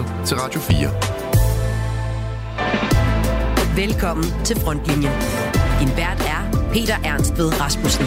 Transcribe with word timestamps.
lytter 0.00 0.24
til 0.26 0.36
Radio 0.36 0.60
4. 0.60 0.90
Velkommen 3.86 4.24
til 4.44 4.60
Frontlinjen. 4.60 5.12
Din 5.80 5.96
vært 5.96 6.20
er 6.20 6.68
Peter 6.72 6.96
Ernst 7.04 7.38
ved 7.38 7.60
Rasmussen. 7.60 8.06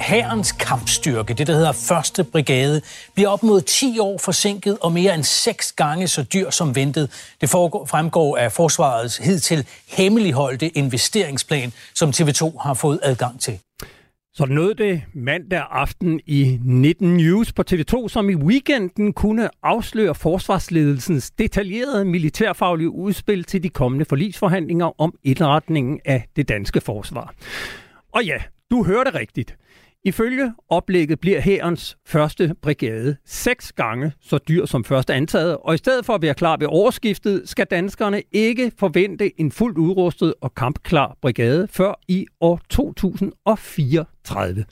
Hærens 0.00 0.52
kampstyrke, 0.52 1.34
det 1.34 1.46
der 1.46 1.52
hedder 1.52 1.72
første 1.72 2.24
brigade, 2.24 2.80
bliver 3.14 3.28
op 3.28 3.42
mod 3.42 3.60
10 3.60 3.98
år 3.98 4.18
forsinket 4.18 4.78
og 4.80 4.92
mere 4.92 5.14
end 5.14 5.24
seks 5.24 5.72
gange 5.72 6.08
så 6.08 6.22
dyr 6.22 6.50
som 6.50 6.74
ventet. 6.74 7.10
Det 7.40 7.50
fremgår 7.50 8.36
af 8.36 8.52
forsvarets 8.52 9.16
hidtil 9.16 9.66
hemmeligholdte 9.88 10.68
investeringsplan, 10.68 11.72
som 11.94 12.10
TV2 12.10 12.60
har 12.60 12.74
fået 12.74 13.00
adgang 13.02 13.40
til. 13.40 13.58
Så 14.36 14.46
nåede 14.46 14.74
det 14.74 15.02
mandag 15.14 15.66
aften 15.70 16.20
i 16.26 16.58
19 16.64 17.16
News 17.16 17.52
på 17.52 17.62
TV2, 17.70 18.08
som 18.08 18.30
i 18.30 18.34
weekenden 18.34 19.12
kunne 19.12 19.48
afsløre 19.62 20.14
forsvarsledelsens 20.14 21.30
detaljerede 21.30 22.04
militærfaglige 22.04 22.90
udspil 22.90 23.44
til 23.44 23.62
de 23.62 23.68
kommende 23.68 24.04
forlisforhandlinger 24.04 25.00
om 25.00 25.14
indretningen 25.24 26.00
af 26.04 26.24
det 26.36 26.48
danske 26.48 26.80
forsvar. 26.80 27.34
Og 28.12 28.24
ja, 28.24 28.36
du 28.70 28.84
hørte 28.84 29.14
rigtigt. 29.14 29.56
Ifølge 30.06 30.52
oplægget 30.68 31.20
bliver 31.20 31.40
hærens 31.40 31.98
første 32.06 32.54
brigade 32.62 33.16
seks 33.24 33.72
gange 33.72 34.12
så 34.20 34.38
dyr 34.38 34.66
som 34.66 34.84
først 34.84 35.10
antaget, 35.10 35.56
og 35.56 35.74
i 35.74 35.78
stedet 35.78 36.06
for 36.06 36.14
at 36.14 36.22
være 36.22 36.34
klar 36.34 36.56
ved 36.56 36.66
årsskiftet, 36.70 37.48
skal 37.48 37.66
danskerne 37.66 38.22
ikke 38.32 38.72
forvente 38.78 39.40
en 39.40 39.52
fuldt 39.52 39.78
udrustet 39.78 40.34
og 40.40 40.54
kampklar 40.54 41.16
brigade 41.22 41.68
før 41.70 42.00
i 42.08 42.26
år 42.40 42.60
2034. 42.70 44.64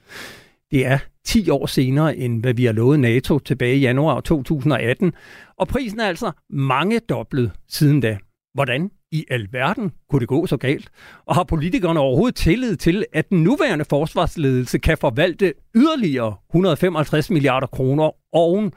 Det 0.71 0.87
er 0.87 0.99
10 1.25 1.51
år 1.51 1.67
senere, 1.67 2.17
end 2.17 2.41
hvad 2.41 2.55
vi 2.55 2.65
har 2.65 2.73
lovet 2.73 3.01
NATO 3.01 3.39
tilbage 3.39 3.77
i 3.77 3.81
januar 3.81 4.21
2018, 4.21 5.13
og 5.59 5.69
prisen 5.69 6.01
er 6.01 6.07
altså 6.07 6.33
mange 6.51 6.99
doblet 6.99 7.53
siden 7.69 8.01
da. 8.01 8.19
Hvordan 8.55 8.91
i 9.15 9.25
alverden 9.31 9.93
kunne 10.11 10.21
det 10.21 10.29
gå 10.29 10.47
så 10.47 10.57
galt? 10.57 10.91
Og 11.27 11.35
har 11.35 11.45
politikerne 11.45 12.01
overhovedet 12.01 12.35
tillid 12.35 12.77
til, 12.77 13.05
at 13.13 13.31
den 13.31 13.43
nuværende 13.43 13.85
forsvarsledelse 13.85 14.79
kan 14.79 14.99
forvalte 14.99 15.53
yderligere 15.75 16.37
155 16.51 17.31
milliarder 17.31 17.67
kroner 17.67 18.11
oven 18.33 18.73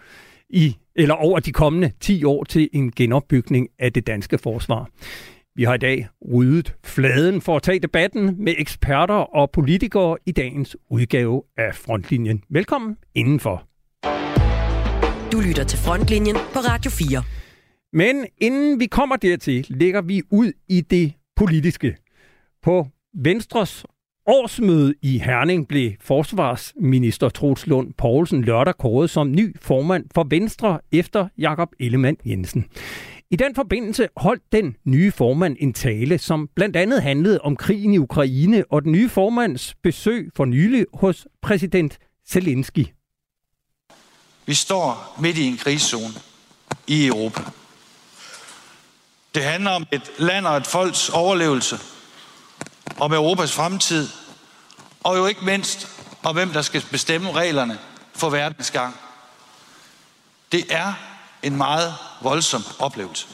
i, 0.50 0.78
eller 0.96 1.16
over 1.16 1.40
de 1.40 1.52
kommende 1.52 1.92
10 2.00 2.24
år 2.24 2.44
til 2.44 2.70
en 2.74 2.92
genopbygning 2.92 3.68
af 3.80 3.94
det 3.94 4.08
danske 4.08 4.38
forsvar? 4.38 4.90
Vi 5.56 5.64
har 5.64 5.74
i 5.74 5.78
dag 5.78 6.08
ryddet 6.34 6.76
fladen 6.84 7.42
for 7.42 7.56
at 7.56 7.62
tage 7.62 7.80
debatten 7.80 8.36
med 8.44 8.54
eksperter 8.58 9.36
og 9.36 9.52
politikere 9.52 10.18
i 10.26 10.32
dagens 10.32 10.78
udgave 10.90 11.44
af 11.58 11.76
Frontlinjen. 11.76 12.44
Velkommen 12.50 12.98
indenfor. 13.16 13.64
Du 15.32 15.40
lytter 15.40 15.64
til 15.64 15.80
Frontlinjen 15.80 16.36
på 16.54 16.60
Radio 16.60 16.92
4. 16.92 17.24
Men 17.94 18.26
inden 18.38 18.80
vi 18.80 18.86
kommer 18.86 19.16
dertil, 19.16 19.66
lægger 19.70 20.02
vi 20.02 20.22
ud 20.32 20.52
i 20.68 20.82
det 20.82 21.14
politiske. 21.36 21.98
På 22.62 22.88
Venstres 23.14 23.86
årsmøde 24.26 24.94
i 25.02 25.18
Herning 25.18 25.68
blev 25.68 25.92
forsvarsminister 26.02 27.30
Troels 27.30 27.68
Lund 27.68 27.94
Poulsen 27.94 28.44
lørdag 28.44 28.78
kåret 28.78 29.10
som 29.10 29.32
ny 29.32 29.56
formand 29.62 30.06
for 30.14 30.28
Venstre 30.30 30.80
efter 30.92 31.28
Jakob 31.38 31.70
Ellemann 31.80 32.18
Jensen. 32.26 32.66
I 33.32 33.36
den 33.36 33.56
forbindelse 33.56 34.08
holdt 34.18 34.44
den 34.52 34.76
nye 34.86 35.12
formand 35.12 35.58
en 35.60 35.74
tale, 35.74 36.18
som 36.18 36.50
blandt 36.56 36.76
andet 36.76 37.04
handlede 37.04 37.42
om 37.42 37.56
krigen 37.56 37.94
i 37.94 37.98
Ukraine 37.98 38.64
og 38.70 38.84
den 38.84 38.92
nye 38.92 39.10
formands 39.10 39.76
besøg 39.84 40.30
for 40.36 40.46
nylig 40.46 40.86
hos 40.94 41.28
præsident 41.42 42.00
Zelensky. 42.30 42.86
Vi 44.46 44.54
står 44.54 45.16
midt 45.22 45.38
i 45.38 45.48
en 45.48 45.58
krigszone 45.58 46.14
i 46.88 47.08
Europa. 47.08 47.42
Det 49.38 49.46
handler 49.46 49.72
om 49.72 49.88
et 49.92 50.12
land 50.18 50.48
og 50.48 50.58
et 50.58 50.68
folks 50.68 51.10
overlevelse, 51.10 51.80
om 53.00 53.14
Europas 53.14 53.52
fremtid, 53.52 54.10
og 55.04 55.18
jo 55.18 55.26
ikke 55.26 55.46
mindst 55.46 55.88
om 56.24 56.36
hvem 56.36 56.54
der 56.54 56.62
skal 56.62 56.86
bestemme 56.92 57.32
reglerne 57.32 57.80
for 58.16 58.30
verdens 58.30 58.72
gang. 58.72 58.96
Det 60.52 60.66
er 60.70 60.94
en 61.44 61.56
meget 61.56 61.96
voldsom 62.22 62.64
oplevelse. 62.80 63.28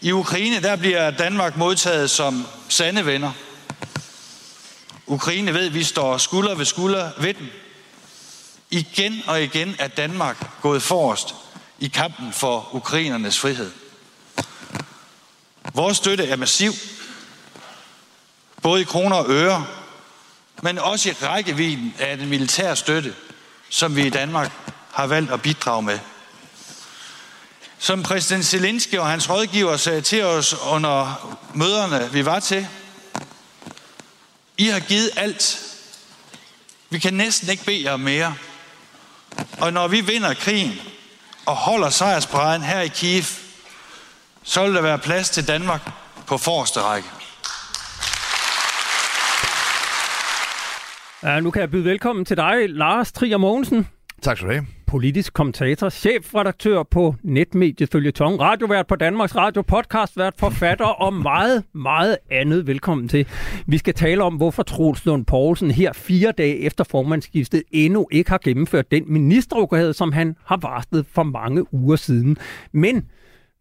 I 0.00 0.12
Ukraine 0.12 0.62
der 0.62 0.76
bliver 0.76 1.10
Danmark 1.10 1.56
modtaget 1.56 2.10
som 2.10 2.46
sande 2.68 3.06
venner. 3.06 3.32
Ukraine 5.06 5.54
ved, 5.54 5.66
at 5.66 5.74
vi 5.74 5.84
står 5.84 6.18
skulder 6.18 6.54
ved 6.54 6.64
skulder 6.64 7.10
ved 7.18 7.34
dem. 7.34 7.46
Igen 8.70 9.22
og 9.26 9.42
igen 9.42 9.76
er 9.78 9.88
Danmark 9.88 10.60
gået 10.62 10.82
forrest 10.82 11.34
i 11.78 11.88
kampen 11.88 12.32
for 12.32 12.68
ukrainernes 12.72 13.38
frihed. 13.38 13.70
Vores 15.74 15.96
støtte 15.96 16.26
er 16.26 16.36
massiv, 16.36 16.72
både 18.62 18.80
i 18.80 18.84
kroner 18.84 19.16
og 19.16 19.30
øre, 19.30 19.66
men 20.62 20.78
også 20.78 21.08
i 21.08 21.12
rækkevidden 21.12 21.94
af 21.98 22.16
den 22.16 22.28
militære 22.28 22.76
støtte, 22.76 23.14
som 23.70 23.96
vi 23.96 24.06
i 24.06 24.10
Danmark 24.10 24.52
har 24.92 25.06
valgt 25.06 25.32
at 25.32 25.42
bidrage 25.42 25.82
med. 25.82 25.98
Som 27.78 28.02
præsident 28.02 28.46
Zelensky 28.46 28.94
og 28.94 29.08
hans 29.08 29.30
rådgiver 29.30 29.76
sagde 29.76 30.00
til 30.00 30.24
os 30.24 30.54
under 30.54 31.36
møderne, 31.54 32.12
vi 32.12 32.24
var 32.24 32.40
til, 32.40 32.68
I 34.58 34.66
har 34.66 34.80
givet 34.80 35.10
alt. 35.16 35.60
Vi 36.90 36.98
kan 36.98 37.14
næsten 37.14 37.48
ikke 37.48 37.64
bede 37.64 37.84
jer 37.84 37.96
mere. 37.96 38.34
Og 39.58 39.72
når 39.72 39.88
vi 39.88 40.00
vinder 40.00 40.34
krigen 40.34 40.80
og 41.46 41.56
holder 41.56 41.90
sejrsbræden 41.90 42.62
her 42.62 42.80
i 42.80 42.88
Kiev, 42.88 43.24
så 44.44 44.64
vil 44.64 44.74
der 44.74 44.82
være 44.82 44.98
plads 44.98 45.30
til 45.30 45.48
Danmark 45.48 45.90
på 46.28 46.36
forreste 46.36 46.80
række. 46.80 47.08
Ja, 51.22 51.40
nu 51.40 51.50
kan 51.50 51.60
jeg 51.60 51.70
byde 51.70 51.84
velkommen 51.84 52.24
til 52.24 52.36
dig, 52.36 52.68
Lars 52.68 53.12
Trier 53.12 53.36
Mogensen. 53.36 53.88
Tak 54.22 54.36
skal 54.36 54.48
du 54.48 54.52
have. 54.52 54.66
Politisk 54.86 55.32
kommentator, 55.32 55.88
chefredaktør 55.88 56.82
på 56.82 57.14
netmediet 57.22 57.88
Følgetong, 57.92 58.40
radiovært 58.40 58.86
på 58.86 58.96
Danmarks 58.96 59.36
Radio, 59.36 59.62
podcastvært, 59.62 60.34
forfatter 60.38 60.86
og 60.86 61.14
meget, 61.14 61.64
meget 61.72 62.16
andet. 62.30 62.66
Velkommen 62.66 63.08
til. 63.08 63.26
Vi 63.66 63.78
skal 63.78 63.94
tale 63.94 64.22
om, 64.22 64.34
hvorfor 64.34 64.62
Troels 64.62 65.04
Lund 65.04 65.26
Poulsen 65.26 65.70
her 65.70 65.92
fire 65.92 66.32
dage 66.32 66.58
efter 66.58 66.84
formandsskiftet 66.84 67.62
endnu 67.70 68.08
ikke 68.10 68.30
har 68.30 68.40
gennemført 68.44 68.90
den 68.90 69.04
ministerrokade, 69.06 69.94
som 69.94 70.12
han 70.12 70.36
har 70.44 70.56
varslet 70.56 71.06
for 71.14 71.22
mange 71.22 71.74
uger 71.74 71.96
siden. 71.96 72.36
Men 72.72 73.04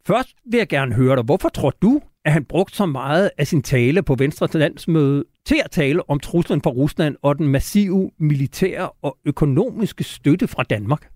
Først 0.08 0.30
vil 0.52 0.58
jeg 0.58 0.68
gerne 0.68 0.96
høre 0.96 1.16
dig, 1.16 1.24
hvorfor 1.24 1.50
tror 1.50 1.74
du, 1.82 2.02
at 2.26 2.34
han 2.34 2.46
brugte 2.46 2.76
så 2.76 2.86
meget 2.86 3.32
af 3.38 3.48
sin 3.48 3.62
tale 3.62 4.04
på 4.04 4.16
Venstres 4.16 4.54
landsmøde 4.54 5.24
til 5.46 5.62
at 5.66 5.72
tale 5.72 6.10
om 6.10 6.20
truslen 6.20 6.62
fra 6.62 6.70
Rusland 6.70 7.16
og 7.22 7.38
den 7.38 7.48
massive 7.48 8.12
militære 8.20 8.90
og 9.02 9.18
økonomiske 9.26 10.04
støtte 10.04 10.48
fra 10.48 10.64
Danmark? 10.64 11.10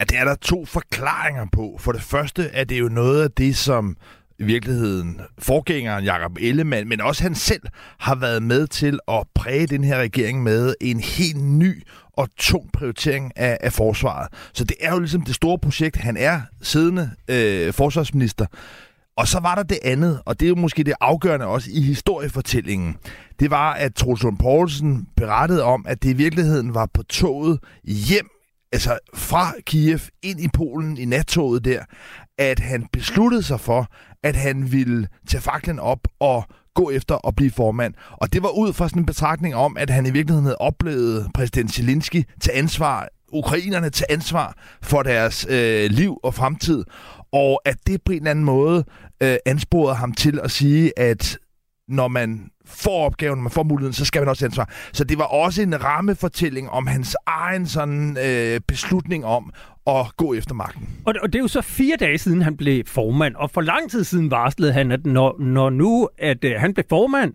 Ja, 0.00 0.04
det 0.04 0.18
er 0.18 0.24
der 0.24 0.34
to 0.34 0.64
forklaringer 0.64 1.46
på. 1.52 1.76
For 1.80 1.92
det 1.92 2.02
første 2.02 2.42
er 2.42 2.64
det 2.64 2.80
jo 2.80 2.88
noget 2.88 3.22
af 3.22 3.30
det, 3.30 3.56
som 3.56 3.96
i 4.40 4.44
virkeligheden 4.44 5.20
forgængeren 5.38 6.04
Jakob 6.04 6.36
Ellemann, 6.40 6.88
men 6.88 7.00
også 7.00 7.22
han 7.22 7.34
selv, 7.34 7.62
har 7.98 8.14
været 8.14 8.42
med 8.42 8.66
til 8.66 8.98
at 9.08 9.26
præge 9.34 9.66
den 9.66 9.84
her 9.84 9.98
regering 9.98 10.42
med 10.42 10.74
en 10.80 11.00
helt 11.00 11.44
ny 11.44 11.82
og 12.12 12.28
tung 12.36 12.72
prioritering 12.72 13.32
af, 13.36 13.58
af 13.60 13.72
forsvaret. 13.72 14.28
Så 14.52 14.64
det 14.64 14.76
er 14.80 14.92
jo 14.92 14.98
ligesom 14.98 15.22
det 15.22 15.34
store 15.34 15.58
projekt. 15.58 15.96
Han 15.96 16.16
er 16.16 16.40
siddende 16.62 17.10
øh, 17.28 17.72
forsvarsminister. 17.72 18.46
Og 19.16 19.28
så 19.28 19.40
var 19.40 19.54
der 19.54 19.62
det 19.62 19.78
andet, 19.82 20.20
og 20.26 20.40
det 20.40 20.46
er 20.46 20.48
jo 20.48 20.54
måske 20.54 20.84
det 20.84 20.94
afgørende 21.00 21.46
også 21.46 21.70
i 21.72 21.80
historiefortællingen. 21.80 22.96
Det 23.40 23.50
var, 23.50 23.72
at 23.72 23.94
Troels 23.94 24.22
Lund 24.22 24.38
Poulsen 24.38 25.06
berettede 25.16 25.64
om, 25.64 25.84
at 25.88 26.02
det 26.02 26.10
i 26.10 26.16
virkeligheden 26.16 26.74
var 26.74 26.88
på 26.94 27.02
toget 27.02 27.58
hjem 27.84 28.30
altså 28.72 28.98
fra 29.14 29.52
Kiev 29.66 30.00
ind 30.22 30.40
i 30.40 30.48
Polen 30.48 30.98
i 30.98 31.04
nattoget 31.04 31.64
der, 31.64 31.84
at 32.40 32.58
han 32.60 32.86
besluttede 32.92 33.42
sig 33.42 33.60
for, 33.60 33.86
at 34.22 34.36
han 34.36 34.72
ville 34.72 35.08
tage 35.28 35.40
faklen 35.40 35.78
op 35.78 36.08
og 36.20 36.44
gå 36.74 36.90
efter 36.90 37.26
at 37.28 37.36
blive 37.36 37.50
formand. 37.50 37.94
Og 38.12 38.32
det 38.32 38.42
var 38.42 38.48
ud 38.48 38.72
fra 38.72 38.88
sådan 38.88 39.02
en 39.02 39.06
betragtning 39.06 39.54
om, 39.54 39.76
at 39.76 39.90
han 39.90 40.06
i 40.06 40.10
virkeligheden 40.10 40.44
havde 40.44 40.58
oplevet 40.58 41.30
præsident 41.34 41.74
Zelensky 41.74 42.24
til 42.40 42.50
ansvar, 42.54 43.08
ukrainerne 43.32 43.90
til 43.90 44.06
ansvar 44.10 44.54
for 44.82 45.02
deres 45.02 45.46
øh, 45.50 45.90
liv 45.90 46.18
og 46.22 46.34
fremtid. 46.34 46.84
Og 47.32 47.60
at 47.64 47.76
det 47.86 48.02
på 48.02 48.12
en 48.12 48.18
eller 48.18 48.30
anden 48.30 48.44
måde 48.44 48.84
øh, 49.22 49.36
ansporede 49.46 49.94
ham 49.94 50.12
til 50.12 50.40
at 50.42 50.50
sige, 50.50 50.98
at 50.98 51.38
når 51.88 52.08
man 52.08 52.50
får 52.66 53.04
opgaven, 53.04 53.38
når 53.38 53.42
man 53.42 53.50
får 53.50 53.62
muligheden, 53.62 53.92
så 53.92 54.04
skal 54.04 54.20
man 54.20 54.28
også 54.28 54.44
ansvar. 54.44 54.70
Så 54.92 55.04
det 55.04 55.18
var 55.18 55.24
også 55.24 55.62
en 55.62 55.84
rammefortælling 55.84 56.70
om 56.70 56.86
hans 56.86 57.16
egen 57.26 57.66
sådan 57.66 58.16
øh, 58.24 58.60
beslutning 58.68 59.24
om 59.24 59.52
at 59.86 60.16
gå 60.16 60.34
efter 60.34 60.54
magten. 60.54 60.88
Og, 61.04 61.14
og 61.22 61.32
det 61.32 61.38
er 61.38 61.42
jo 61.42 61.48
så 61.48 61.60
fire 61.60 61.96
dage 61.96 62.18
siden, 62.18 62.42
han 62.42 62.56
blev 62.56 62.84
formand, 62.86 63.34
og 63.34 63.50
for 63.50 63.60
lang 63.60 63.90
tid 63.90 64.04
siden 64.04 64.30
varslede 64.30 64.72
han, 64.72 64.92
at 64.92 65.06
når, 65.06 65.36
når 65.38 65.70
nu 65.70 66.08
at, 66.18 66.44
øh, 66.44 66.52
han 66.56 66.74
blev 66.74 66.84
formand, 66.88 67.34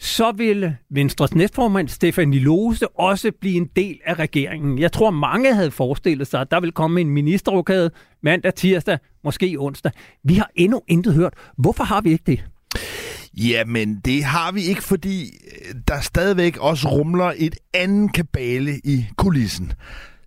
så 0.00 0.32
vil 0.32 0.76
Venstres 0.90 1.34
næstformand 1.34 1.88
Stefan 1.88 2.34
Lose 2.34 2.88
også 2.88 3.32
blive 3.40 3.56
en 3.56 3.68
del 3.76 3.98
af 4.04 4.14
regeringen. 4.14 4.78
Jeg 4.78 4.92
tror, 4.92 5.10
mange 5.10 5.54
havde 5.54 5.70
forestillet 5.70 6.26
sig, 6.26 6.40
at 6.40 6.50
der 6.50 6.60
vil 6.60 6.72
komme 6.72 7.00
en 7.00 7.10
ministerrokade 7.10 7.90
mandag, 8.22 8.54
tirsdag, 8.54 8.98
måske 9.24 9.56
onsdag. 9.58 9.92
Vi 10.24 10.34
har 10.34 10.50
endnu 10.54 10.82
intet 10.88 11.14
hørt. 11.14 11.34
Hvorfor 11.58 11.84
har 11.84 12.00
vi 12.00 12.10
ikke 12.10 12.24
det? 12.26 12.44
Jamen, 13.34 14.00
det 14.04 14.24
har 14.24 14.52
vi 14.52 14.62
ikke, 14.62 14.82
fordi 14.82 15.22
øh, 15.24 15.74
der 15.88 16.00
stadigvæk 16.00 16.56
også 16.56 16.88
rumler 16.88 17.32
et 17.36 17.56
andet 17.74 18.12
kabale 18.14 18.80
i 18.84 19.06
kulissen 19.16 19.72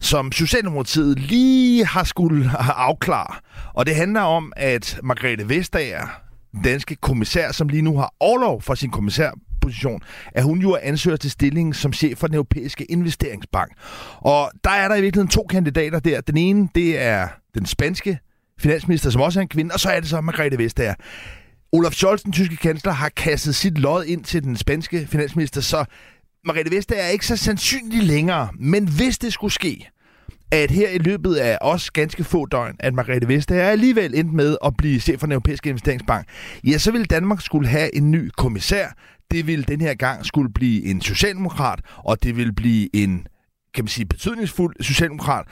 som 0.04 0.32
Socialdemokratiet 0.32 1.20
lige 1.20 1.86
har 1.86 2.04
skulle 2.04 2.52
afklare. 2.60 3.36
Og 3.74 3.86
det 3.86 3.96
handler 3.96 4.22
om, 4.22 4.54
at 4.56 5.00
Margrethe 5.04 5.50
Vestager, 5.50 6.08
danske 6.64 6.96
kommissær, 6.96 7.52
som 7.52 7.70
lige 7.70 7.82
nu 7.82 7.98
har 7.98 8.14
overlov 8.20 8.62
for 8.62 8.76
sin 8.76 8.92
kommissærposition, 8.92 10.02
at 10.32 10.44
hun 10.44 10.60
jo 10.60 10.72
er 10.72 10.80
ansøger 10.82 11.18
til 11.18 11.32
stillingen 11.32 11.74
som 11.74 11.94
chef 11.94 12.18
for 12.18 12.28
den 12.28 12.36
europæiske 12.36 12.92
investeringsbank. 12.92 13.72
Og 14.18 14.52
der 14.64 14.70
er 14.70 14.88
der 14.88 14.96
i 14.96 15.02
virkeligheden 15.02 15.32
to 15.32 15.46
kandidater 15.50 16.00
der. 16.00 16.22
Den 16.22 16.38
ene, 16.38 16.70
det 16.76 17.02
er 17.02 17.28
den 17.54 17.66
spanske 17.66 18.20
finansminister, 18.60 19.10
som 19.10 19.22
også 19.22 19.40
er 19.40 19.42
en 19.42 19.48
kvinde, 19.48 19.74
og 19.74 19.80
så 19.80 19.90
er 19.90 20.00
det 20.00 20.10
så 20.10 20.22
Margrethe 20.22 20.58
Vestager. 20.58 20.94
Olaf 21.72 21.92
Scholz, 21.92 22.24
den 22.24 22.32
tyske 22.32 22.56
kansler, 22.56 22.92
har 22.92 23.10
kastet 23.10 23.56
sit 23.56 23.78
lod 23.78 24.06
ind 24.06 24.24
til 24.24 24.44
den 24.44 24.58
spanske 24.58 25.08
finansminister, 25.08 25.62
så 25.62 25.86
Margrethe 26.46 26.76
Vestager 26.76 27.02
er 27.04 27.10
ikke 27.10 27.28
så 27.28 27.38
sandsynlig 27.38 28.04
længere. 28.04 28.50
Men 28.60 28.88
hvis 28.88 29.18
det 29.18 29.34
skulle 29.34 29.54
ske, 29.54 29.90
at 30.54 30.72
her 30.72 30.90
i 30.90 30.98
løbet 30.98 31.36
af 31.36 31.58
også 31.62 31.92
ganske 31.92 32.24
få 32.24 32.46
døgn, 32.46 32.76
at 32.80 32.94
Margrethe 32.94 33.28
Vestager 33.28 33.64
alligevel 33.64 34.16
endte 34.16 34.36
med 34.36 34.58
at 34.66 34.78
blive 34.78 35.00
chef 35.00 35.20
for 35.20 35.28
den 35.28 35.32
europæiske 35.32 35.70
investeringsbank, 35.70 36.28
ja, 36.68 36.78
så 36.78 36.92
ville 36.92 37.06
Danmark 37.06 37.42
skulle 37.42 37.68
have 37.68 37.96
en 37.96 38.12
ny 38.12 38.30
kommissær. 38.38 38.88
Det 39.32 39.48
ville 39.48 39.64
den 39.64 39.82
her 39.82 39.94
gang 39.94 40.26
skulle 40.26 40.54
blive 40.54 40.86
en 40.86 41.02
socialdemokrat, 41.02 41.80
og 41.98 42.24
det 42.24 42.38
ville 42.38 42.54
blive 42.54 42.96
en 42.96 43.28
kan 43.74 43.84
man 43.84 43.90
sige, 43.90 44.06
betydningsfuld 44.06 44.76
socialdemokrat, 44.84 45.46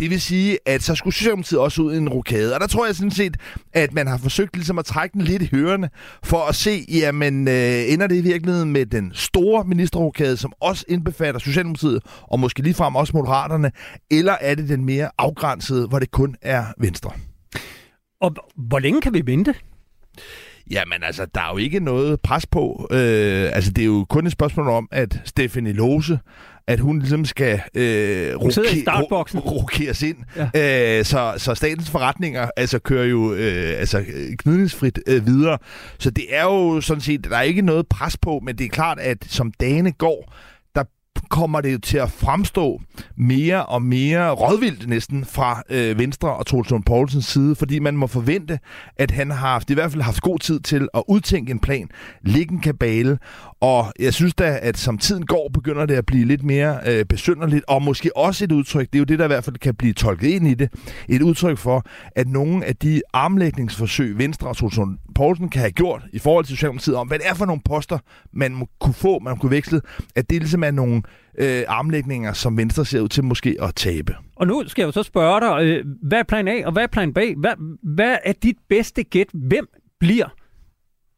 det 0.00 0.10
vil 0.10 0.20
sige, 0.20 0.58
at 0.66 0.82
så 0.82 0.94
skulle 0.94 1.14
Socialdemokratiet 1.14 1.60
også 1.60 1.82
ud 1.82 1.94
i 1.94 1.96
en 1.96 2.08
rokade. 2.08 2.54
Og 2.54 2.60
der 2.60 2.66
tror 2.66 2.86
jeg 2.86 2.96
sådan 2.96 3.10
set, 3.10 3.36
at 3.72 3.94
man 3.94 4.06
har 4.06 4.18
forsøgt 4.18 4.56
ligesom 4.56 4.78
at 4.78 4.84
trække 4.84 5.12
den 5.12 5.22
lidt 5.22 5.42
i 5.42 5.48
hørende, 5.52 5.88
for 6.24 6.48
at 6.48 6.54
se, 6.54 6.84
jamen, 6.88 7.48
øh, 7.48 7.92
ender 7.92 8.06
det 8.06 8.16
i 8.16 8.20
virkeligheden 8.20 8.72
med 8.72 8.86
den 8.86 9.12
store 9.14 9.64
ministerrokade, 9.64 10.36
som 10.36 10.52
også 10.60 10.84
indbefatter 10.88 11.40
Socialdemokratiet, 11.40 12.02
og 12.22 12.40
måske 12.40 12.62
ligefrem 12.62 12.96
også 12.96 13.12
Moderaterne, 13.16 13.72
eller 14.10 14.36
er 14.40 14.54
det 14.54 14.68
den 14.68 14.84
mere 14.84 15.10
afgrænsede, 15.18 15.86
hvor 15.86 15.98
det 15.98 16.10
kun 16.10 16.36
er 16.42 16.64
Venstre? 16.78 17.10
Og 18.20 18.34
hvor 18.56 18.78
længe 18.78 19.00
kan 19.00 19.14
vi 19.14 19.22
vente? 19.26 19.54
Jamen 20.70 21.02
altså, 21.02 21.26
der 21.34 21.40
er 21.40 21.50
jo 21.52 21.56
ikke 21.56 21.80
noget 21.80 22.20
pres 22.20 22.46
på. 22.46 22.88
Øh, 22.90 23.50
altså, 23.52 23.70
det 23.70 23.82
er 23.82 23.86
jo 23.86 24.06
kun 24.08 24.26
et 24.26 24.32
spørgsmål 24.32 24.68
om, 24.68 24.88
at 24.92 25.20
Stefanie 25.24 25.72
Lose 25.72 26.18
at 26.70 26.80
hun 26.80 26.98
ligesom 26.98 27.24
skal 27.24 27.60
øh, 27.74 28.36
roke, 28.36 29.38
rokeres 29.38 30.02
ind. 30.02 30.16
Ja. 30.54 30.98
Øh, 30.98 31.04
så, 31.04 31.34
så 31.36 31.54
statens 31.54 31.90
forretninger 31.90 32.50
altså, 32.56 32.78
kører 32.78 33.04
jo 33.04 33.32
øh, 33.34 33.78
altså, 33.78 34.04
gnidningsfrit 34.38 34.98
øh, 35.06 35.26
videre. 35.26 35.58
Så 35.98 36.10
det 36.10 36.24
er 36.28 36.42
jo 36.42 36.80
sådan 36.80 37.00
set, 37.00 37.24
der 37.24 37.36
er 37.36 37.42
ikke 37.42 37.62
noget 37.62 37.86
pres 37.88 38.16
på, 38.16 38.40
men 38.44 38.58
det 38.58 38.64
er 38.64 38.68
klart, 38.68 38.98
at 38.98 39.18
som 39.28 39.52
dagene 39.52 39.92
går, 39.92 40.34
kommer 41.30 41.60
det 41.60 41.82
til 41.82 41.98
at 41.98 42.10
fremstå 42.10 42.80
mere 43.16 43.66
og 43.66 43.82
mere 43.82 44.30
rådvildt 44.30 44.88
næsten 44.88 45.24
fra 45.24 45.62
øh, 45.70 45.98
Venstre 45.98 46.34
og 46.34 46.46
Troels 46.46 46.72
Poulsens 46.86 47.26
side, 47.26 47.54
fordi 47.54 47.78
man 47.78 47.96
må 47.96 48.06
forvente, 48.06 48.58
at 48.96 49.10
han 49.10 49.30
har 49.30 49.48
haft, 49.48 49.70
i 49.70 49.74
hvert 49.74 49.90
fald 49.92 50.02
haft 50.02 50.22
god 50.22 50.38
tid 50.38 50.60
til 50.60 50.88
at 50.94 51.02
udtænke 51.08 51.50
en 51.50 51.58
plan, 51.58 51.88
lægge 52.22 52.52
en 52.54 52.60
kabale, 52.60 53.18
og 53.60 53.92
jeg 53.98 54.14
synes 54.14 54.34
da, 54.34 54.58
at 54.62 54.78
som 54.78 54.98
tiden 54.98 55.26
går, 55.26 55.50
begynder 55.54 55.86
det 55.86 55.94
at 55.94 56.06
blive 56.06 56.24
lidt 56.24 56.42
mere 56.42 56.78
øh, 56.86 57.04
besynderligt, 57.04 57.64
og 57.68 57.82
måske 57.82 58.16
også 58.16 58.44
et 58.44 58.52
udtryk, 58.52 58.86
det 58.86 58.94
er 58.94 58.98
jo 58.98 59.04
det, 59.04 59.18
der 59.18 59.24
i 59.24 59.28
hvert 59.28 59.44
fald 59.44 59.56
kan 59.56 59.74
blive 59.74 59.92
tolket 59.92 60.28
ind 60.28 60.46
i 60.46 60.54
det, 60.54 60.68
et 61.08 61.22
udtryk 61.22 61.58
for, 61.58 61.84
at 62.16 62.28
nogle 62.28 62.64
af 62.64 62.76
de 62.76 63.02
armlægningsforsøg, 63.12 64.18
Venstre 64.18 64.48
og 64.48 64.56
Troels 64.56 64.78
Poulsen 65.14 65.48
kan 65.48 65.60
have 65.60 65.70
gjort 65.70 66.02
i 66.12 66.18
forhold 66.18 66.44
til 66.44 66.56
Socialdemokratiet 66.56 66.96
om, 66.96 67.08
hvad 67.08 67.18
det 67.18 67.28
er 67.28 67.34
for 67.34 67.44
nogle 67.44 67.62
poster, 67.64 67.98
man 68.32 68.54
må 68.54 68.68
kunne 68.80 68.94
få, 68.94 69.18
man 69.18 69.36
kunne 69.36 69.50
veksle, 69.50 69.80
at 70.16 70.30
det 70.30 70.38
ligesom 70.38 70.64
er 70.64 70.70
nogle 70.70 71.02
øh, 71.38 71.62
armlægninger, 71.68 72.32
som 72.32 72.56
Venstre 72.56 72.84
ser 72.84 73.00
ud 73.00 73.08
til 73.08 73.24
måske 73.24 73.56
at 73.62 73.74
tabe. 73.74 74.16
Og 74.36 74.46
nu 74.46 74.64
skal 74.66 74.82
jeg 74.82 74.86
jo 74.86 74.92
så 74.92 75.02
spørge 75.02 75.40
dig, 75.40 75.66
øh, 75.66 75.84
hvad 76.02 76.18
er 76.18 76.22
plan 76.22 76.48
A 76.48 76.66
og 76.66 76.72
hvad 76.72 76.82
er 76.82 76.86
plan 76.86 77.14
B? 77.14 77.18
Hvad, 77.36 77.78
hvad 77.82 78.16
er 78.24 78.32
dit 78.32 78.56
bedste 78.68 79.02
gæt? 79.02 79.26
Hvem 79.34 79.68
bliver, 80.00 80.28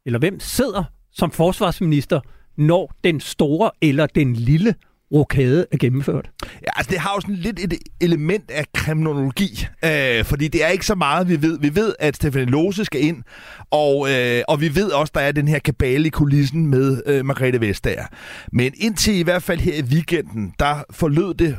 eller 0.06 0.19
hvem 0.19 0.41
sidder 0.41 0.85
som 1.12 1.31
forsvarsminister, 1.31 2.20
når 2.56 2.93
den 3.05 3.20
store 3.20 3.70
eller 3.82 4.06
den 4.06 4.35
lille 4.35 4.75
rokade 5.12 5.67
er 5.73 5.76
gennemført? 5.76 6.31
Ja, 6.43 6.70
altså 6.76 6.91
det 6.91 6.99
har 6.99 7.12
jo 7.14 7.20
sådan 7.20 7.35
lidt 7.35 7.61
et 7.61 7.75
element 8.00 8.50
af 8.50 8.64
kriminologi, 8.75 9.67
øh, 9.85 10.25
fordi 10.25 10.49
det 10.49 10.64
er 10.64 10.69
ikke 10.69 10.87
så 10.87 10.94
meget, 10.94 11.29
vi 11.29 11.43
ved. 11.43 11.59
Vi 11.61 11.75
ved, 11.75 11.94
at 11.99 12.17
Stefan 12.17 12.49
Lose 12.49 12.85
skal 12.85 13.05
ind, 13.05 13.23
og, 13.70 14.11
øh, 14.11 14.43
og 14.49 14.61
vi 14.61 14.75
ved 14.75 14.91
også, 14.91 15.11
der 15.14 15.20
er 15.20 15.32
den 15.32 15.49
her 15.49 15.59
kabale 15.59 16.06
i 16.06 16.11
kulissen 16.11 16.67
med 16.67 17.03
øh, 17.06 17.25
Margrethe 17.25 17.61
Vestager. 17.61 18.06
Men 18.53 18.73
indtil 18.76 19.15
i 19.15 19.23
hvert 19.23 19.43
fald 19.43 19.61
her 19.61 19.75
i 19.75 19.82
weekenden, 19.82 20.55
der 20.58 20.85
forlød 20.91 21.35
det 21.35 21.58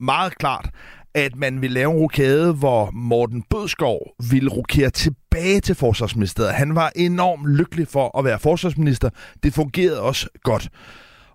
meget 0.00 0.38
klart, 0.38 0.70
at 1.14 1.36
man 1.36 1.62
vil 1.62 1.70
lave 1.70 1.92
en 1.92 1.98
rokade, 1.98 2.52
hvor 2.52 2.90
Morten 2.90 3.42
Bødskov 3.50 3.98
ville 4.30 4.50
rokere 4.50 4.90
tilbage 4.90 5.60
til 5.60 5.74
forsvarsministeriet. 5.74 6.54
Han 6.54 6.74
var 6.74 6.92
enormt 6.96 7.46
lykkelig 7.46 7.88
for 7.88 8.18
at 8.18 8.24
være 8.24 8.38
forsvarsminister. 8.38 9.10
Det 9.42 9.54
fungerede 9.54 10.00
også 10.00 10.28
godt. 10.42 10.68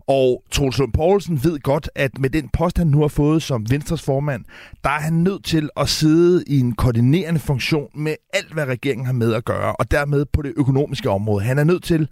Og 0.07 0.43
Troels 0.51 0.77
Lund 0.77 0.93
Poulsen 0.93 1.43
ved 1.43 1.59
godt, 1.59 1.89
at 1.95 2.19
med 2.19 2.29
den 2.29 2.49
post, 2.53 2.77
han 2.77 2.87
nu 2.87 3.01
har 3.01 3.07
fået 3.07 3.43
som 3.43 3.65
Venstres 3.69 4.01
formand, 4.01 4.45
der 4.83 4.89
er 4.89 4.99
han 4.99 5.13
nødt 5.13 5.43
til 5.43 5.69
at 5.77 5.89
sidde 5.89 6.43
i 6.47 6.59
en 6.59 6.75
koordinerende 6.75 7.39
funktion 7.39 7.89
med 7.95 8.15
alt, 8.33 8.53
hvad 8.53 8.65
regeringen 8.65 9.05
har 9.05 9.13
med 9.13 9.33
at 9.33 9.45
gøre, 9.45 9.75
og 9.75 9.91
dermed 9.91 10.25
på 10.25 10.41
det 10.41 10.53
økonomiske 10.57 11.09
område. 11.09 11.43
Han 11.43 11.59
er 11.59 11.63
nødt 11.63 11.83
til 11.83 12.07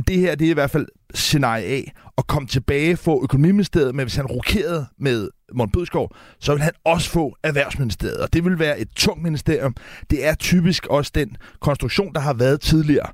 det 0.00 0.18
her, 0.18 0.34
det 0.34 0.46
er 0.46 0.50
i 0.50 0.54
hvert 0.54 0.70
fald 0.70 0.86
scenarie 1.14 1.64
A, 1.64 1.82
at 2.18 2.26
komme 2.26 2.48
tilbage 2.48 2.96
få 2.96 3.22
økonomiministeriet, 3.22 3.94
men 3.94 4.04
hvis 4.04 4.16
han 4.16 4.26
rokerede 4.26 4.86
med 4.98 5.28
Morten 5.54 5.72
Bødskov, 5.72 6.16
så 6.40 6.52
vil 6.52 6.62
han 6.62 6.72
også 6.84 7.10
få 7.10 7.36
erhvervsministeriet, 7.42 8.18
og 8.18 8.32
det 8.32 8.44
vil 8.44 8.58
være 8.58 8.80
et 8.80 8.88
tungt 8.96 9.22
ministerium. 9.22 9.74
Det 10.10 10.26
er 10.26 10.34
typisk 10.34 10.86
også 10.86 11.12
den 11.14 11.36
konstruktion, 11.60 12.12
der 12.14 12.20
har 12.20 12.34
været 12.34 12.60
tidligere. 12.60 13.10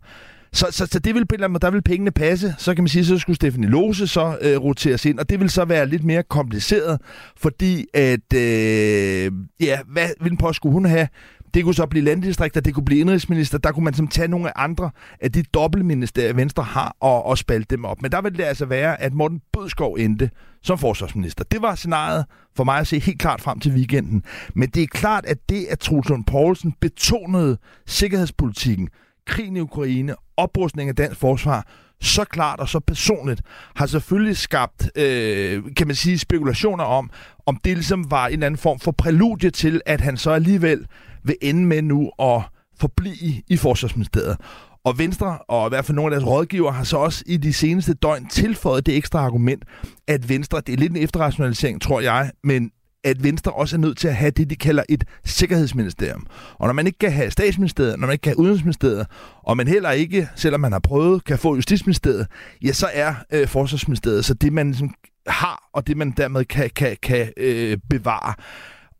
Så, 0.54 0.66
så, 0.70 0.86
så 0.86 0.98
det 0.98 1.14
vil 1.14 1.26
der 1.30 1.70
vil 1.70 1.82
pengene 1.82 2.10
passe. 2.10 2.54
Så 2.58 2.74
kan 2.74 2.84
man 2.84 2.88
sige, 2.88 3.04
så 3.04 3.18
skulle 3.18 3.36
Stefanie 3.36 3.68
Lose 3.68 4.06
så 4.06 4.38
øh, 4.40 4.56
roteres 4.56 5.04
ind, 5.04 5.18
og 5.18 5.30
det 5.30 5.40
vil 5.40 5.50
så 5.50 5.64
være 5.64 5.86
lidt 5.86 6.04
mere 6.04 6.22
kompliceret, 6.22 7.00
fordi 7.36 7.86
at, 7.94 8.32
øh, 8.34 9.32
ja, 9.60 9.78
hvad, 9.88 10.08
hvilken 10.20 10.38
post 10.38 10.56
skulle 10.56 10.72
hun 10.72 10.84
have? 10.84 11.08
Det 11.54 11.64
kunne 11.64 11.74
så 11.74 11.86
blive 11.86 12.04
landdistrikter, 12.04 12.60
det 12.60 12.74
kunne 12.74 12.84
blive 12.84 13.00
indrigsminister. 13.00 13.58
Der 13.58 13.72
kunne 13.72 13.84
man 13.84 13.94
som 13.94 14.08
tage 14.08 14.28
nogle 14.28 14.48
af 14.48 14.52
andre 14.64 14.90
af 15.20 15.32
de 15.32 15.42
dobbeltministerier, 15.42 16.32
Venstre 16.32 16.62
har, 16.62 16.96
og, 17.00 17.26
og 17.26 17.38
spalte 17.38 17.76
dem 17.76 17.84
op. 17.84 18.02
Men 18.02 18.12
der 18.12 18.22
ville 18.22 18.38
det 18.38 18.44
altså 18.44 18.64
være, 18.66 19.00
at 19.00 19.14
Morten 19.14 19.40
Bødskov 19.52 19.94
endte 19.94 20.30
som 20.62 20.78
forsvarsminister. 20.78 21.44
Det 21.44 21.62
var 21.62 21.74
scenariet 21.74 22.24
for 22.56 22.64
mig 22.64 22.78
at 22.78 22.86
se 22.86 22.98
helt 22.98 23.18
klart 23.18 23.40
frem 23.40 23.60
til 23.60 23.72
weekenden. 23.72 24.24
Men 24.54 24.68
det 24.68 24.82
er 24.82 24.86
klart, 24.86 25.26
at 25.26 25.38
det, 25.48 25.66
at 25.70 25.78
Troels 25.78 26.24
Poulsen 26.26 26.74
betonede 26.80 27.58
sikkerhedspolitikken, 27.86 28.88
krigen 29.26 29.56
i 29.56 29.60
Ukraine, 29.60 30.14
oprustning 30.36 30.88
af 30.88 30.96
dansk 30.96 31.20
forsvar, 31.20 31.66
så 32.00 32.24
klart 32.24 32.60
og 32.60 32.68
så 32.68 32.80
personligt, 32.80 33.42
har 33.76 33.86
selvfølgelig 33.86 34.36
skabt, 34.36 34.90
øh, 34.96 35.62
kan 35.76 35.86
man 35.86 35.96
sige, 35.96 36.18
spekulationer 36.18 36.84
om, 36.84 37.10
om 37.46 37.56
det 37.64 37.76
ligesom 37.76 38.10
var 38.10 38.26
en 38.26 38.32
eller 38.32 38.46
anden 38.46 38.58
form 38.58 38.78
for 38.78 38.92
præludie 38.92 39.50
til, 39.50 39.80
at 39.86 40.00
han 40.00 40.16
så 40.16 40.30
alligevel 40.30 40.86
vil 41.24 41.36
ende 41.42 41.66
med 41.66 41.82
nu 41.82 42.10
at 42.18 42.42
forblive 42.80 43.42
i 43.48 43.56
Forsvarsministeriet. 43.56 44.36
Og 44.84 44.98
Venstre, 44.98 45.38
og 45.38 45.66
i 45.66 45.68
hvert 45.68 45.84
fald 45.84 45.96
nogle 45.96 46.14
af 46.14 46.20
deres 46.20 46.30
rådgiver, 46.30 46.72
har 46.72 46.84
så 46.84 46.96
også 46.96 47.24
i 47.26 47.36
de 47.36 47.52
seneste 47.52 47.94
døgn 47.94 48.26
tilføjet 48.26 48.86
det 48.86 48.96
ekstra 48.96 49.18
argument, 49.18 49.64
at 50.08 50.28
Venstre, 50.28 50.60
det 50.66 50.72
er 50.72 50.76
lidt 50.76 50.92
en 50.92 51.02
efterrationalisering, 51.02 51.82
tror 51.82 52.00
jeg, 52.00 52.30
men 52.44 52.70
at 53.04 53.22
Venstre 53.22 53.52
også 53.52 53.76
er 53.76 53.80
nødt 53.80 53.98
til 53.98 54.08
at 54.08 54.16
have 54.16 54.30
det, 54.30 54.50
de 54.50 54.56
kalder 54.56 54.82
et 54.88 55.04
sikkerhedsministerium. 55.24 56.26
Og 56.54 56.66
når 56.66 56.72
man 56.72 56.86
ikke 56.86 56.98
kan 56.98 57.12
have 57.12 57.30
statsministeriet, 57.30 57.98
når 57.98 58.06
man 58.06 58.12
ikke 58.14 58.22
kan 58.22 58.30
have 58.30 58.38
udenrigsministeriet, 58.38 59.06
og 59.42 59.56
man 59.56 59.68
heller 59.68 59.90
ikke, 59.90 60.28
selvom 60.34 60.60
man 60.60 60.72
har 60.72 60.78
prøvet, 60.78 61.24
kan 61.24 61.38
få 61.38 61.54
justitsministeriet, 61.54 62.26
ja, 62.64 62.72
så 62.72 62.88
er 62.92 63.14
øh, 63.32 63.48
forsvarsministeriet 63.48 64.24
så 64.24 64.34
det, 64.34 64.52
man 64.52 64.66
ligesom 64.66 64.94
har, 65.26 65.68
og 65.72 65.86
det 65.86 65.96
man 65.96 66.10
dermed 66.10 66.44
kan, 66.44 66.70
kan, 66.70 66.96
kan 67.02 67.32
øh, 67.36 67.78
bevare. 67.90 68.34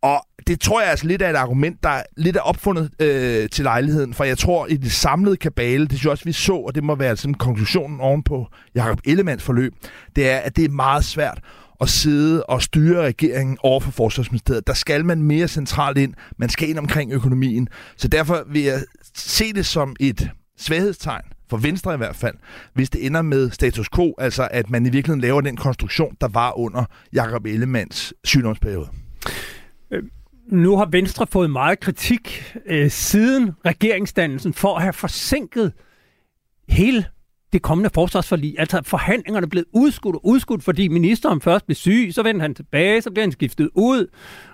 Og 0.04 0.26
det 0.46 0.60
tror 0.60 0.80
jeg 0.80 0.90
altså 0.90 1.06
lidt 1.06 1.22
er 1.22 1.30
et 1.30 1.36
argument, 1.36 1.82
der 1.82 2.02
lidt 2.16 2.36
er 2.36 2.40
opfundet 2.40 2.90
øh, 3.00 3.48
til 3.48 3.64
lejligheden, 3.64 4.14
for 4.14 4.24
jeg 4.24 4.38
tror 4.38 4.66
i 4.66 4.76
det 4.76 4.92
samlede 4.92 5.36
kabale, 5.36 5.82
det 5.82 5.90
synes 5.90 6.04
jeg 6.04 6.10
også, 6.10 6.24
vi 6.24 6.32
så, 6.32 6.54
og 6.54 6.74
det 6.74 6.84
må 6.84 6.94
være 6.94 7.16
sådan 7.16 7.34
konklusionen 7.34 8.00
ovenpå 8.00 8.46
Jacob 8.74 9.00
Ellemands 9.04 9.42
forløb, 9.42 9.72
det 10.16 10.30
er, 10.30 10.36
at 10.36 10.56
det 10.56 10.64
er 10.64 10.68
meget 10.68 11.04
svært 11.04 11.38
at 11.80 11.88
sidde 11.88 12.44
og 12.44 12.62
styre 12.62 13.02
regeringen 13.02 13.58
over 13.62 13.80
for 13.80 13.90
Forsvarsministeriet. 13.90 14.66
Der 14.66 14.74
skal 14.74 15.04
man 15.04 15.22
mere 15.22 15.48
centralt 15.48 15.98
ind. 15.98 16.14
Man 16.38 16.48
skal 16.48 16.68
ind 16.68 16.78
omkring 16.78 17.12
økonomien. 17.12 17.68
Så 17.96 18.08
derfor 18.08 18.44
vil 18.48 18.62
jeg 18.62 18.80
se 19.14 19.52
det 19.52 19.66
som 19.66 19.96
et 20.00 20.30
svaghedstegn 20.58 21.24
for 21.50 21.56
Venstre 21.56 21.94
i 21.94 21.96
hvert 21.96 22.16
fald, 22.16 22.34
hvis 22.74 22.90
det 22.90 23.06
ender 23.06 23.22
med 23.22 23.50
status 23.50 23.88
quo, 23.94 24.14
altså 24.18 24.48
at 24.50 24.70
man 24.70 24.86
i 24.86 24.90
virkeligheden 24.90 25.20
laver 25.20 25.40
den 25.40 25.56
konstruktion, 25.56 26.16
der 26.20 26.28
var 26.28 26.58
under 26.58 26.84
Jakob 27.12 27.46
Ellemands 27.46 28.12
sygdomsperiode. 28.24 28.88
Nu 30.46 30.76
har 30.76 30.88
Venstre 30.90 31.26
fået 31.26 31.50
meget 31.50 31.80
kritik 31.80 32.54
øh, 32.66 32.90
siden 32.90 33.52
regeringsdannelsen 33.66 34.54
for 34.54 34.76
at 34.76 34.82
have 34.82 34.92
forsinket 34.92 35.72
hele 36.68 37.04
det 37.52 37.62
kommende 37.62 37.90
forsvarsforlig. 37.94 38.54
Altså 38.58 38.82
forhandlingerne 38.84 39.48
blev 39.48 39.64
udskudt 39.72 40.16
og 40.16 40.26
udskudt, 40.26 40.64
fordi 40.64 40.88
ministeren 40.88 41.40
først 41.40 41.66
blev 41.66 41.74
syg, 41.74 42.10
så 42.12 42.22
vendte 42.22 42.42
han 42.42 42.54
tilbage, 42.54 43.02
så 43.02 43.10
blev 43.10 43.22
han 43.22 43.32
skiftet 43.32 43.70
ud. 43.74 44.06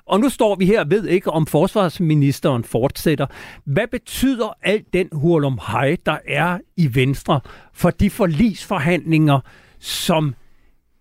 Og 0.07 0.21
nu 0.21 0.29
står 0.29 0.55
vi 0.55 0.67
her 0.67 0.81
og 0.81 0.91
ved 0.91 1.07
ikke, 1.07 1.31
om 1.31 1.47
forsvarsministeren 1.47 2.65
fortsætter. 2.65 3.27
Hvad 3.65 3.87
betyder 3.91 4.57
alt 4.63 4.93
den 4.93 5.09
hurlum 5.13 5.61
hej, 5.69 5.97
der 6.07 6.19
er 6.29 6.59
i 6.77 6.95
Venstre 6.95 7.41
for 7.73 7.91
de 7.91 8.11
forlisforhandlinger, 8.11 9.41
som 9.79 10.35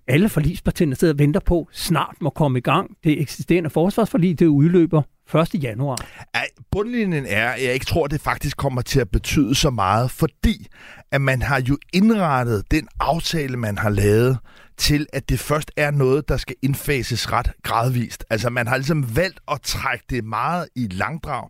alle 0.10 0.30
forlispartierne 0.30 0.96
sidder 0.96 1.14
og 1.14 1.20
venter 1.20 1.40
på, 1.40 1.68
snart 1.72 2.16
må 2.22 2.30
komme 2.30 2.58
i 2.58 2.62
gang. 2.62 2.92
Det 3.04 3.22
eksisterende 3.22 3.70
forsvarsforlig, 3.70 4.40
det 4.40 4.46
udløber 4.46 5.02
1. 5.36 5.64
januar. 5.64 5.98
Ej, 6.34 6.48
bundlinjen 6.72 7.26
er, 7.26 7.50
at 7.50 7.64
jeg 7.64 7.74
ikke 7.74 7.86
tror, 7.86 8.06
at 8.06 8.12
det 8.12 8.22
faktisk 8.22 8.58
kommer 8.58 8.82
til 8.82 9.00
at 9.00 9.10
betyde 9.10 9.56
så 9.56 9.70
meget, 9.70 10.12
fordi 10.12 10.68
at 11.12 11.22
man 11.22 11.42
har 11.42 11.62
jo 11.62 11.78
indrettet 11.94 12.72
den 12.72 12.88
aftale, 13.00 13.58
man 13.58 13.78
har 13.78 13.90
lavet, 13.90 14.38
til 14.78 15.08
at 15.14 15.30
det 15.30 15.40
først 15.40 15.72
er 15.78 15.92
noget, 15.92 16.30
der 16.30 16.38
skal 16.38 16.56
indfases 16.62 17.32
ret 17.32 17.52
gradvist. 17.64 18.26
Altså 18.30 18.50
man 18.50 18.68
har 18.68 18.78
ligesom 18.78 19.16
valgt 19.16 19.40
at 19.52 19.62
trække 19.62 20.06
det 20.10 20.24
meget 20.24 20.68
i 20.76 20.88
langdrag, 20.92 21.50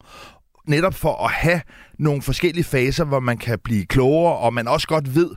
netop 0.67 0.93
for 0.93 1.25
at 1.25 1.31
have 1.31 1.61
nogle 1.99 2.21
forskellige 2.21 2.63
faser, 2.63 3.03
hvor 3.03 3.19
man 3.19 3.37
kan 3.37 3.59
blive 3.63 3.85
klogere, 3.85 4.37
og 4.37 4.53
man 4.53 4.67
også 4.67 4.87
godt 4.87 5.15
ved, 5.15 5.29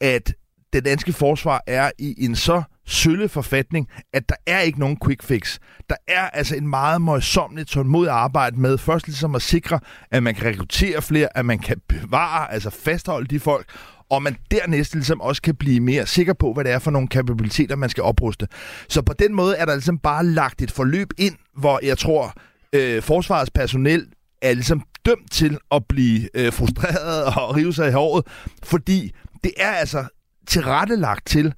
at 0.00 0.34
det 0.76 0.84
danske 0.84 1.12
forsvar 1.12 1.62
er 1.66 1.90
i 1.98 2.24
en 2.24 2.36
så 2.36 2.62
sølle 2.86 3.28
forfatning, 3.28 3.88
at 4.12 4.28
der 4.28 4.34
er 4.46 4.60
ikke 4.60 4.80
nogen 4.80 4.98
quick 5.04 5.22
fix. 5.22 5.58
Der 5.88 5.96
er 6.08 6.30
altså 6.30 6.56
en 6.56 6.68
meget 6.68 7.02
møjsommeligt 7.02 7.68
tålmodig 7.68 8.12
arbejde 8.12 8.60
med 8.60 8.78
først 8.78 9.06
ligesom 9.06 9.34
at 9.34 9.42
sikre, 9.42 9.80
at 10.10 10.22
man 10.22 10.34
kan 10.34 10.46
rekruttere 10.46 11.02
flere, 11.02 11.38
at 11.38 11.44
man 11.46 11.58
kan 11.58 11.80
bevare, 11.88 12.52
altså 12.52 12.70
fastholde 12.70 13.26
de 13.26 13.40
folk, 13.40 13.66
og 14.10 14.22
man 14.22 14.36
dernæst 14.50 14.94
ligesom 14.94 15.20
også 15.20 15.42
kan 15.42 15.54
blive 15.54 15.80
mere 15.80 16.06
sikker 16.06 16.32
på, 16.32 16.52
hvad 16.52 16.64
det 16.64 16.72
er 16.72 16.78
for 16.78 16.90
nogle 16.90 17.08
kapabiliteter, 17.08 17.76
man 17.76 17.88
skal 17.88 18.02
opruste. 18.02 18.48
Så 18.88 19.02
på 19.02 19.12
den 19.12 19.34
måde 19.34 19.56
er 19.56 19.64
der 19.64 19.74
ligesom 19.74 19.98
bare 19.98 20.26
lagt 20.26 20.62
et 20.62 20.70
forløb 20.70 21.10
ind, 21.18 21.34
hvor 21.58 21.80
jeg 21.82 21.98
tror, 21.98 22.32
øh, 22.72 23.02
forsvarets 23.02 23.50
personel 23.50 24.06
er 24.42 24.52
ligesom 24.52 24.82
dømt 25.06 25.32
til 25.32 25.58
at 25.70 25.82
blive 25.88 26.28
øh, 26.34 26.52
frustreret 26.52 27.24
og 27.24 27.56
rive 27.56 27.74
sig 27.74 27.88
i 27.88 27.92
håret, 27.92 28.26
fordi 28.62 29.12
det 29.44 29.52
er 29.56 29.70
altså 29.70 30.04
tilrettelagt 30.46 31.26
til 31.26 31.54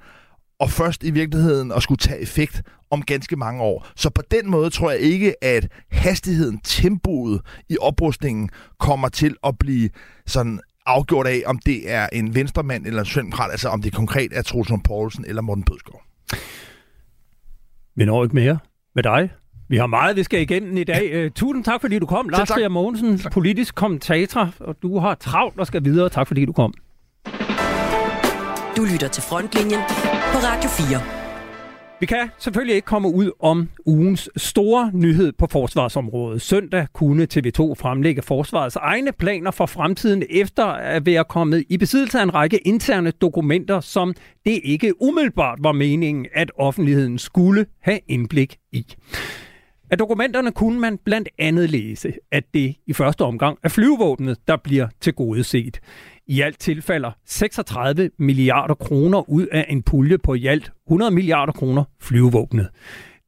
og 0.61 0.71
først 0.71 1.04
i 1.04 1.11
virkeligheden 1.11 1.73
at 1.73 1.83
skulle 1.83 1.99
tage 1.99 2.21
effekt 2.21 2.62
om 2.90 3.02
ganske 3.02 3.37
mange 3.37 3.62
år. 3.62 3.87
Så 3.97 4.11
på 4.11 4.23
den 4.30 4.50
måde 4.50 4.71
tror 4.71 4.90
jeg 4.90 5.00
ikke, 5.00 5.45
at 5.45 5.68
hastigheden, 5.90 6.61
tempoet 6.64 7.40
i 7.68 7.76
oprustningen 7.80 8.50
kommer 8.78 9.09
til 9.09 9.37
at 9.45 9.59
blive 9.59 9.90
sådan 10.26 10.61
afgjort 10.87 11.26
af, 11.26 11.42
om 11.47 11.59
det 11.59 11.92
er 11.92 12.09
en 12.12 12.35
venstremand 12.35 12.87
eller 12.87 13.00
en 13.00 13.07
socialdemokrat, 13.07 13.50
altså 13.50 13.68
om 13.68 13.83
det 13.83 13.92
konkret 13.92 14.33
er 14.33 14.42
Troels 14.42 14.71
Poulsen 14.85 15.25
eller 15.28 15.42
Morten 15.42 15.64
Bødskov. 15.64 16.02
Vi 17.97 18.04
når 18.04 18.25
ikke 18.25 18.35
mere 18.35 18.59
med 18.95 19.02
dig. 19.02 19.30
Vi 19.68 19.76
har 19.76 19.87
meget, 19.87 20.16
vi 20.16 20.23
skal 20.23 20.40
igennem 20.40 20.76
i 20.76 20.85
dag. 20.85 21.25
Uh, 21.25 21.33
tusind 21.33 21.64
tak, 21.64 21.80
fordi 21.80 21.99
du 21.99 22.07
kom. 22.07 22.28
Lars 22.28 22.49
Trier 22.49 22.68
Mogensen, 22.68 23.21
politisk 23.33 23.75
kommentator, 23.75 24.54
og 24.61 24.76
du 24.83 24.99
har 24.99 25.14
travlt 25.14 25.61
og 25.61 25.66
skal 25.66 25.85
videre. 25.85 26.09
Tak, 26.09 26.26
fordi 26.26 26.45
du 26.45 26.52
kom. 26.52 26.75
Du 28.79 28.85
lytter 28.93 29.09
til 29.09 29.23
Frontlinjen 29.23 29.81
på 30.33 30.39
Radio 30.39 30.71
4. 30.71 31.03
Vi 32.01 32.07
kan 32.07 32.31
selvfølgelig 32.39 32.75
ikke 32.77 32.87
komme 32.87 33.15
ud 33.15 33.31
om 33.41 33.69
ugens 33.87 34.31
store 34.37 34.91
nyhed 34.95 35.33
på 35.33 35.47
forsvarsområdet. 35.51 36.43
Søndag 36.43 36.87
kunne 36.93 37.27
TV2 37.35 37.75
fremlægge 37.75 38.23
forsvarets 38.23 38.77
egne 38.77 39.13
planer 39.13 39.51
for 39.51 39.67
fremtiden 39.67 40.23
efter 40.31 40.65
at 40.65 41.07
være 41.07 41.25
kommet 41.25 41.65
i 41.69 41.77
besiddelse 41.77 42.19
af 42.19 42.23
en 42.23 42.35
række 42.35 42.59
interne 42.59 43.11
dokumenter, 43.11 43.81
som 43.81 44.15
det 44.45 44.61
ikke 44.65 45.03
umiddelbart 45.03 45.59
var 45.63 45.73
meningen, 45.73 46.27
at 46.35 46.51
offentligheden 46.59 47.19
skulle 47.19 47.67
have 47.83 47.99
indblik 48.09 48.57
i. 48.73 48.87
Af 49.90 49.99
dokumenterne 49.99 50.52
kunne 50.52 50.80
man 50.80 50.99
blandt 51.04 51.28
andet 51.38 51.71
læse, 51.71 52.12
at 52.33 52.45
det 52.54 52.76
i 52.87 52.92
første 52.92 53.23
omgang 53.23 53.59
er 53.62 53.68
flyvevåbnet, 53.68 54.38
der 54.49 54.57
bliver 54.57 54.88
til 55.00 55.12
gode 55.12 55.45
set. 55.45 55.80
I 56.26 56.40
alt 56.40 56.59
tilfalder 56.59 57.11
36 57.25 58.11
milliarder 58.18 58.75
kroner 58.75 59.30
ud 59.30 59.47
af 59.47 59.66
en 59.68 59.83
pulje 59.83 60.18
på 60.18 60.35
i 60.35 60.47
alt 60.47 60.73
100 60.87 61.11
milliarder 61.11 61.52
kroner 61.52 61.85
flyvevåbnet. 62.00 62.68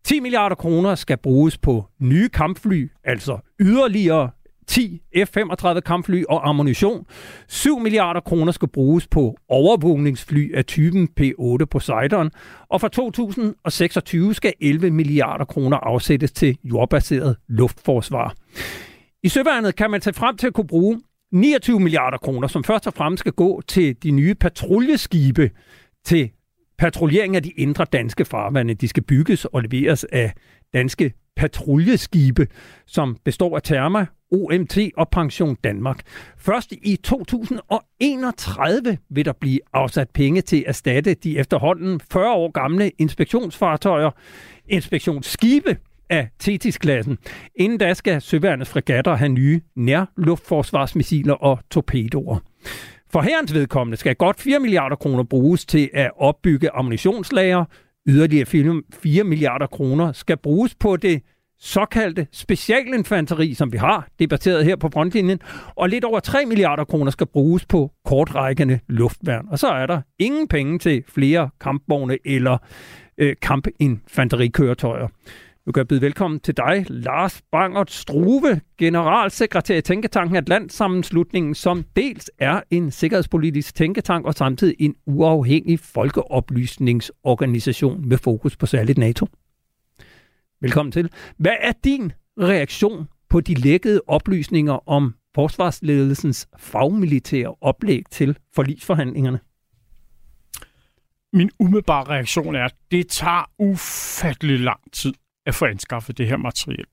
10 0.05 0.21
milliarder 0.21 0.57
kroner 0.57 0.95
skal 0.95 1.17
bruges 1.17 1.59
på 1.59 1.85
nye 2.01 2.29
kampfly, 2.29 2.91
altså 3.05 3.39
yderligere 3.61 4.31
10 4.71 5.03
F-35 5.17 5.81
kampfly 5.81 6.25
og 6.29 6.49
ammunition. 6.49 7.07
7 7.49 7.79
milliarder 7.79 8.21
kroner 8.21 8.53
skal 8.53 8.69
bruges 8.69 9.07
på 9.07 9.37
overvågningsfly 9.49 10.55
af 10.55 10.65
typen 10.65 11.09
P-8 11.21 11.65
Poseidon. 11.65 12.31
Og 12.69 12.81
fra 12.81 12.89
2026 12.89 14.35
skal 14.35 14.53
11 14.61 14.91
milliarder 14.91 15.45
kroner 15.45 15.77
afsættes 15.77 16.33
til 16.33 16.59
jordbaseret 16.65 17.37
luftforsvar. 17.49 18.35
I 19.23 19.29
Søværnet 19.29 19.77
kan 19.77 19.91
man 19.91 20.01
tage 20.01 20.15
frem 20.15 20.37
til 20.37 20.47
at 20.47 20.55
kunne 20.55 20.67
bruge 20.67 21.01
29 21.33 21.81
milliarder 21.81 22.19
kroner, 22.19 22.49
som 22.49 22.65
først 22.65 22.87
og 22.87 22.95
fremmest 22.95 23.21
skal 23.21 23.33
gå 23.33 23.63
til 23.69 23.97
de 24.03 24.11
nye 24.11 24.35
patruljeskibe 24.35 25.51
til 26.05 26.31
patruljering 26.79 27.37
af 27.37 27.43
de 27.43 27.51
indre 27.51 27.85
danske 27.93 28.25
farvande. 28.25 28.75
De 28.75 28.89
skal 28.89 29.03
bygges 29.03 29.45
og 29.45 29.63
leveres 29.63 30.05
af 30.05 30.33
danske 30.75 31.13
patruljeskibe, 31.37 32.47
som 32.87 33.17
består 33.25 33.57
af 33.57 33.63
Therma, 33.63 34.07
OMT 34.33 34.79
og 34.97 35.09
Pension 35.09 35.57
Danmark. 35.65 36.01
Først 36.39 36.73
i 36.73 36.97
2031 36.97 38.99
vil 39.11 39.25
der 39.25 39.33
blive 39.33 39.61
afsat 39.73 40.11
penge 40.11 40.41
til 40.41 40.57
at 40.57 40.65
erstatte 40.67 41.15
de 41.15 41.39
efterhånden 41.39 42.01
40 42.13 42.33
år 42.33 42.51
gamle 42.51 42.91
inspektionsfartøjer, 42.99 44.11
inspektionsskibe, 44.69 45.77
af 46.11 46.29
Tetis-klassen. 46.39 47.19
Inden 47.55 47.79
da 47.79 47.95
skal 47.95 48.23
søværnets 48.23 48.71
fregatter 48.71 49.15
have 49.15 49.29
nye 49.29 49.61
nærluftforsvarsmissiler 49.77 51.35
og 51.35 51.59
torpedoer. 51.71 52.39
For 53.13 53.21
herrens 53.21 53.55
vedkommende 53.55 53.97
skal 53.97 54.17
godt 54.17 54.41
4 54.41 54.61
milliarder 54.61 54.97
kroner 54.97 55.23
bruges 55.23 55.67
til 55.67 55.91
at 55.95 56.11
opbygge 56.17 56.71
ammunitionslager. 56.71 57.65
Yderligere 58.09 58.83
4 59.03 59.25
milliarder 59.25 59.67
kroner 59.67 60.13
skal 60.13 60.37
bruges 60.37 60.75
på 60.75 60.97
det 60.97 61.23
såkaldte 61.61 62.27
specialinfanteri, 62.33 63.55
som 63.55 63.73
vi 63.73 63.79
har 63.79 64.09
debatteret 64.19 64.65
her 64.65 64.77
på 64.77 64.89
frontlinjen, 64.93 65.41
og 65.77 65.89
lidt 65.89 66.05
over 66.05 66.21
3 66.21 66.47
milliarder 66.47 66.85
kroner 66.85 67.11
skal 67.11 67.27
bruges 67.27 67.67
på 67.67 67.93
kortrækkende 68.05 68.79
luftværn. 68.89 69.47
Og 69.51 69.59
så 69.59 69.69
er 69.69 69.87
der 69.87 70.01
ingen 70.19 70.49
penge 70.49 70.79
til 70.79 71.05
flere 71.09 71.51
kampvogne 71.61 72.19
eller 72.25 72.59
øh, 73.19 73.37
kampinfanterikøretøjer. 73.43 75.09
Nu 75.67 75.73
kan 75.73 75.81
jeg 75.81 75.89
byde 75.89 76.01
velkommen 76.01 76.41
til 76.41 76.57
dig, 76.57 76.85
Lars 76.89 77.43
Bangert 77.53 77.91
Struve, 77.91 78.61
generalsekretær 78.79 79.77
i 79.77 79.81
Tænketanken 79.81 80.37
Atlantsammenslutningen, 80.37 81.55
som 81.55 81.85
dels 81.97 82.31
er 82.39 82.61
en 82.71 82.91
sikkerhedspolitisk 82.91 83.75
tænketank 83.75 84.27
og 84.27 84.35
samtidig 84.35 84.77
en 84.79 84.95
uafhængig 85.07 85.81
folkeoplysningsorganisation 85.81 88.09
med 88.09 88.19
fokus 88.19 88.57
på 88.57 88.67
særligt 88.67 88.99
NATO. 88.99 89.27
Velkommen 90.63 90.93
til. 90.93 91.11
Hvad 91.37 91.57
er 91.61 91.73
din 91.85 92.13
reaktion 92.41 93.09
på 93.31 93.41
de 93.41 93.55
lækkede 93.55 94.01
oplysninger 94.07 94.89
om 94.89 95.15
forsvarsledelsens 95.35 96.49
fagmilitære 96.59 97.55
oplæg 97.61 98.03
til 98.11 98.39
forlisforhandlingerne? 98.55 99.41
Min 101.33 101.51
umiddelbare 101.59 102.05
reaktion 102.05 102.55
er, 102.55 102.65
at 102.65 102.75
det 102.91 103.09
tager 103.09 103.51
ufattelig 103.59 104.61
lang 104.61 104.81
tid 104.93 105.15
at 105.47 105.55
få 105.55 105.65
anskaffet 105.65 106.19
det 106.19 106.27
her 106.27 106.37
materiel. 106.37 106.85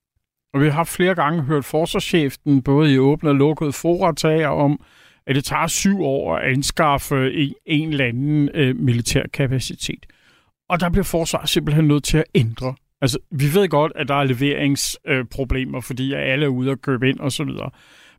Og 0.54 0.62
vi 0.62 0.70
har 0.70 0.84
flere 0.84 1.16
gange 1.16 1.44
hørt 1.44 1.66
forsvarschefen, 1.66 2.64
både 2.64 2.94
i 2.94 2.98
åbne 2.98 3.30
og 3.30 3.36
lukkede 3.36 3.74
foretager 3.74 4.48
om, 4.48 4.82
at 5.26 5.36
det 5.36 5.46
tager 5.46 5.68
syv 5.68 6.02
år 6.02 6.36
at 6.36 6.52
anskaffe 6.52 7.34
en, 7.34 7.54
en 7.66 7.90
eller 7.90 8.06
anden 8.06 8.50
øh, 8.54 8.76
militær 8.76 9.24
kapacitet. 9.34 10.06
Og 10.70 10.80
der 10.80 10.90
bliver 10.90 11.04
forsvaret 11.04 11.50
simpelthen 11.50 11.88
nødt 11.88 12.04
til 12.04 12.18
at 12.18 12.26
ændre. 12.36 12.76
Altså, 13.02 13.20
vi 13.32 13.54
ved 13.54 13.70
godt, 13.70 13.92
at 13.96 14.08
der 14.08 14.16
er 14.16 14.24
leveringsproblemer, 14.24 15.78
øh, 15.78 15.84
fordi 15.84 16.14
alle 16.14 16.46
er 16.46 16.50
ude 16.50 16.72
og 16.72 16.82
købe 16.82 17.10
ind 17.10 17.20
osv. 17.20 17.50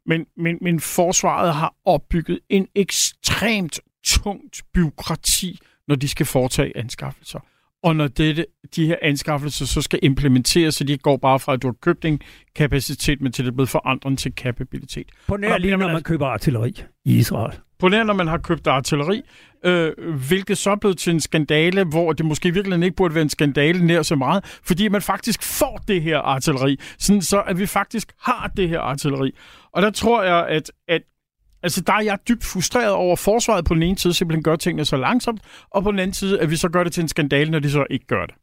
Men, 0.07 0.27
men, 0.37 0.59
men 0.61 0.81
forsvaret 0.81 1.55
har 1.55 1.75
opbygget 1.85 2.41
en 2.49 2.67
ekstremt 2.75 3.81
tungt 4.05 4.63
byråkrati, 4.75 5.59
når 5.89 5.95
de 5.95 6.09
skal 6.09 6.27
foretage 6.27 6.77
anskaffelser. 6.77 7.41
Og 7.83 7.97
når 7.97 8.09
dette, 8.09 8.47
de 8.77 8.87
her 8.87 8.97
anskaffelser 9.03 9.67
så 9.67 9.83
skal 9.83 9.99
implementeres, 10.03 10.75
så 10.75 10.85
de 10.85 10.93
ikke 10.93 11.03
går 11.03 11.17
bare 11.17 11.41
fra, 11.41 11.53
at 11.53 11.63
du 11.63 11.67
har 11.69 11.77
købt 11.83 12.05
en 12.05 12.21
kapacitet, 12.55 13.21
men 13.21 13.33
til 13.33 13.45
det 13.45 13.51
er 13.51 13.55
blevet 13.55 13.69
forandret 13.69 14.19
til 14.19 14.35
kapabilitet. 14.35 15.07
På 15.27 15.37
nær 15.37 15.59
lige, 15.59 15.77
når 15.77 15.89
man 15.89 16.03
køber 16.03 16.27
artilleri 16.27 16.75
i 17.05 17.19
Israel. 17.19 17.59
På 17.79 17.89
nær, 17.89 18.05
når 18.05 18.15
man 18.15 18.27
har 18.27 18.39
købt 18.39 18.67
artilleri, 18.67 19.23
øh, 19.65 19.93
hvilket 20.29 20.59
så 20.59 20.71
blev 20.71 20.81
blevet 20.81 20.99
til 20.99 21.13
en 21.13 21.21
skandale, 21.21 21.85
hvor 21.85 22.13
det 22.13 22.27
måske 22.27 22.55
virkelig 22.55 22.85
ikke 22.85 22.97
burde 22.97 23.15
være 23.15 23.23
en 23.23 23.29
skandale 23.29 23.87
nær 23.87 24.03
så 24.03 24.17
meget, 24.17 24.45
fordi 24.63 24.89
man 24.89 25.03
faktisk 25.03 25.43
får 25.43 25.81
det 25.89 26.03
her 26.03 26.19
artilleri, 26.19 26.77
sådan 26.99 27.23
så 27.23 27.41
at 27.41 27.59
vi 27.59 27.67
faktisk 27.67 28.13
har 28.21 28.51
det 28.57 28.69
her 28.69 28.81
artilleri. 28.81 29.35
Og 29.73 29.83
der 29.83 29.91
tror 29.91 30.23
jeg, 30.23 30.47
at, 30.49 30.73
at 30.89 31.03
Altså, 31.63 31.81
der 31.81 31.93
er 31.93 32.01
jeg 32.01 32.19
dybt 32.29 32.45
frustreret 32.45 32.93
over, 32.93 33.13
at 33.13 33.19
forsvaret 33.19 33.65
på 33.65 33.75
den 33.75 33.83
ene 33.83 33.99
side 33.99 34.15
simpelthen 34.15 34.43
gør 34.43 34.57
tingene 34.57 34.85
så 34.85 34.97
langsomt, 34.97 35.41
og 35.71 35.83
på 35.83 35.91
den 35.91 35.99
anden 35.99 36.15
side, 36.15 36.41
at 36.41 36.51
vi 36.51 36.57
så 36.57 36.69
gør 36.69 36.85
det 36.85 36.93
til 36.93 37.03
en 37.03 37.09
skandale, 37.09 37.51
når 37.51 37.59
de 37.59 37.71
så 37.71 37.87
ikke 37.91 38.07
gør 38.07 38.27
det. 38.27 38.35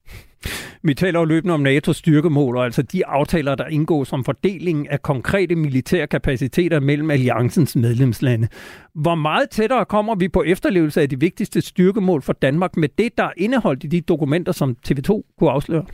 Vi 0.84 0.94
taler 0.94 1.20
jo 1.20 1.26
løbende 1.26 1.54
om 1.54 1.66
NATO's 1.66 1.94
styrkemål, 1.94 2.58
og 2.58 2.66
altså 2.66 2.82
de 2.82 3.06
aftaler, 3.06 3.56
der 3.56 3.68
indgår 3.68 4.04
som 4.04 4.24
fordeling 4.24 4.90
af 4.92 5.02
konkrete 5.02 5.56
militære 5.56 6.08
kapaciteter 6.08 6.80
mellem 6.80 7.12
alliancens 7.12 7.76
medlemslande. 7.76 8.48
Hvor 8.96 9.16
meget 9.16 9.50
tættere 9.50 9.86
kommer 9.86 10.16
vi 10.16 10.28
på 10.28 10.44
efterlevelse 10.44 11.02
af 11.02 11.10
de 11.10 11.20
vigtigste 11.20 11.62
styrkemål 11.62 12.22
for 12.22 12.34
Danmark 12.34 12.78
med 12.78 12.90
det, 12.98 13.18
der 13.18 13.24
er 13.24 13.32
indeholdt 13.38 13.84
i 13.84 13.88
de 13.88 14.02
dokumenter, 14.02 14.52
som 14.52 14.76
TV2 14.88 15.36
kunne 15.40 15.52
afsløre? 15.52 15.86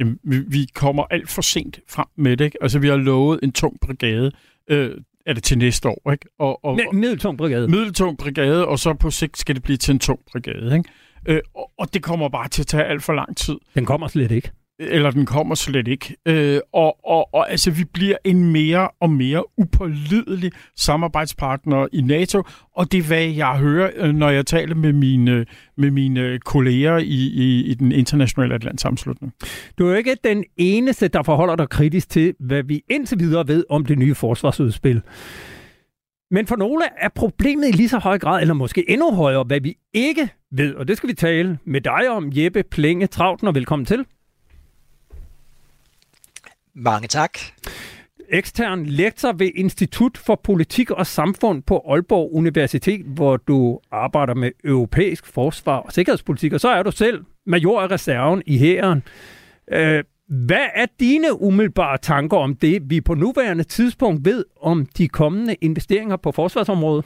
Jamen, 0.00 0.18
vi, 0.24 0.38
vi 0.48 0.66
kommer 0.74 1.02
alt 1.10 1.30
for 1.30 1.42
sent 1.42 1.80
frem 1.88 2.06
med 2.16 2.36
det. 2.36 2.44
Ikke? 2.44 2.58
Altså, 2.62 2.78
vi 2.78 2.88
har 2.88 2.96
lovet 2.96 3.40
en 3.42 3.52
tung 3.52 3.80
brigade 3.80 4.32
øh, 4.70 4.90
er 5.28 5.32
det 5.32 5.42
til 5.42 5.58
næste 5.58 5.88
år, 5.88 6.10
ikke? 6.12 6.26
Og, 6.38 6.64
og, 6.64 6.78
middeltung 6.92 7.38
brigade. 7.38 7.68
Middeltung 7.68 8.18
brigade, 8.18 8.66
og 8.66 8.78
så 8.78 8.94
på 8.94 9.10
sigt 9.10 9.38
skal 9.38 9.54
det 9.54 9.62
blive 9.62 9.76
til 9.76 9.92
en 9.92 9.98
tung 9.98 10.20
brigade, 10.32 10.76
ikke? 10.76 10.90
Øh, 11.28 11.40
og, 11.54 11.70
og 11.78 11.94
det 11.94 12.02
kommer 12.02 12.28
bare 12.28 12.48
til 12.48 12.62
at 12.62 12.66
tage 12.66 12.84
alt 12.84 13.02
for 13.02 13.12
lang 13.12 13.36
tid. 13.36 13.56
Den 13.74 13.86
kommer 13.86 14.08
slet 14.08 14.30
ikke 14.30 14.50
eller 14.78 15.10
den 15.10 15.26
kommer 15.26 15.54
slet 15.54 15.88
ikke. 15.88 16.16
Øh, 16.26 16.60
og, 16.72 16.96
og, 17.06 17.34
og 17.34 17.50
altså, 17.50 17.70
vi 17.70 17.84
bliver 17.84 18.16
en 18.24 18.52
mere 18.52 18.88
og 19.00 19.10
mere 19.10 19.58
upålidelig 19.58 20.52
samarbejdspartner 20.76 21.86
i 21.92 22.00
NATO, 22.00 22.42
og 22.76 22.92
det 22.92 22.98
er, 22.98 23.06
hvad 23.06 23.24
jeg 23.24 23.58
hører, 23.58 23.90
øh, 23.96 24.14
når 24.14 24.30
jeg 24.30 24.46
taler 24.46 24.74
med 24.74 24.92
mine, 24.92 25.46
med 25.76 25.90
mine 25.90 26.38
kolleger 26.38 26.98
i, 26.98 27.32
i, 27.34 27.64
i 27.64 27.74
den 27.74 27.92
internationale 27.92 28.54
Atlantsamslutning. 28.54 29.32
Du 29.78 29.86
er 29.86 29.90
jo 29.90 29.96
ikke 29.96 30.16
den 30.24 30.44
eneste, 30.56 31.08
der 31.08 31.22
forholder 31.22 31.56
dig 31.56 31.68
kritisk 31.68 32.10
til, 32.10 32.34
hvad 32.40 32.62
vi 32.62 32.82
indtil 32.90 33.18
videre 33.18 33.48
ved 33.48 33.64
om 33.70 33.84
det 33.84 33.98
nye 33.98 34.14
forsvarsudspil. 34.14 35.02
Men 36.30 36.46
for 36.46 36.56
nogle 36.56 36.84
er 36.98 37.08
problemet 37.14 37.68
i 37.68 37.72
lige 37.72 37.88
så 37.88 37.98
høj 37.98 38.18
grad, 38.18 38.40
eller 38.40 38.54
måske 38.54 38.90
endnu 38.90 39.14
højere, 39.14 39.44
hvad 39.44 39.60
vi 39.60 39.74
ikke 39.94 40.28
ved. 40.52 40.74
Og 40.74 40.88
det 40.88 40.96
skal 40.96 41.08
vi 41.08 41.14
tale 41.14 41.58
med 41.64 41.80
dig 41.80 42.10
om, 42.10 42.30
Jeppe 42.34 42.62
Plenge 42.62 43.06
Trauten, 43.06 43.48
og 43.48 43.54
velkommen 43.54 43.86
til. 43.86 44.04
Mange 46.80 47.08
tak. 47.08 47.38
Ekstern 48.28 48.86
lektor 48.86 49.32
ved 49.32 49.50
Institut 49.54 50.18
for 50.18 50.40
Politik 50.44 50.90
og 50.90 51.06
Samfund 51.06 51.62
på 51.62 51.84
Aalborg 51.88 52.32
Universitet, 52.32 53.00
hvor 53.06 53.36
du 53.36 53.80
arbejder 53.90 54.34
med 54.34 54.50
europæisk 54.64 55.26
forsvar 55.26 55.76
og 55.76 55.92
sikkerhedspolitik, 55.92 56.52
og 56.52 56.60
så 56.60 56.68
er 56.68 56.82
du 56.82 56.90
selv 56.90 57.24
major 57.46 57.80
af 57.80 57.90
reserven 57.90 58.42
i 58.46 58.58
hæren. 58.58 59.02
Øh, 59.72 60.04
hvad 60.28 60.66
er 60.74 60.86
dine 61.00 61.40
umiddelbare 61.40 61.98
tanker 61.98 62.36
om 62.36 62.56
det, 62.56 62.90
vi 62.90 63.00
på 63.00 63.14
nuværende 63.14 63.64
tidspunkt 63.64 64.24
ved 64.24 64.44
om 64.60 64.86
de 64.86 65.08
kommende 65.08 65.54
investeringer 65.54 66.16
på 66.16 66.32
forsvarsområdet? 66.32 67.04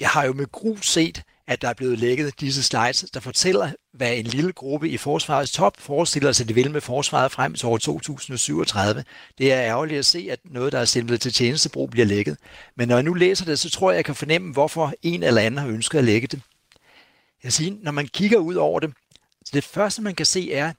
Jeg 0.00 0.08
har 0.08 0.24
jo 0.24 0.32
med 0.32 0.46
gru 0.52 0.76
set, 0.76 1.22
at 1.48 1.62
der 1.62 1.68
er 1.68 1.74
blevet 1.74 1.98
lækket 1.98 2.40
disse 2.40 2.62
slides, 2.62 3.06
der 3.14 3.20
fortæller, 3.20 3.70
hvad 3.92 4.16
en 4.16 4.24
lille 4.24 4.52
gruppe 4.52 4.88
i 4.88 4.96
forsvarets 4.96 5.52
top 5.52 5.80
forestiller 5.80 6.32
sig, 6.32 6.48
de 6.48 6.54
vil 6.54 6.70
med 6.70 6.80
forsvaret 6.80 7.32
frem 7.32 7.54
til 7.54 7.66
år 7.66 7.78
2037. 7.78 9.04
Det 9.38 9.52
er 9.52 9.62
ærgerligt 9.62 9.98
at 9.98 10.06
se, 10.06 10.28
at 10.30 10.40
noget, 10.44 10.72
der 10.72 10.78
er 10.78 10.84
simpelt 10.84 11.22
til 11.22 11.32
tjenestebrug, 11.32 11.90
bliver 11.90 12.06
lækket. 12.06 12.36
Men 12.76 12.88
når 12.88 12.96
jeg 12.96 13.02
nu 13.02 13.14
læser 13.14 13.44
det, 13.44 13.58
så 13.58 13.70
tror 13.70 13.90
jeg, 13.90 13.96
jeg 13.96 14.04
kan 14.04 14.14
fornemme, 14.14 14.52
hvorfor 14.52 14.94
en 15.02 15.22
eller 15.22 15.42
anden 15.42 15.58
har 15.58 15.68
ønsket 15.68 15.98
at 15.98 16.04
lægge 16.04 16.26
det. 16.26 16.40
Jeg 17.44 17.52
siger, 17.52 17.76
når 17.82 17.92
man 17.92 18.06
kigger 18.06 18.38
ud 18.38 18.54
over 18.54 18.80
det, 18.80 18.92
så 19.44 19.50
det 19.54 19.64
første, 19.64 20.02
man 20.02 20.14
kan 20.14 20.26
se, 20.26 20.52
er, 20.52 20.72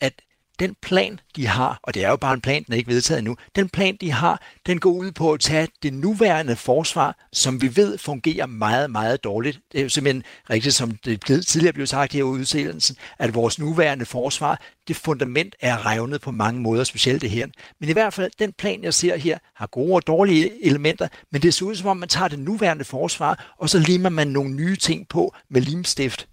at 0.00 0.12
den 0.60 0.76
plan, 0.82 1.20
de 1.36 1.46
har, 1.46 1.80
og 1.82 1.94
det 1.94 2.04
er 2.04 2.08
jo 2.08 2.16
bare 2.16 2.34
en 2.34 2.40
plan, 2.40 2.64
den 2.64 2.72
er 2.72 2.76
ikke 2.76 2.90
vedtaget 2.90 3.18
endnu, 3.18 3.36
den 3.56 3.68
plan, 3.68 3.96
de 4.00 4.10
har, 4.10 4.42
den 4.66 4.80
går 4.80 4.90
ud 4.90 5.12
på 5.12 5.32
at 5.32 5.40
tage 5.40 5.68
det 5.82 5.92
nuværende 5.92 6.56
forsvar, 6.56 7.16
som 7.32 7.62
vi 7.62 7.76
ved 7.76 7.98
fungerer 7.98 8.46
meget, 8.46 8.90
meget 8.90 9.24
dårligt. 9.24 9.60
Det 9.72 9.78
er 9.78 9.82
jo 9.82 9.88
simpelthen 9.88 10.22
rigtigt, 10.50 10.74
som 10.74 10.90
det 11.04 11.46
tidligere 11.46 11.72
blev 11.72 11.86
sagt 11.86 12.12
her 12.12 12.20
i 12.20 12.22
udsendelsen, 12.22 12.96
at 13.18 13.34
vores 13.34 13.58
nuværende 13.58 14.04
forsvar, 14.04 14.60
det 14.88 14.96
fundament 14.96 15.56
er 15.60 15.86
revnet 15.86 16.20
på 16.20 16.30
mange 16.30 16.60
måder, 16.60 16.84
specielt 16.84 17.22
det 17.22 17.30
her. 17.30 17.46
Men 17.80 17.88
i 17.88 17.92
hvert 17.92 18.14
fald, 18.14 18.30
den 18.38 18.52
plan, 18.52 18.82
jeg 18.82 18.94
ser 18.94 19.16
her, 19.16 19.38
har 19.54 19.66
gode 19.66 19.94
og 19.94 20.06
dårlige 20.06 20.66
elementer, 20.66 21.08
men 21.32 21.42
det 21.42 21.54
ser 21.54 21.66
ud 21.66 21.76
som 21.76 21.88
om, 21.88 21.96
man 21.96 22.08
tager 22.08 22.28
det 22.28 22.38
nuværende 22.38 22.84
forsvar, 22.84 23.54
og 23.58 23.70
så 23.70 23.78
limer 23.78 24.08
man 24.08 24.28
nogle 24.28 24.54
nye 24.54 24.76
ting 24.76 25.08
på 25.08 25.34
med 25.50 25.60
limstift. 25.60 26.26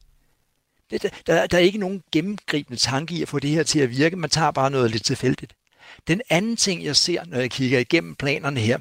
Det, 0.91 1.13
der, 1.28 1.47
der 1.47 1.58
er 1.58 1.62
ikke 1.62 1.78
nogen 1.78 2.04
gennemgribende 2.12 2.80
tanke 2.80 3.15
i 3.15 3.21
at 3.21 3.30
få 3.30 3.39
det 3.39 3.50
her 3.50 3.63
til 3.63 3.80
at 3.80 3.89
virke. 3.89 4.15
Man 4.15 4.30
tager 4.30 4.52
bare 4.52 4.71
noget 4.71 4.91
lidt 4.91 5.06
tilfældigt. 5.06 5.54
Den 6.08 6.21
anden 6.30 6.56
ting, 6.56 6.84
jeg 6.84 6.95
ser, 6.95 7.26
når 7.26 7.39
jeg 7.39 7.52
kigger 7.52 7.80
igennem 7.80 8.15
planerne 8.15 8.60
her, 8.60 8.78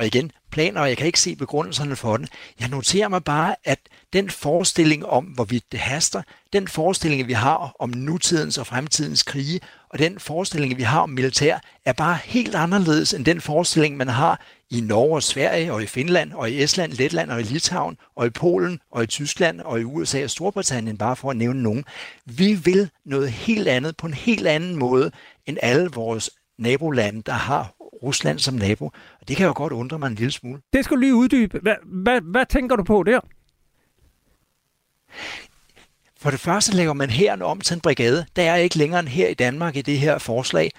og 0.00 0.06
igen, 0.06 0.32
planer, 0.50 0.80
og 0.80 0.88
jeg 0.88 0.96
kan 0.96 1.06
ikke 1.06 1.20
se 1.20 1.36
begrundelserne 1.36 1.96
for 1.96 2.16
den. 2.16 2.28
Jeg 2.60 2.68
noterer 2.68 3.08
mig 3.08 3.24
bare, 3.24 3.56
at 3.64 3.78
den 4.12 4.30
forestilling 4.30 5.06
om, 5.06 5.24
hvorvidt 5.24 5.72
det 5.72 5.80
haster, 5.80 6.22
den 6.52 6.68
forestilling, 6.68 7.28
vi 7.28 7.32
har 7.32 7.76
om 7.78 7.90
nutidens 7.90 8.58
og 8.58 8.66
fremtidens 8.66 9.22
krige, 9.22 9.60
og 9.88 9.98
den 9.98 10.18
forestilling, 10.18 10.76
vi 10.76 10.82
har 10.82 11.00
om 11.00 11.10
militær, 11.10 11.58
er 11.84 11.92
bare 11.92 12.18
helt 12.24 12.54
anderledes 12.54 13.14
end 13.14 13.24
den 13.24 13.40
forestilling, 13.40 13.96
man 13.96 14.08
har 14.08 14.40
i 14.70 14.80
Norge 14.80 15.14
og 15.14 15.22
Sverige 15.22 15.72
og 15.72 15.82
i 15.82 15.86
Finland 15.86 16.32
og 16.32 16.50
i 16.50 16.62
Estland, 16.62 16.92
Letland 16.92 17.30
og 17.30 17.40
i 17.40 17.42
Litauen 17.42 17.96
og 18.16 18.26
i 18.26 18.30
Polen 18.30 18.80
og 18.90 19.02
i 19.02 19.06
Tyskland 19.06 19.60
og 19.60 19.80
i 19.80 19.84
USA 19.84 20.24
og 20.24 20.30
Storbritannien, 20.30 20.98
bare 20.98 21.16
for 21.16 21.30
at 21.30 21.36
nævne 21.36 21.62
nogen. 21.62 21.84
Vi 22.24 22.54
vil 22.54 22.90
noget 23.04 23.30
helt 23.30 23.68
andet 23.68 23.96
på 23.96 24.06
en 24.06 24.14
helt 24.14 24.46
anden 24.46 24.76
måde 24.76 25.10
end 25.46 25.58
alle 25.62 25.90
vores 25.94 26.30
nabolande, 26.58 27.22
der 27.22 27.32
har 27.32 27.74
Rusland 28.02 28.38
som 28.38 28.54
nabo. 28.54 28.84
Og 29.20 29.28
det 29.28 29.36
kan 29.36 29.46
jo 29.46 29.52
godt 29.56 29.72
undre 29.72 29.98
mig 29.98 30.06
en 30.06 30.14
lille 30.14 30.30
smule. 30.30 30.60
Det 30.72 30.84
skal 30.84 30.96
du 30.96 31.00
lige 31.00 31.14
uddybe. 31.14 31.58
Hvad, 31.62 31.74
hvad, 31.84 32.20
hvad 32.20 32.46
tænker 32.46 32.76
du 32.76 32.84
på 32.84 33.02
der? 33.02 33.20
For 36.20 36.30
det 36.30 36.40
første 36.40 36.76
laver 36.76 36.92
man 36.92 37.10
her 37.10 37.42
om 37.42 37.60
til 37.60 37.74
en 37.74 37.80
brigade. 37.80 38.26
Der 38.36 38.42
er 38.42 38.56
ikke 38.56 38.78
længere 38.78 39.00
end 39.00 39.08
her 39.08 39.28
i 39.28 39.34
Danmark 39.34 39.76
i 39.76 39.82
det 39.82 39.98
her 39.98 40.18
forslag. 40.18 40.70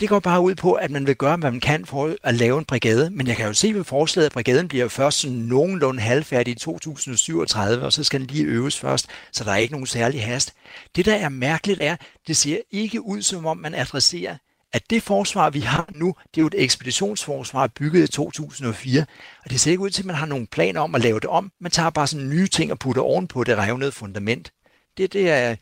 Det 0.00 0.08
går 0.08 0.18
bare 0.18 0.40
ud 0.40 0.54
på, 0.54 0.72
at 0.72 0.90
man 0.90 1.06
vil 1.06 1.16
gøre, 1.16 1.36
hvad 1.36 1.50
man 1.50 1.60
kan 1.60 1.86
for 1.86 2.16
at 2.22 2.34
lave 2.34 2.58
en 2.58 2.64
brigade. 2.64 3.10
Men 3.10 3.26
jeg 3.26 3.36
kan 3.36 3.46
jo 3.46 3.52
se 3.52 3.74
ved 3.74 3.84
forslaget, 3.84 4.26
at 4.26 4.32
brigaden 4.32 4.68
bliver 4.68 4.88
først 4.88 5.18
sådan 5.18 5.36
nogenlunde 5.36 6.00
halvfærdig 6.00 6.52
i 6.52 6.58
2037, 6.58 7.84
og 7.84 7.92
så 7.92 8.04
skal 8.04 8.20
den 8.20 8.26
lige 8.26 8.44
øves 8.44 8.78
først, 8.78 9.06
så 9.32 9.44
der 9.44 9.52
er 9.52 9.56
ikke 9.56 9.72
nogen 9.72 9.86
særlig 9.86 10.24
hast. 10.24 10.54
Det, 10.96 11.04
der 11.04 11.14
er 11.14 11.28
mærkeligt, 11.28 11.82
er, 11.82 11.96
det 12.26 12.36
ser 12.36 12.58
ikke 12.70 13.06
ud, 13.06 13.22
som 13.22 13.46
om 13.46 13.56
man 13.56 13.74
adresserer 13.74 14.36
at 14.74 14.90
det 14.90 15.02
forsvar, 15.02 15.50
vi 15.50 15.60
har 15.60 15.88
nu, 15.94 16.14
det 16.34 16.40
er 16.40 16.42
jo 16.42 16.46
et 16.46 16.62
ekspeditionsforsvar 16.62 17.66
bygget 17.66 18.08
i 18.08 18.12
2004, 18.12 19.04
og 19.44 19.50
det 19.50 19.60
ser 19.60 19.70
ikke 19.70 19.82
ud 19.82 19.90
til, 19.90 20.02
at 20.02 20.06
man 20.06 20.16
har 20.16 20.26
nogen 20.26 20.46
planer 20.46 20.80
om 20.80 20.94
at 20.94 21.00
lave 21.00 21.20
det 21.20 21.30
om. 21.30 21.52
Man 21.60 21.70
tager 21.70 21.90
bare 21.90 22.06
sådan 22.06 22.28
nye 22.28 22.46
ting 22.46 22.72
og 22.72 22.78
putter 22.78 23.02
ovenpå 23.02 23.44
det 23.44 23.58
revnede 23.58 23.92
fundament. 23.92 24.52
Det, 24.96 25.12
det, 25.12 25.30
er, 25.30 25.56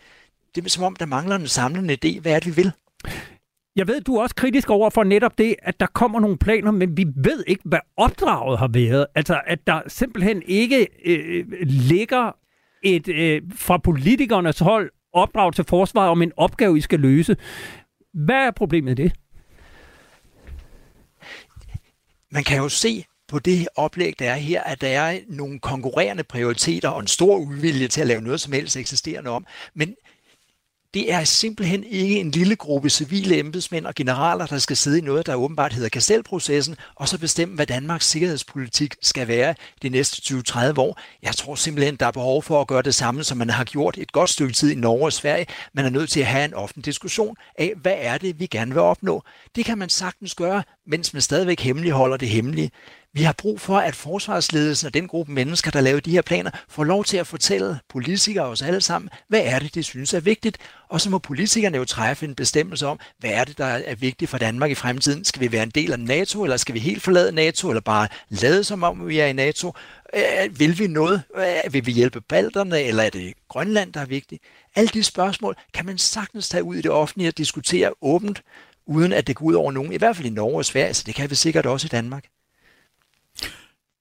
det 0.55 0.64
er 0.64 0.68
som 0.68 0.85
om, 0.85 0.97
der 0.97 1.07
mangler 1.07 1.37
en 1.37 1.49
samlende 1.49 1.99
idé. 2.05 2.21
Hvad 2.21 2.33
er 2.33 2.38
det, 2.38 2.57
vi 2.57 2.62
vil? 2.62 2.73
Jeg 3.77 3.89
ved, 3.89 4.01
du 4.01 4.17
er 4.17 4.23
også 4.23 4.35
kritisk 4.35 4.71
over 4.71 4.91
for 4.91 5.05
netop 5.05 5.39
det, 5.39 5.57
at 5.63 5.81
der 5.81 5.87
kommer 5.87 6.21
nogle 6.21 6.39
planer, 6.39 6.71
men 6.71 6.97
vi 6.97 7.07
ved 7.17 7.45
ikke, 7.47 7.63
hvad 7.65 7.79
opdraget 7.97 8.59
har 8.59 8.69
været. 8.69 9.07
Altså, 9.15 9.41
at 9.47 9.67
der 9.67 9.81
simpelthen 9.87 10.43
ikke 10.47 10.89
øh, 11.05 11.47
ligger 11.63 12.37
et 12.83 13.09
øh, 13.09 13.43
fra 13.55 13.79
politikernes 13.79 14.59
hold 14.59 14.91
opdrag 15.13 15.55
til 15.55 15.65
forsvaret 15.65 16.11
om 16.11 16.23
en 16.23 16.33
opgave, 16.37 16.79
I 16.79 16.81
skal 16.81 17.01
løse. 17.01 17.37
Hvad 18.15 18.47
er 18.47 18.51
problemet 18.51 18.99
i 18.99 19.03
det? 19.03 19.13
Man 22.31 22.45
kan 22.45 22.59
jo 22.59 22.69
se 22.69 23.05
på 23.29 23.39
det 23.39 23.69
oplæg, 23.77 24.15
der 24.19 24.31
er 24.31 24.37
her, 24.37 24.63
at 24.63 24.81
der 24.81 24.89
er 24.89 25.19
nogle 25.29 25.59
konkurrerende 25.59 26.23
prioriteter 26.23 26.89
og 26.89 27.01
en 27.01 27.07
stor 27.07 27.37
uvilje 27.37 27.89
til 27.89 28.01
at 28.01 28.07
lave 28.07 28.21
noget 28.21 28.41
som 28.41 28.53
helst 28.53 28.77
eksisterende 28.77 29.31
om. 29.31 29.47
Men 29.75 29.95
det 30.94 31.12
er 31.12 31.24
simpelthen 31.24 31.85
ikke 31.85 32.20
en 32.20 32.31
lille 32.31 32.57
gruppe 32.57 32.90
civile 32.90 33.38
embedsmænd 33.38 33.87
og 33.87 33.94
generaler, 33.94 34.46
der 34.46 34.59
skal 34.59 34.76
sidde 34.76 34.98
i 34.98 35.00
noget, 35.00 35.26
der 35.26 35.35
åbenbart 35.35 35.72
hedder 35.72 35.88
Kastelprocessen, 35.88 36.76
og 36.94 37.09
så 37.09 37.18
bestemme, 37.18 37.55
hvad 37.55 37.66
Danmarks 37.66 38.07
sikkerhedspolitik 38.07 38.94
skal 39.02 39.28
være 39.28 39.55
de 39.83 39.88
næste 39.88 40.35
20-30 40.35 40.74
år. 40.76 41.00
Jeg 41.22 41.35
tror 41.35 41.55
simpelthen, 41.55 41.96
der 41.96 42.07
er 42.07 42.11
behov 42.11 42.42
for 42.42 42.61
at 42.61 42.66
gøre 42.66 42.83
det 42.83 42.94
samme, 42.94 43.24
som 43.24 43.38
man 43.38 43.50
har 43.50 43.64
gjort 43.64 43.98
et 43.98 44.12
godt 44.12 44.31
stykke 44.31 44.52
tid 44.52 44.70
i 44.70 44.74
Norge 44.74 45.05
og 45.05 45.12
Sverige. 45.12 45.46
Man 45.74 45.85
er 45.85 45.90
nødt 45.90 46.11
til 46.11 46.20
at 46.20 46.26
have 46.26 46.44
en 46.44 46.55
offentlig 46.55 46.85
diskussion 46.85 47.37
af, 47.59 47.72
hvad 47.76 47.94
er 47.96 48.18
det, 48.18 48.40
vi 48.40 48.46
gerne 48.46 48.72
vil 48.72 48.83
opnå. 48.83 49.22
Det 49.57 49.64
kan 49.64 49.78
man 49.78 49.88
sagtens 49.88 50.35
gøre, 50.35 50.62
mens 50.87 51.12
man 51.12 51.22
stadigvæk 51.22 51.61
hemmeligholder 51.61 52.16
det 52.16 52.28
hemmelige. 52.28 52.70
Vi 53.14 53.22
har 53.22 53.33
brug 53.33 53.61
for, 53.61 53.79
at 53.79 53.94
forsvarsledelsen 53.94 54.87
og 54.87 54.94
den 54.94 55.09
gruppe 55.09 55.33
mennesker, 55.33 55.70
der 55.70 55.81
laver 55.81 56.01
de 56.01 56.11
her 56.11 56.22
planer, 56.22 56.51
får 56.68 56.85
lov 56.85 57.05
til 57.05 57.16
at 57.16 57.27
fortælle 57.27 57.79
politikere 57.88 58.44
og 58.44 58.51
os 58.51 58.62
alle 58.62 58.81
sammen, 58.81 59.09
hvad 59.29 59.40
er 59.44 59.59
det, 59.59 59.75
de 59.75 59.83
synes 59.83 60.14
er 60.14 60.20
vigtigt. 60.20 60.59
Og 60.88 61.01
så 61.01 61.11
må 61.11 61.18
politikerne 61.18 61.77
jo 61.77 61.85
træffe 61.85 62.27
en 62.27 62.35
bestemmelse 62.35 62.87
om, 62.87 63.01
hvad 63.18 63.31
er 63.31 63.44
det, 63.44 63.59
der 63.59 63.64
er 63.64 63.94
vigtigt 63.94 64.31
for 64.31 64.38
Danmark 64.38 64.70
i 64.70 64.75
fremtiden. 64.75 65.25
Skal 65.25 65.40
vi 65.40 65.53
være 65.53 65.62
en 65.62 65.70
del 65.70 65.92
af 65.92 66.01
NATO, 66.01 66.42
eller 66.42 66.57
skal 66.57 66.75
vi 66.75 66.79
helt 66.79 67.03
forlade 67.03 67.33
NATO, 67.33 67.68
eller 67.68 67.81
bare 67.81 68.09
lade 68.29 68.64
som 68.64 68.83
om, 68.83 69.09
vi 69.09 69.18
er 69.18 69.27
i 69.27 69.33
NATO? 69.33 69.72
Øh, 70.14 70.59
vil 70.59 70.79
vi 70.79 70.87
noget? 70.87 71.22
Øh, 71.37 71.72
vil 71.72 71.87
vi 71.87 71.92
hjælpe 71.92 72.20
balterne, 72.20 72.81
eller 72.81 73.03
er 73.03 73.11
det 73.11 73.35
Grønland, 73.48 73.92
der 73.92 74.01
er 74.01 74.07
vigtigt? 74.07 74.42
Alle 74.77 74.88
de 74.88 75.03
spørgsmål 75.03 75.57
kan 75.75 75.87
man 75.87 75.98
sagtens 75.98 76.48
tage 76.48 76.64
ud 76.64 76.77
i 76.77 76.83
det 76.83 76.90
offentlige 76.90 77.29
og 77.29 77.38
diskutere 77.38 77.92
åbent, 78.03 78.42
uden 78.87 79.12
at 79.12 79.27
det 79.27 79.37
går 79.37 79.46
ud 79.46 79.55
over 79.55 79.72
nogen. 79.72 79.92
I 79.92 79.96
hvert 79.96 80.16
fald 80.16 80.27
i 80.27 80.31
Norge 80.31 80.57
og 80.57 80.64
Sverige, 80.64 80.94
så 80.94 81.03
det 81.07 81.14
kan 81.14 81.31
vi 81.31 81.35
sikkert 81.35 81.66
også 81.66 81.87
i 81.87 81.88
Danmark. 81.88 82.25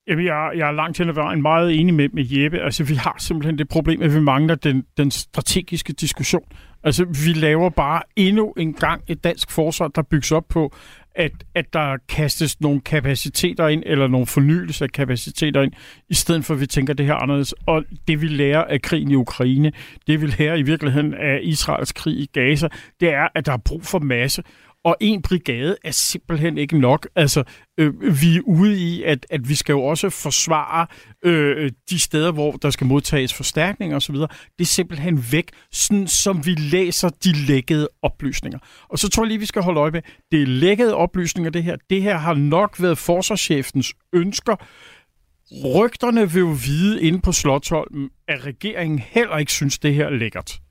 Jamen, 0.07 0.25
jeg, 0.25 0.51
jeg 0.55 0.67
er 0.67 0.71
langt 0.71 0.97
hen 0.97 1.09
ad 1.09 1.13
vejen 1.13 1.41
meget 1.41 1.79
enig 1.79 1.93
med, 1.93 2.09
med 2.13 2.25
Jeppe. 2.29 2.59
Altså, 2.59 2.83
vi 2.83 2.95
har 2.95 3.15
simpelthen 3.19 3.57
det 3.57 3.69
problem, 3.69 4.01
at 4.01 4.15
vi 4.15 4.19
mangler 4.19 4.55
den, 4.55 4.83
den 4.97 5.11
strategiske 5.11 5.93
diskussion. 5.93 6.43
Altså, 6.83 7.05
vi 7.05 7.33
laver 7.33 7.69
bare 7.69 8.01
endnu 8.15 8.51
en 8.51 8.73
gang 8.73 9.03
et 9.07 9.23
dansk 9.23 9.51
forsvar, 9.51 9.87
der 9.87 10.01
bygges 10.01 10.31
op 10.31 10.45
på, 10.49 10.73
at, 11.15 11.31
at 11.55 11.73
der 11.73 11.97
kastes 12.09 12.61
nogle 12.61 12.81
kapaciteter 12.81 13.67
ind, 13.67 13.83
eller 13.85 14.07
nogle 14.07 14.27
fornyelse 14.27 14.83
af 14.83 14.89
kapaciteter 14.89 15.61
ind, 15.61 15.73
i 16.09 16.13
stedet 16.13 16.45
for 16.45 16.53
at 16.53 16.59
vi 16.59 16.67
tænker 16.67 16.93
det 16.93 17.05
her 17.05 17.15
anderledes. 17.15 17.53
Og 17.65 17.83
det 18.07 18.21
vi 18.21 18.27
lærer 18.27 18.63
af 18.63 18.81
krigen 18.81 19.11
i 19.11 19.15
Ukraine, 19.15 19.71
det 20.07 20.21
vi 20.21 20.27
lærer 20.27 20.55
i 20.55 20.61
virkeligheden 20.61 21.13
af 21.13 21.39
Israels 21.43 21.91
krig 21.91 22.17
i 22.17 22.29
Gaza, 22.33 22.67
det 22.99 23.13
er, 23.13 23.27
at 23.35 23.45
der 23.45 23.53
er 23.53 23.57
brug 23.57 23.83
for 23.83 23.99
masse 23.99 24.43
og 24.83 24.97
en 24.99 25.21
brigade 25.21 25.77
er 25.83 25.91
simpelthen 25.91 26.57
ikke 26.57 26.79
nok. 26.79 27.07
Altså, 27.15 27.43
øh, 27.77 28.21
vi 28.21 28.35
er 28.35 28.41
ude 28.45 28.79
i, 28.79 29.03
at, 29.03 29.25
at 29.29 29.49
vi 29.49 29.55
skal 29.55 29.73
jo 29.73 29.83
også 29.83 30.09
forsvare 30.09 30.87
øh, 31.25 31.71
de 31.89 31.99
steder, 31.99 32.31
hvor 32.31 32.51
der 32.51 32.69
skal 32.69 32.87
modtages 32.87 33.33
forstærkninger 33.33 33.95
osv. 33.95 34.15
Det 34.15 34.29
er 34.59 34.65
simpelthen 34.65 35.25
væk, 35.31 35.51
sådan 35.71 36.07
som 36.07 36.45
vi 36.45 36.51
læser 36.55 37.09
de 37.09 37.31
lækkede 37.33 37.89
oplysninger. 38.01 38.59
Og 38.89 38.99
så 38.99 39.09
tror 39.09 39.23
jeg 39.23 39.27
lige, 39.27 39.39
vi 39.39 39.45
skal 39.45 39.61
holde 39.61 39.79
øje 39.79 39.91
med, 39.91 40.01
det 40.31 40.41
er 40.41 40.47
lækkede 40.47 40.95
oplysninger, 40.95 41.51
det 41.51 41.63
her. 41.63 41.75
Det 41.89 42.01
her 42.01 42.17
har 42.17 42.33
nok 42.33 42.81
været 42.81 42.97
forsvarschefens 42.97 43.93
ønsker. 44.13 44.55
Rygterne 45.75 46.31
vil 46.31 46.39
jo 46.39 46.55
vide 46.65 47.01
inde 47.01 47.21
på 47.21 47.31
Slottholmen, 47.31 48.09
at 48.27 48.45
regeringen 48.45 48.99
heller 48.99 49.37
ikke 49.37 49.51
synes, 49.51 49.79
det 49.79 49.93
her 49.93 50.05
er 50.05 50.09
lækkert 50.09 50.61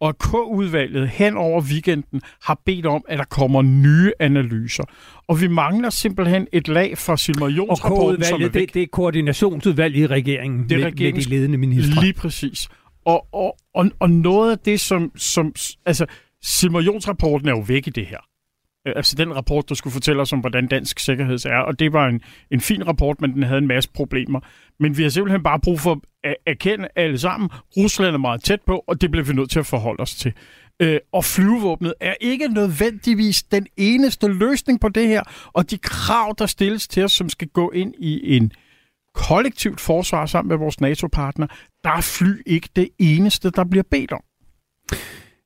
og 0.00 0.18
K-udvalget 0.18 1.08
hen 1.08 1.36
over 1.36 1.62
weekenden 1.62 2.20
har 2.42 2.60
bedt 2.66 2.86
om, 2.86 3.04
at 3.08 3.18
der 3.18 3.24
kommer 3.24 3.62
nye 3.62 4.12
analyser. 4.20 4.84
Og 5.28 5.40
vi 5.40 5.48
mangler 5.48 5.90
simpelthen 5.90 6.46
et 6.52 6.68
lag 6.68 6.98
fra 6.98 7.16
Silmarionsrapporten, 7.16 8.24
som 8.24 8.42
er 8.42 8.48
væk. 8.48 8.68
Det, 8.68 8.74
det 8.74 8.82
er 8.82 8.86
koordinationsudvalget 8.92 10.00
i 10.00 10.06
regeringen 10.06 10.68
det 10.68 10.72
er 10.72 10.78
med, 10.78 10.92
med 10.92 11.12
de 11.12 11.28
ledende 11.28 11.58
ministre. 11.58 12.02
Lige 12.02 12.12
præcis. 12.12 12.68
Og, 13.04 13.26
og, 13.32 13.56
og, 13.74 13.90
og 14.00 14.10
noget 14.10 14.52
af 14.52 14.58
det, 14.58 14.80
som... 14.80 15.12
som 15.16 15.54
altså, 15.86 16.06
Silmarionsrapporten 16.42 17.48
er 17.48 17.52
jo 17.52 17.64
væk 17.68 17.86
i 17.86 17.90
det 17.90 18.06
her. 18.06 18.18
Øh, 18.86 18.92
altså 18.96 19.16
den 19.16 19.36
rapport, 19.36 19.68
der 19.68 19.74
skulle 19.74 19.92
fortælle 19.92 20.22
os 20.22 20.32
om, 20.32 20.40
hvordan 20.40 20.66
dansk 20.66 20.98
sikkerhed 20.98 21.46
er. 21.46 21.58
Og 21.58 21.78
det 21.78 21.92
var 21.92 22.06
en, 22.06 22.20
en 22.50 22.60
fin 22.60 22.86
rapport, 22.86 23.20
men 23.20 23.32
den 23.32 23.42
havde 23.42 23.58
en 23.58 23.66
masse 23.66 23.90
problemer. 23.94 24.40
Men 24.80 24.96
vi 24.96 25.02
har 25.02 25.10
simpelthen 25.10 25.42
bare 25.42 25.60
brug 25.60 25.80
for 25.80 26.00
at 26.24 26.36
erkende 26.46 26.88
alle 26.96 27.18
sammen. 27.18 27.50
Rusland 27.76 28.14
er 28.14 28.18
meget 28.18 28.42
tæt 28.42 28.60
på, 28.66 28.84
og 28.86 29.00
det 29.00 29.10
bliver 29.10 29.24
vi 29.24 29.32
nødt 29.32 29.50
til 29.50 29.58
at 29.58 29.66
forholde 29.66 30.00
os 30.00 30.14
til. 30.14 30.32
Øh, 30.82 30.98
og 31.12 31.24
flyvevåbnet 31.24 31.94
er 32.00 32.14
ikke 32.20 32.48
nødvendigvis 32.48 33.42
den 33.42 33.66
eneste 33.76 34.28
løsning 34.28 34.80
på 34.80 34.88
det 34.88 35.08
her. 35.08 35.22
Og 35.52 35.70
de 35.70 35.78
krav, 35.78 36.34
der 36.38 36.46
stilles 36.46 36.88
til 36.88 37.04
os, 37.04 37.12
som 37.12 37.28
skal 37.28 37.48
gå 37.48 37.70
ind 37.70 37.94
i 37.98 38.36
en 38.36 38.52
kollektivt 39.14 39.80
forsvar 39.80 40.26
sammen 40.26 40.48
med 40.48 40.56
vores 40.56 40.80
NATO-partner, 40.80 41.46
der 41.84 41.90
er 41.90 42.00
fly 42.00 42.42
ikke 42.46 42.68
det 42.76 42.88
eneste, 42.98 43.50
der 43.50 43.64
bliver 43.64 43.84
bedt 43.90 44.12
om. 44.12 44.22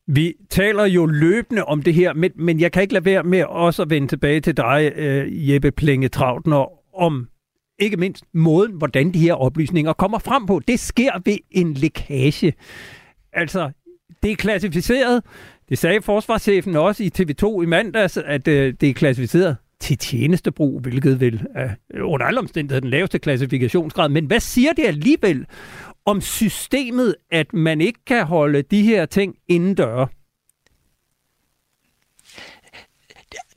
Vi 0.07 0.35
taler 0.51 0.85
jo 0.85 1.07
løbende 1.07 1.65
om 1.65 1.83
det 1.83 1.95
her, 1.95 2.13
men, 2.13 2.31
men 2.37 2.61
jeg 2.61 2.73
kan 2.73 2.83
ikke 2.83 2.95
lade 2.95 3.05
være 3.05 3.23
med 3.23 3.45
også 3.45 3.83
at 3.83 3.91
vende 3.91 4.09
tilbage 4.09 4.41
til 4.41 4.57
dig, 4.57 4.93
øh, 4.97 5.51
Jeppe 5.51 5.71
Plenge 5.71 6.09
Trautner, 6.09 6.67
om 7.01 7.29
ikke 7.79 7.97
mindst 7.97 8.25
måden, 8.35 8.73
hvordan 8.73 9.15
de 9.15 9.19
her 9.19 9.35
oplysninger 9.35 9.93
kommer 9.93 10.19
frem 10.19 10.47
på. 10.47 10.61
Det 10.69 10.81
sker 10.81 11.13
ved 11.25 11.39
en 11.51 11.75
lækage. 11.75 12.55
Altså, 13.33 13.71
det 14.23 14.31
er 14.31 14.37
klassificeret. 14.37 15.23
Det 15.69 15.79
sagde 15.79 16.03
forsvarschefen 16.03 16.77
også 16.77 17.05
i 17.05 17.11
TV2 17.19 17.63
i 17.63 17.67
mandags, 17.67 18.17
at 18.17 18.49
øh, 18.49 18.75
det 18.81 18.89
er 18.89 18.95
klassificeret 18.95 19.57
til 19.81 19.99
tjenestebrug, 19.99 20.81
hvilket 20.81 21.21
vil 21.21 21.47
er 21.55 21.71
under 22.01 22.27
alle 22.27 22.41
omstændigheder 22.41 22.81
den 22.81 22.91
laveste 22.91 23.19
klassifikationsgrad. 23.19 24.09
Men 24.09 24.27
hvad 24.27 24.41
siger 24.41 24.73
det 24.73 24.85
alligevel 24.87 25.47
om 26.07 26.21
systemet, 26.21 27.17
at 27.31 27.53
man 27.53 27.81
ikke 27.81 28.05
kan 28.07 28.27
holde 28.27 28.63
de 28.63 28.83
her 28.83 29.07
ting 29.07 29.37
indendøre? 29.49 30.09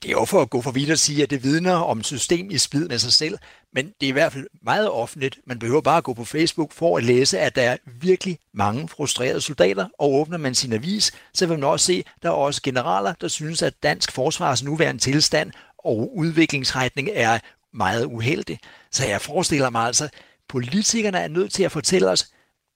Det 0.03 0.09
er 0.09 0.11
jo 0.19 0.25
for 0.25 0.41
at 0.41 0.49
gå 0.49 0.61
for 0.61 0.71
vidt 0.71 0.89
at 0.89 0.99
sige, 0.99 1.23
at 1.23 1.29
det 1.29 1.43
vidner 1.43 1.73
om 1.73 2.03
system 2.03 2.51
i 2.51 2.57
splid 2.57 2.87
med 2.87 2.99
sig 2.99 3.13
selv, 3.13 3.37
men 3.73 3.85
det 3.85 4.07
er 4.07 4.09
i 4.09 4.11
hvert 4.11 4.33
fald 4.33 4.47
meget 4.61 4.89
offentligt. 4.89 5.39
Man 5.45 5.59
behøver 5.59 5.81
bare 5.81 5.97
at 5.97 6.03
gå 6.03 6.13
på 6.13 6.25
Facebook 6.25 6.71
for 6.71 6.97
at 6.97 7.03
læse, 7.03 7.39
at 7.39 7.55
der 7.55 7.61
er 7.61 7.77
virkelig 7.85 8.39
mange 8.53 8.87
frustrerede 8.87 9.41
soldater, 9.41 9.87
og 9.99 10.13
åbner 10.13 10.37
man 10.37 10.55
sin 10.55 10.73
avis, 10.73 11.11
så 11.33 11.45
vil 11.45 11.59
man 11.59 11.69
også 11.69 11.85
se, 11.85 12.03
at 12.05 12.23
der 12.23 12.29
er 12.29 12.33
også 12.33 12.61
generaler, 12.61 13.13
der 13.21 13.27
synes, 13.27 13.61
at 13.61 13.73
dansk 13.83 14.11
forsvars 14.11 14.63
nuværende 14.63 15.01
tilstand 15.01 15.51
og 15.77 16.17
udviklingsretning 16.17 17.09
er 17.13 17.39
meget 17.73 18.05
uheldig. 18.05 18.59
Så 18.91 19.05
jeg 19.05 19.21
forestiller 19.21 19.69
mig 19.69 19.81
altså, 19.81 20.09
politikerne 20.49 21.17
er 21.17 21.27
nødt 21.27 21.51
til 21.51 21.63
at 21.63 21.71
fortælle 21.71 22.09
os, 22.09 22.31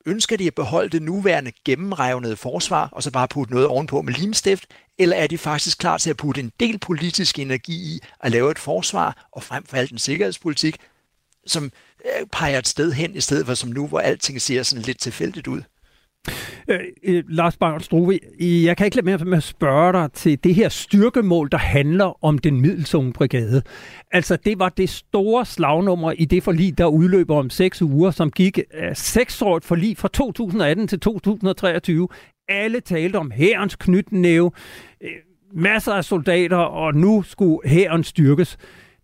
Ønsker 0.05 0.37
de 0.37 0.47
at 0.47 0.55
beholde 0.55 0.89
det 0.89 1.01
nuværende 1.01 1.51
gennemrevnede 1.65 2.35
forsvar, 2.35 2.89
og 2.91 3.03
så 3.03 3.11
bare 3.11 3.27
putte 3.27 3.53
noget 3.53 3.67
ovenpå 3.67 4.01
med 4.01 4.13
limstift, 4.13 4.65
eller 4.97 5.15
er 5.15 5.27
de 5.27 5.37
faktisk 5.37 5.77
klar 5.77 5.97
til 5.97 6.09
at 6.09 6.17
putte 6.17 6.41
en 6.41 6.51
del 6.59 6.79
politisk 6.79 7.39
energi 7.39 7.95
i 7.95 7.99
at 8.19 8.31
lave 8.31 8.51
et 8.51 8.59
forsvar, 8.59 9.27
og 9.31 9.43
frem 9.43 9.65
for 9.65 9.77
alt 9.77 9.91
en 9.91 9.97
sikkerhedspolitik, 9.97 10.77
som 11.47 11.71
øh, 12.05 12.27
peger 12.31 12.59
et 12.59 12.67
sted 12.67 12.91
hen, 12.91 13.15
i 13.15 13.21
stedet 13.21 13.45
for 13.45 13.53
som 13.53 13.69
nu, 13.69 13.87
hvor 13.87 13.99
alting 13.99 14.41
ser 14.41 14.63
sådan 14.63 14.85
lidt 14.85 14.99
tilfældigt 14.99 15.47
ud? 15.47 15.61
Øh, 16.67 16.79
øh, 17.03 17.23
Lars 17.27 17.57
Bang 17.57 17.81
Struve, 17.81 18.19
øh, 18.41 18.63
jeg 18.63 18.77
kan 18.77 18.85
ikke 18.85 19.01
lade 19.01 19.25
med 19.25 19.37
at 19.37 19.43
spørge 19.43 19.93
dig 19.93 20.11
til 20.13 20.43
det 20.43 20.55
her 20.55 20.69
styrkemål, 20.69 21.49
der 21.51 21.57
handler 21.57 22.23
om 22.25 22.37
den 22.37 22.61
middelsunge 22.61 23.13
brigade. 23.13 23.61
Altså, 24.11 24.35
det 24.35 24.59
var 24.59 24.69
det 24.69 24.89
store 24.89 25.45
slagnummer 25.45 26.11
i 26.11 26.25
det 26.25 26.43
forlig, 26.43 26.77
der 26.77 26.85
udløber 26.85 27.35
om 27.35 27.49
seks 27.49 27.81
uger, 27.81 28.11
som 28.11 28.31
gik 28.31 28.57
uh, 28.57 28.83
seksårigt 28.93 29.65
forlig 29.65 29.97
fra 29.97 30.07
2018 30.07 30.87
til 30.87 30.99
2023. 30.99 32.07
Alle 32.49 32.79
talte 32.79 33.17
om 33.17 33.31
hærens 33.31 33.75
knytnæve, 33.75 34.51
øh, 35.01 35.09
masser 35.53 35.93
af 35.93 36.05
soldater, 36.05 36.57
og 36.57 36.95
nu 36.95 37.23
skulle 37.23 37.69
hæren 37.69 38.03
styrkes. 38.03 38.57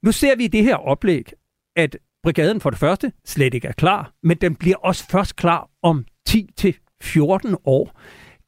Nu 0.04 0.12
ser 0.12 0.36
vi 0.36 0.44
i 0.44 0.48
det 0.48 0.64
her 0.64 0.76
oplæg, 0.76 1.32
at 1.76 1.98
brigaden 2.24 2.62
for 2.62 2.70
det 2.70 2.80
første 2.80 3.12
slet 3.26 3.54
ikke 3.54 3.68
er 3.68 3.72
klar, 3.72 4.14
men 4.24 4.38
den 4.38 4.56
bliver 4.56 4.78
også 4.78 5.08
først 5.12 5.36
klar 5.36 5.70
om 5.84 6.06
10 6.28 6.50
til 6.58 6.76
14 7.02 7.56
år. 7.66 8.00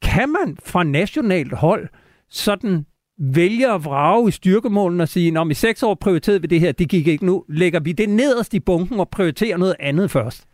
Kan 0.02 0.28
man 0.28 0.58
fra 0.64 0.82
nationalt 0.82 1.52
hold 1.52 1.88
sådan 2.28 2.86
vælge 3.18 3.72
at 3.72 3.84
vrage 3.84 4.28
i 4.28 4.30
styrkemålene 4.30 5.02
og 5.02 5.08
sige, 5.08 5.30
når 5.30 5.50
i 5.50 5.54
seks 5.54 5.82
år 5.82 5.94
prioriterede 5.94 6.40
vi 6.40 6.46
det 6.46 6.60
her, 6.60 6.72
det 6.72 6.88
gik 6.88 7.06
ikke 7.06 7.26
nu, 7.26 7.44
lægger 7.48 7.80
vi 7.80 7.92
det 7.92 8.08
nederst 8.08 8.54
i 8.54 8.60
bunken 8.60 9.00
og 9.00 9.08
prioriterer 9.08 9.56
noget 9.56 9.76
andet 9.80 10.10
først? 10.10 10.46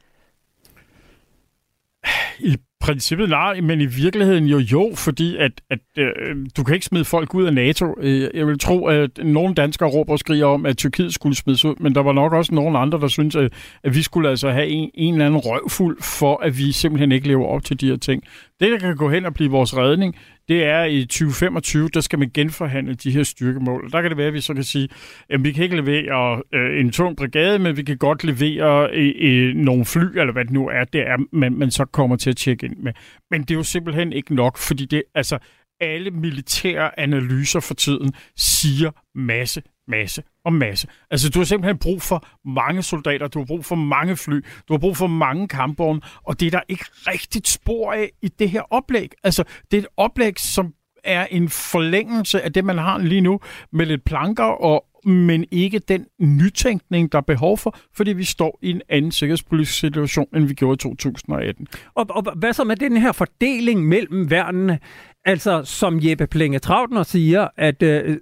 I 2.39 2.57
princippet 2.81 3.29
nej, 3.29 3.61
men 3.61 3.81
i 3.81 3.87
virkeligheden 3.87 4.45
jo 4.45 4.59
jo, 4.59 4.93
fordi 4.95 5.37
at, 5.37 5.53
at 5.71 5.79
øh, 5.99 6.37
du 6.57 6.65
kan 6.65 6.75
ikke 6.75 6.87
smide 6.87 7.05
folk 7.05 7.35
ud 7.35 7.45
af 7.45 7.55
NATO. 7.55 7.95
Øh, 8.01 8.31
jeg 8.35 8.47
vil 8.47 8.59
tro, 8.59 8.87
at 8.87 9.19
nogle 9.19 9.55
danskere 9.55 9.89
råber 9.89 10.13
og 10.13 10.19
skriger 10.19 10.47
om, 10.47 10.67
at 10.67 10.77
Tyrkiet 10.77 11.15
skulle 11.15 11.37
smides 11.37 11.65
ud, 11.65 11.75
men 11.81 11.95
der 11.95 12.03
var 12.03 12.13
nok 12.13 12.33
også 12.33 12.55
nogle 12.55 12.79
andre, 12.79 13.01
der 13.01 13.09
synes, 13.09 13.37
at, 13.37 13.53
at 13.85 13.95
vi 13.95 14.03
skulle 14.03 14.29
altså 14.31 14.51
have 14.51 14.67
en, 14.67 14.91
en 14.95 15.15
eller 15.15 15.27
anden 15.27 15.41
røvfuld 15.41 16.03
for, 16.03 16.43
at 16.43 16.59
vi 16.59 16.73
simpelthen 16.73 17.13
ikke 17.13 17.29
lever 17.29 17.47
op 17.47 17.65
til 17.65 17.81
de 17.81 17.89
her 17.89 17.97
ting. 17.97 18.23
Det, 18.61 18.73
der 18.73 18.79
kan 18.79 18.97
gå 18.97 19.11
hen 19.11 19.25
og 19.25 19.35
blive 19.35 19.51
vores 19.51 19.77
redning, 19.77 20.17
det 20.49 20.65
er 20.65 20.85
i 20.85 21.01
2025, 21.01 21.89
der 21.89 22.01
skal 22.01 22.19
man 22.19 22.31
genforhandle 22.35 22.95
de 22.95 23.11
her 23.11 23.23
styrkemål. 23.23 23.93
Der 23.93 24.01
kan 24.03 24.11
det 24.11 24.19
være, 24.19 24.27
at 24.27 24.35
vi 24.35 24.41
så 24.41 24.55
kan 24.55 24.65
sige, 24.65 24.89
at 25.31 25.45
vi 25.45 25.53
kan 25.53 25.65
ikke 25.65 25.77
levere 25.77 26.43
øh, 26.55 26.81
en 26.81 26.93
tung 26.93 27.17
brigade, 27.17 27.59
men 27.59 27.77
vi 27.77 27.83
kan 27.83 27.99
godt 27.99 28.25
levere 28.25 28.91
øh, 28.93 29.15
øh, 29.19 29.55
nogle 29.55 29.85
fly, 29.85 30.19
eller 30.19 30.33
hvad 30.33 30.45
det 30.45 30.53
nu 30.53 30.69
er, 30.69 30.85
det 30.85 31.01
er, 31.01 31.17
man, 31.33 31.53
man 31.53 31.71
så 31.71 31.85
kommer 31.85 32.17
til 32.17 32.31
at 32.31 32.37
tjekke 32.37 32.67
ind 32.67 32.77
med. 32.77 32.93
Men 33.31 33.41
det 33.41 33.51
er 33.51 33.55
jo 33.55 33.63
simpelthen 33.63 34.13
ikke 34.13 34.35
nok, 34.35 34.57
fordi 34.57 34.85
det, 34.85 35.03
altså, 35.15 35.39
alle 35.81 36.11
militære 36.11 37.01
analyser 37.01 37.61
for 37.61 37.75
tiden 37.75 38.13
siger 38.37 38.91
masse, 39.15 39.63
masse 39.89 40.23
og 40.45 40.53
masse. 40.53 40.89
Altså, 41.11 41.31
du 41.31 41.39
har 41.39 41.45
simpelthen 41.45 41.79
brug 41.79 42.03
for 42.03 42.27
mange 42.45 42.83
soldater, 42.83 43.29
du 43.29 43.39
har 43.39 43.47
brug 43.47 43.65
for 43.65 43.77
mange 43.77 44.17
fly, 44.17 44.45
du 44.69 44.73
har 44.73 44.79
brug 44.79 44.97
for 44.97 45.07
mange 45.07 45.49
kampvogne, 45.49 46.01
og 46.23 46.41
det 46.41 46.47
er 46.47 46.51
der 46.51 46.61
ikke 46.69 46.85
rigtigt 47.07 47.49
spor 47.49 47.93
af 47.93 48.11
i 48.23 48.29
det 48.29 48.51
her 48.51 48.63
oplæg. 48.71 49.11
Altså, 49.25 49.45
det 49.71 49.77
er 49.77 49.81
et 49.83 49.89
oplæg, 49.97 50.41
som 50.41 50.75
er 51.05 51.27
en 51.31 51.49
forlængelse 51.49 52.43
af 52.43 52.53
det, 52.53 52.65
man 52.65 52.79
har 52.79 52.99
lige 52.99 53.21
nu, 53.21 53.41
med 53.73 53.87
lidt 53.87 54.05
planker 54.05 54.45
og 54.45 54.85
men 55.07 55.45
ikke 55.51 55.79
den 55.79 56.07
nytænkning, 56.21 57.13
der 57.13 57.19
er 57.19 57.23
behov 57.23 57.59
for, 57.59 57.79
fordi 57.97 58.13
vi 58.13 58.25
står 58.25 58.59
i 58.63 58.71
en 58.71 58.83
anden 58.89 59.13
sikkerhedspolitisk 59.13 59.79
situation, 59.79 60.27
end 60.37 60.45
vi 60.45 60.55
gjorde 60.55 60.75
i 60.75 60.77
2018. 60.77 61.67
Og, 61.95 62.07
og 62.11 62.33
hvad 62.37 62.53
så 62.53 62.65
med 62.65 62.77
den 62.77 62.97
her 62.97 63.13
fordeling 63.13 63.87
mellem 63.87 64.31
værnene? 64.31 64.79
Altså, 65.27 65.63
som 65.65 65.99
Jeppe 66.03 66.27
Plenge 66.27 66.59
Trautner 66.59 67.03
siger, 67.03 67.49
at 67.57 67.83
øh, 67.83 68.17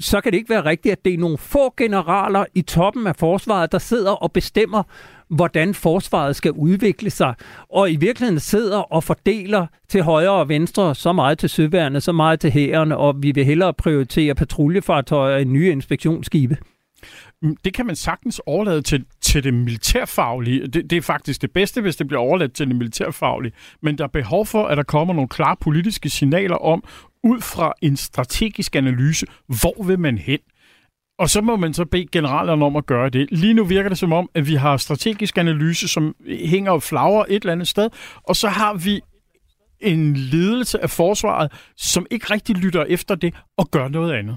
så 0.00 0.20
kan 0.20 0.32
det 0.32 0.38
ikke 0.38 0.50
være 0.50 0.64
rigtigt, 0.64 0.92
at 0.92 1.04
det 1.04 1.14
er 1.14 1.18
nogle 1.18 1.38
få 1.38 1.74
generaler 1.76 2.44
i 2.54 2.62
toppen 2.62 3.06
af 3.06 3.16
forsvaret, 3.16 3.72
der 3.72 3.78
sidder 3.78 4.10
og 4.10 4.32
bestemmer, 4.32 4.82
hvordan 5.28 5.74
forsvaret 5.74 6.36
skal 6.36 6.52
udvikle 6.52 7.10
sig, 7.10 7.34
og 7.68 7.90
i 7.90 7.96
virkeligheden 7.96 8.40
sidder 8.40 8.78
og 8.78 9.04
fordeler 9.04 9.66
til 9.88 10.02
højre 10.02 10.30
og 10.30 10.48
venstre 10.48 10.94
så 10.94 11.12
meget 11.12 11.38
til 11.38 11.48
søværende, 11.48 12.00
så 12.00 12.12
meget 12.12 12.40
til 12.40 12.50
hæren, 12.50 12.92
og 12.92 13.22
vi 13.22 13.32
vil 13.32 13.44
hellere 13.44 13.74
prioritere 13.74 14.34
patruljefartøjer 14.34 15.36
i 15.36 15.44
nye 15.44 15.70
inspektionsskibe. 15.70 16.56
Mm, 17.42 17.56
det 17.64 17.74
kan 17.74 17.86
man 17.86 17.96
sagtens 17.96 18.40
overlade 18.46 18.82
til, 18.82 19.04
til 19.20 19.44
det 19.44 19.54
militærfaglige. 19.54 20.66
Det, 20.66 20.90
det 20.90 20.96
er 20.96 21.02
faktisk 21.02 21.42
det 21.42 21.50
bedste, 21.50 21.80
hvis 21.80 21.96
det 21.96 22.08
bliver 22.08 22.20
overladt 22.20 22.52
til 22.52 22.68
det 22.68 22.76
militærfaglige. 22.76 23.52
Men 23.82 23.98
der 23.98 24.04
er 24.04 24.08
behov 24.08 24.46
for, 24.46 24.66
at 24.66 24.76
der 24.76 24.82
kommer 24.82 25.14
nogle 25.14 25.28
klare 25.28 25.56
politiske 25.60 26.10
signaler 26.10 26.56
om, 26.56 26.84
ud 27.24 27.40
fra 27.40 27.72
en 27.82 27.96
strategisk 27.96 28.76
analyse, 28.76 29.26
hvor 29.46 29.82
vil 29.84 29.98
man 29.98 30.18
hen? 30.18 30.38
Og 31.18 31.30
så 31.30 31.40
må 31.40 31.56
man 31.56 31.74
så 31.74 31.84
bede 31.84 32.06
generalerne 32.12 32.64
om 32.64 32.76
at 32.76 32.86
gøre 32.86 33.10
det. 33.10 33.28
Lige 33.30 33.54
nu 33.54 33.64
virker 33.64 33.88
det 33.88 33.98
som 33.98 34.12
om, 34.12 34.30
at 34.34 34.48
vi 34.48 34.54
har 34.54 34.76
strategisk 34.76 35.38
analyse, 35.38 35.88
som 35.88 36.14
hænger 36.26 36.72
og 36.72 36.82
flagrer 36.82 37.24
et 37.28 37.42
eller 37.42 37.52
andet 37.52 37.68
sted, 37.68 37.90
og 38.22 38.36
så 38.36 38.48
har 38.48 38.74
vi 38.74 39.00
en 39.80 40.16
ledelse 40.16 40.82
af 40.82 40.90
forsvaret, 40.90 41.52
som 41.76 42.06
ikke 42.10 42.26
rigtig 42.30 42.56
lytter 42.56 42.84
efter 42.84 43.14
det 43.14 43.34
og 43.56 43.70
gør 43.70 43.88
noget 43.88 44.12
andet. 44.12 44.36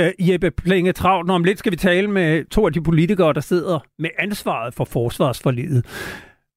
Uh, 0.00 0.28
Jeppe 0.28 0.50
Plenge 0.50 0.92
Travn, 0.92 1.30
om 1.30 1.44
lidt 1.44 1.58
skal 1.58 1.72
vi 1.72 1.76
tale 1.76 2.10
med 2.10 2.44
to 2.44 2.66
af 2.66 2.72
de 2.72 2.82
politikere, 2.82 3.32
der 3.32 3.40
sidder 3.40 3.78
med 3.98 4.10
ansvaret 4.18 4.74
for 4.74 4.84
forsvarsforlidet. 4.84 5.86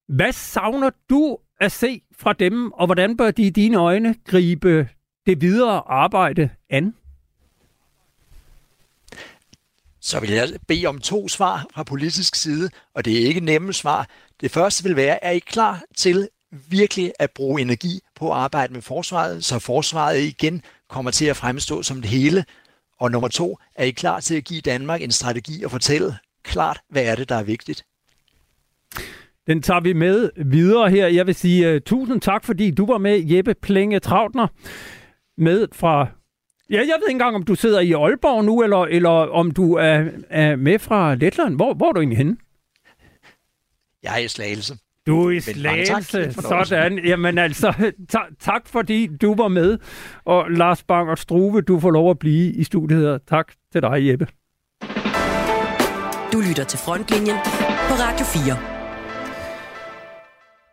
Hvad 0.08 0.32
savner 0.32 0.90
du 1.10 1.38
at 1.60 1.72
se 1.72 2.02
fra 2.18 2.32
dem, 2.32 2.72
og 2.72 2.86
hvordan 2.86 3.16
bør 3.16 3.30
de 3.30 3.42
i 3.42 3.50
dine 3.50 3.76
øjne 3.76 4.14
gribe 4.26 4.88
det 5.26 5.40
videre 5.40 5.82
arbejde 5.86 6.50
an? 6.70 6.94
Så 10.00 10.20
vil 10.20 10.30
jeg 10.30 10.48
bede 10.68 10.86
om 10.86 10.98
to 10.98 11.28
svar 11.28 11.66
fra 11.74 11.82
politisk 11.82 12.34
side, 12.34 12.70
og 12.94 13.04
det 13.04 13.22
er 13.22 13.26
ikke 13.26 13.40
nemme 13.40 13.72
svar. 13.72 14.08
Det 14.40 14.50
første 14.50 14.84
vil 14.84 14.96
være, 14.96 15.24
er 15.24 15.30
I 15.30 15.38
klar 15.38 15.82
til 15.96 16.28
virkelig 16.68 17.12
at 17.18 17.30
bruge 17.30 17.60
energi 17.60 18.00
på 18.16 18.32
at 18.32 18.38
arbejde 18.38 18.72
med 18.72 18.82
forsvaret, 18.82 19.44
så 19.44 19.58
forsvaret 19.58 20.20
igen 20.20 20.62
kommer 20.88 21.10
til 21.10 21.26
at 21.26 21.36
fremstå 21.36 21.82
som 21.82 22.00
det 22.00 22.10
hele? 22.10 22.44
Og 23.02 23.10
nummer 23.10 23.28
to, 23.28 23.58
er 23.74 23.84
I 23.84 23.90
klar 23.90 24.20
til 24.20 24.36
at 24.36 24.44
give 24.44 24.60
Danmark 24.60 25.02
en 25.02 25.10
strategi 25.10 25.64
og 25.64 25.70
fortælle 25.70 26.14
klart, 26.44 26.80
hvad 26.88 27.04
er 27.04 27.14
det, 27.14 27.28
der 27.28 27.34
er 27.34 27.42
vigtigt? 27.42 27.84
Den 29.46 29.62
tager 29.62 29.80
vi 29.80 29.92
med 29.92 30.30
videre 30.36 30.90
her. 30.90 31.06
Jeg 31.06 31.26
vil 31.26 31.34
sige 31.34 31.74
uh, 31.74 31.80
tusind 31.86 32.20
tak, 32.20 32.44
fordi 32.44 32.70
du 32.70 32.86
var 32.86 32.98
med, 32.98 33.22
Jeppe 33.24 33.54
Plenge 33.54 34.00
Trautner, 34.00 34.46
med 35.36 35.68
fra 35.72 36.06
Ja, 36.70 36.76
jeg 36.76 36.86
ved 36.86 37.08
ikke 37.08 37.10
engang, 37.10 37.36
om 37.36 37.42
du 37.42 37.54
sidder 37.54 37.80
i 37.80 37.92
Aalborg 37.92 38.44
nu, 38.44 38.62
eller, 38.62 38.84
eller 38.84 39.10
om 39.10 39.50
du 39.50 39.74
er, 39.74 40.04
er 40.30 40.56
med 40.56 40.78
fra 40.78 41.14
Letland. 41.14 41.56
Hvor, 41.56 41.74
hvor 41.74 41.88
er 41.88 41.92
du 41.92 42.00
egentlig 42.00 42.18
henne? 42.18 42.36
Jeg 44.02 44.14
er 44.14 44.18
i 44.18 44.28
Slagelse. 44.28 44.74
Du 45.06 45.26
er 45.26 45.30
i 45.30 45.40
Slagelse, 45.40 46.32
sådan. 46.32 46.98
Jamen 47.10 47.38
altså, 47.38 47.92
ta- 48.08 48.34
tak 48.40 48.68
fordi 48.68 49.06
du 49.06 49.34
var 49.34 49.48
med. 49.48 49.78
Og 50.24 50.50
Lars 50.50 50.84
Bang 50.84 51.10
og 51.10 51.18
Struve, 51.18 51.60
du 51.60 51.80
får 51.80 51.90
lov 51.90 52.10
at 52.10 52.18
blive 52.18 52.52
i 52.52 52.64
studiet 52.64 53.20
Tak 53.28 53.52
til 53.72 53.82
dig, 53.82 54.08
Jeppe. 54.08 54.26
Du 56.32 56.40
lytter 56.48 56.64
til 56.68 56.78
Frontlinjen 56.78 57.36
på 57.88 57.94
Radio 57.94 58.24
4. 58.26 58.56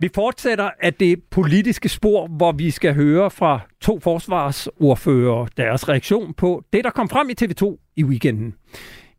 Vi 0.02 0.10
fortsætter 0.16 0.70
af 0.82 0.94
det 0.94 1.20
politiske 1.32 1.90
spor, 1.90 2.28
hvor 2.28 2.52
vi 2.52 2.72
skal 2.72 2.94
høre 2.96 3.32
fra 3.32 3.60
to 3.82 4.00
forsvarsordfører 4.00 5.46
deres 5.58 5.90
reaktion 5.90 6.34
på 6.34 6.64
det, 6.74 6.84
der 6.84 6.90
kom 6.90 7.10
frem 7.10 7.30
i 7.30 7.34
TV2 7.42 7.94
i 7.98 8.04
weekenden. 8.04 8.54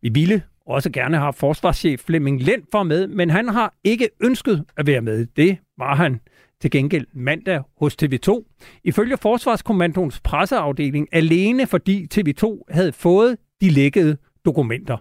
Vi 0.03 0.09
ville 0.15 0.43
også 0.71 0.91
gerne 0.91 1.19
have 1.19 1.33
forsvarschef 1.33 2.01
Flemming 2.01 2.43
Lind 2.43 2.63
for 2.73 2.83
med, 2.83 3.07
men 3.07 3.31
han 3.31 3.49
har 3.49 3.75
ikke 3.85 4.09
ønsket 4.21 4.65
at 4.77 4.87
være 4.87 5.01
med. 5.01 5.27
Det 5.37 5.59
var 5.79 5.95
han 5.95 6.21
til 6.61 6.71
gengæld 6.71 7.07
mandag 7.15 7.63
hos 7.79 7.97
TV2. 8.03 8.45
Ifølge 8.85 9.17
Forsvarskommandoens 9.17 10.21
presseafdeling 10.21 11.09
alene 11.13 11.67
fordi 11.67 12.07
TV2 12.15 12.63
havde 12.71 12.93
fået 12.93 13.37
de 13.61 13.71
lækkede 13.71 14.17
dokumenter. 14.45 14.97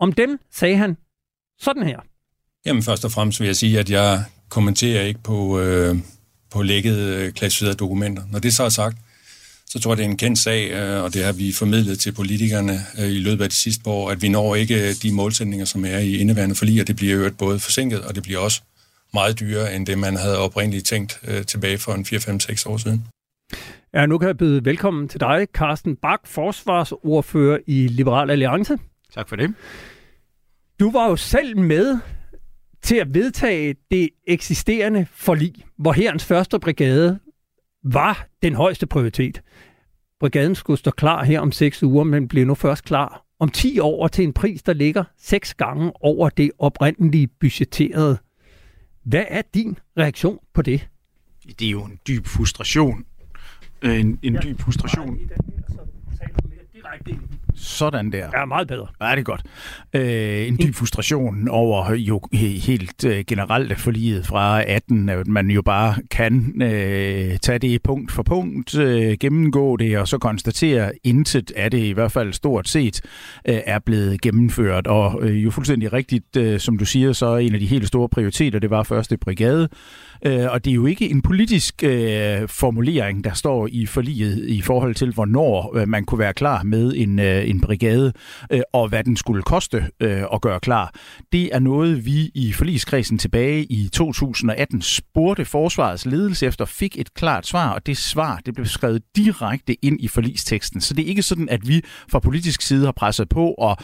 Om 0.00 0.12
dem 0.12 0.38
sagde 0.50 0.76
han 0.76 0.96
sådan 1.58 1.82
her. 1.82 2.00
Jamen 2.66 2.82
først 2.82 3.04
og 3.04 3.10
fremmest 3.12 3.40
vil 3.40 3.46
jeg 3.46 3.56
sige, 3.56 3.78
at 3.78 3.90
jeg 3.90 4.24
kommenterer 4.48 5.02
ikke 5.02 5.20
på, 5.24 5.60
øh, 5.60 5.96
på 6.50 6.62
lækkede 6.62 7.16
øh, 7.16 7.32
klassificerede 7.32 7.76
dokumenter. 7.76 8.22
Når 8.30 8.38
det 8.38 8.54
så 8.54 8.62
er 8.62 8.68
sagt, 8.68 8.96
så 9.68 9.80
tror 9.80 9.90
jeg, 9.90 9.98
det 9.98 10.04
er 10.04 10.08
en 10.10 10.16
kendt 10.16 10.38
sag, 10.38 10.70
øh, 10.70 11.02
og 11.02 11.14
det 11.14 11.24
har 11.24 11.32
vi 11.32 11.52
formidlet 11.52 11.98
til 11.98 12.12
politikerne 12.12 12.78
øh, 12.98 13.10
i 13.10 13.18
løbet 13.18 13.44
af 13.44 13.50
de 13.50 13.54
sidste 13.54 13.90
år, 13.90 14.10
at 14.10 14.22
vi 14.22 14.28
når 14.28 14.54
ikke 14.54 14.92
de 14.92 15.12
målsætninger, 15.12 15.66
som 15.66 15.84
er 15.84 15.98
i 15.98 16.16
indeværende 16.16 16.54
forlig, 16.54 16.80
og 16.80 16.86
det 16.86 16.96
bliver 16.96 17.14
jo 17.14 17.30
både 17.38 17.58
forsinket, 17.58 18.00
og 18.00 18.14
det 18.14 18.22
bliver 18.22 18.38
også 18.38 18.62
meget 19.14 19.40
dyrere, 19.40 19.74
end 19.74 19.86
det 19.86 19.98
man 19.98 20.16
havde 20.16 20.38
oprindeligt 20.38 20.86
tænkt 20.86 21.20
øh, 21.28 21.44
tilbage 21.44 21.78
for 21.78 21.92
en 21.92 22.06
4-5-6 22.08 22.68
år 22.70 22.76
siden. 22.76 23.06
Ja, 23.94 24.06
nu 24.06 24.18
kan 24.18 24.26
jeg 24.26 24.36
byde 24.36 24.64
velkommen 24.64 25.08
til 25.08 25.20
dig, 25.20 25.46
Carsten 25.52 25.96
Bak, 25.96 26.20
forsvarsordfører 26.24 27.58
i 27.66 27.88
Liberal 27.88 28.30
Alliance. 28.30 28.78
Tak 29.14 29.28
for 29.28 29.36
det. 29.36 29.54
Du 30.80 30.90
var 30.90 31.08
jo 31.08 31.16
selv 31.16 31.58
med 31.58 31.98
til 32.82 32.96
at 32.96 33.14
vedtage 33.14 33.74
det 33.90 34.08
eksisterende 34.26 35.06
forlig, 35.14 35.54
hvor 35.78 35.92
herrens 35.92 36.24
første 36.24 36.58
brigade 36.60 37.18
var 37.84 38.26
den 38.42 38.54
højeste 38.54 38.86
prioritet. 38.86 39.42
Brigaden 40.20 40.54
skulle 40.54 40.78
stå 40.78 40.90
klar 40.90 41.24
her 41.24 41.40
om 41.40 41.52
6 41.52 41.82
uger, 41.82 42.04
men 42.04 42.28
blev 42.28 42.46
nu 42.46 42.54
først 42.54 42.84
klar 42.84 43.26
om 43.38 43.48
10 43.48 43.78
år 43.78 44.08
til 44.08 44.24
en 44.24 44.32
pris, 44.32 44.62
der 44.62 44.72
ligger 44.72 45.04
seks 45.18 45.54
gange 45.54 45.92
over 46.00 46.28
det 46.28 46.50
oprindelige 46.58 47.26
budgetterede. 47.26 48.18
Hvad 49.02 49.24
er 49.28 49.42
din 49.54 49.78
reaktion 49.98 50.38
på 50.54 50.62
det? 50.62 50.88
Det 51.58 51.66
er 51.66 51.70
jo 51.70 51.84
en 51.84 51.98
dyb 52.08 52.26
frustration. 52.26 53.04
En, 53.82 54.18
en 54.22 54.38
dyb 54.42 54.60
frustration. 54.60 55.18
Sådan 57.56 58.12
der. 58.12 58.28
Ja, 58.38 58.44
meget 58.44 58.68
bedre. 58.68 58.86
Ja, 59.00 59.10
det 59.10 59.18
er 59.18 59.22
godt. 59.22 59.42
Øh, 59.94 60.48
en 60.48 60.58
dyb 60.62 60.74
frustration 60.74 61.48
over 61.48 61.94
jo 61.94 62.20
helt 62.32 63.04
øh, 63.04 63.24
generelt 63.28 63.80
forliget 63.80 64.26
fra 64.26 64.62
18, 64.62 65.08
at 65.08 65.26
man 65.26 65.50
jo 65.50 65.62
bare 65.62 65.94
kan 66.10 66.62
øh, 66.62 67.38
tage 67.38 67.58
det 67.58 67.82
punkt 67.82 68.12
for 68.12 68.22
punkt, 68.22 68.78
øh, 68.78 69.16
gennemgå 69.20 69.76
det 69.76 69.98
og 69.98 70.08
så 70.08 70.18
konstatere, 70.18 70.86
at 70.86 70.92
intet 71.04 71.50
af 71.56 71.70
det 71.70 71.78
i 71.78 71.92
hvert 71.92 72.12
fald 72.12 72.32
stort 72.32 72.68
set 72.68 73.00
øh, 73.48 73.60
er 73.66 73.78
blevet 73.78 74.20
gennemført. 74.20 74.86
Og 74.86 75.22
øh, 75.22 75.44
jo 75.44 75.50
fuldstændig 75.50 75.92
rigtigt, 75.92 76.36
øh, 76.36 76.60
som 76.60 76.78
du 76.78 76.84
siger, 76.84 77.12
så 77.12 77.26
er 77.26 77.38
en 77.38 77.54
af 77.54 77.60
de 77.60 77.66
helt 77.66 77.86
store 77.86 78.08
prioriteter, 78.08 78.58
det 78.58 78.70
var 78.70 78.82
første 78.82 79.16
brigade. 79.16 79.68
Øh, 80.26 80.46
og 80.50 80.64
det 80.64 80.70
er 80.70 80.74
jo 80.74 80.86
ikke 80.86 81.10
en 81.10 81.22
politisk 81.22 81.82
øh, 81.84 82.48
formulering, 82.48 83.24
der 83.24 83.32
står 83.34 83.68
i 83.72 83.86
forliget 83.86 84.48
i 84.48 84.62
forhold 84.62 84.94
til, 84.94 85.12
hvornår 85.12 85.76
øh, 85.76 85.88
man 85.88 86.04
kunne 86.04 86.18
være 86.18 86.32
klar 86.32 86.62
med 86.62 86.92
en, 86.96 87.18
øh, 87.18 87.45
en 87.46 87.60
brigade, 87.60 88.12
øh, 88.52 88.60
og 88.72 88.88
hvad 88.88 89.04
den 89.04 89.16
skulle 89.16 89.42
koste 89.42 89.86
øh, 90.00 90.22
at 90.32 90.40
gøre 90.40 90.60
klar. 90.60 90.94
Det 91.32 91.54
er 91.54 91.58
noget, 91.58 92.06
vi 92.06 92.30
i 92.34 92.52
forligskredsen 92.52 93.18
tilbage 93.18 93.64
i 93.64 93.88
2018 93.92 94.82
spurgte 94.82 95.44
forsvarets 95.44 96.06
ledelse 96.06 96.46
efter, 96.46 96.64
fik 96.64 97.00
et 97.00 97.14
klart 97.14 97.46
svar, 97.46 97.70
og 97.70 97.86
det 97.86 97.96
svar 97.96 98.40
det 98.46 98.54
blev 98.54 98.66
skrevet 98.66 99.02
direkte 99.16 99.84
ind 99.84 100.00
i 100.00 100.08
forligsteksten. 100.08 100.80
Så 100.80 100.94
det 100.94 101.04
er 101.04 101.08
ikke 101.08 101.22
sådan, 101.22 101.48
at 101.48 101.68
vi 101.68 101.82
fra 102.10 102.18
politisk 102.18 102.62
side 102.62 102.84
har 102.84 102.92
presset 102.92 103.28
på 103.28 103.54
og, 103.58 103.76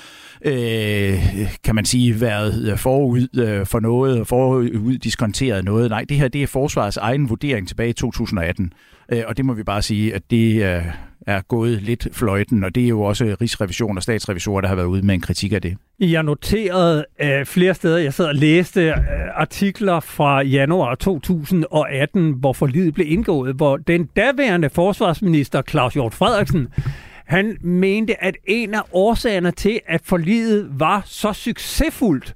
øh, 0.44 1.18
kan 1.64 1.74
man 1.74 1.84
sige, 1.84 2.20
været 2.20 2.70
øh, 2.70 2.78
forud 2.78 3.38
øh, 3.38 3.66
for 3.66 3.80
noget, 3.80 4.26
forud 4.26 4.98
diskonteret 4.98 5.64
noget. 5.64 5.90
Nej, 5.90 6.04
det 6.08 6.16
her 6.16 6.28
det 6.28 6.42
er 6.42 6.46
forsvarets 6.46 6.96
egen 6.96 7.28
vurdering 7.28 7.68
tilbage 7.68 7.90
i 7.90 7.92
2018. 7.92 8.72
Øh, 9.12 9.22
og 9.26 9.36
det 9.36 9.44
må 9.44 9.54
vi 9.54 9.62
bare 9.62 9.82
sige, 9.82 10.14
at 10.14 10.22
det 10.30 10.62
er 11.26 11.40
gået 11.40 11.82
lidt 11.82 12.08
fløjten, 12.12 12.64
og 12.64 12.74
det 12.74 12.84
er 12.84 12.88
jo 12.88 13.02
også 13.02 13.36
Rigsrevision 13.40 13.96
og 13.96 14.02
statsrevisorer, 14.02 14.60
der 14.60 14.68
har 14.68 14.74
været 14.74 14.86
ude 14.86 15.02
med 15.02 15.14
en 15.14 15.20
kritik 15.20 15.52
af 15.52 15.62
det. 15.62 15.76
Jeg 16.00 16.22
noterede 16.22 17.04
øh, 17.22 17.46
flere 17.46 17.74
steder, 17.74 17.98
jeg 17.98 18.14
sad 18.14 18.26
og 18.26 18.34
læste 18.34 18.80
øh, 18.80 18.94
artikler 19.34 20.00
fra 20.00 20.42
januar 20.42 20.94
2018, 20.94 22.32
hvor 22.32 22.52
forlidet 22.52 22.94
blev 22.94 23.06
indgået, 23.10 23.54
hvor 23.54 23.76
den 23.76 24.04
daværende 24.04 24.70
forsvarsminister 24.70 25.62
Claus 25.62 25.94
Hjort 25.94 26.14
Frederiksen 26.14 26.68
han 27.26 27.56
mente, 27.60 28.24
at 28.24 28.36
en 28.44 28.74
af 28.74 28.82
årsagerne 28.92 29.50
til, 29.50 29.80
at 29.86 30.00
forlidet 30.04 30.68
var 30.80 31.02
så 31.06 31.32
succesfuldt, 31.32 32.34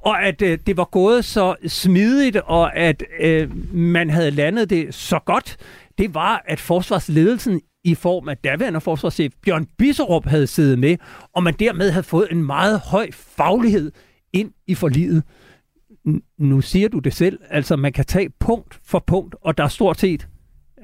og 0.00 0.22
at 0.22 0.42
øh, 0.42 0.58
det 0.66 0.76
var 0.76 0.84
gået 0.84 1.24
så 1.24 1.54
smidigt, 1.66 2.36
og 2.36 2.76
at 2.76 3.02
øh, 3.20 3.74
man 3.74 4.10
havde 4.10 4.30
landet 4.30 4.70
det 4.70 4.94
så 4.94 5.18
godt, 5.18 5.56
det 5.98 6.14
var, 6.14 6.42
at 6.46 6.60
forsvarsledelsen 6.60 7.60
i 7.84 7.94
form 7.94 8.28
af 8.28 8.36
daværende 8.36 8.80
forsvarschef 8.80 9.32
Bjørn 9.42 9.66
Bisserup 9.78 10.26
havde 10.26 10.46
siddet 10.46 10.78
med, 10.78 10.96
og 11.32 11.42
man 11.42 11.54
dermed 11.54 11.90
havde 11.90 12.04
fået 12.04 12.28
en 12.30 12.44
meget 12.44 12.80
høj 12.80 13.10
faglighed 13.12 13.92
ind 14.32 14.52
i 14.66 14.74
forliget. 14.74 15.22
Nu 16.38 16.60
siger 16.60 16.88
du 16.88 16.98
det 16.98 17.14
selv, 17.14 17.38
altså 17.50 17.76
man 17.76 17.92
kan 17.92 18.04
tage 18.04 18.30
punkt 18.40 18.80
for 18.86 19.04
punkt, 19.06 19.34
og 19.40 19.58
der 19.58 19.64
er 19.64 19.68
stort 19.68 20.00
set, 20.00 20.28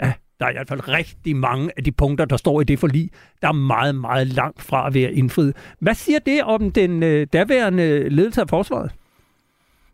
ja, 0.02 0.12
der 0.40 0.46
er 0.46 0.50
i 0.50 0.52
hvert 0.52 0.68
fald 0.68 0.88
rigtig 0.88 1.36
mange 1.36 1.70
af 1.76 1.84
de 1.84 1.92
punkter, 1.92 2.24
der 2.24 2.36
står 2.36 2.60
i 2.60 2.64
det 2.64 2.78
forlig, 2.78 3.10
der 3.42 3.48
er 3.48 3.52
meget, 3.52 3.94
meget 3.94 4.26
langt 4.26 4.62
fra 4.62 4.86
at 4.86 4.94
være 4.94 5.12
indfriet. 5.12 5.56
Hvad 5.80 5.94
siger 5.94 6.18
det 6.18 6.42
om 6.42 6.70
den 6.70 7.02
øh, 7.02 7.26
daværende 7.32 8.08
ledelse 8.08 8.40
af 8.40 8.48
forsvaret? 8.48 8.92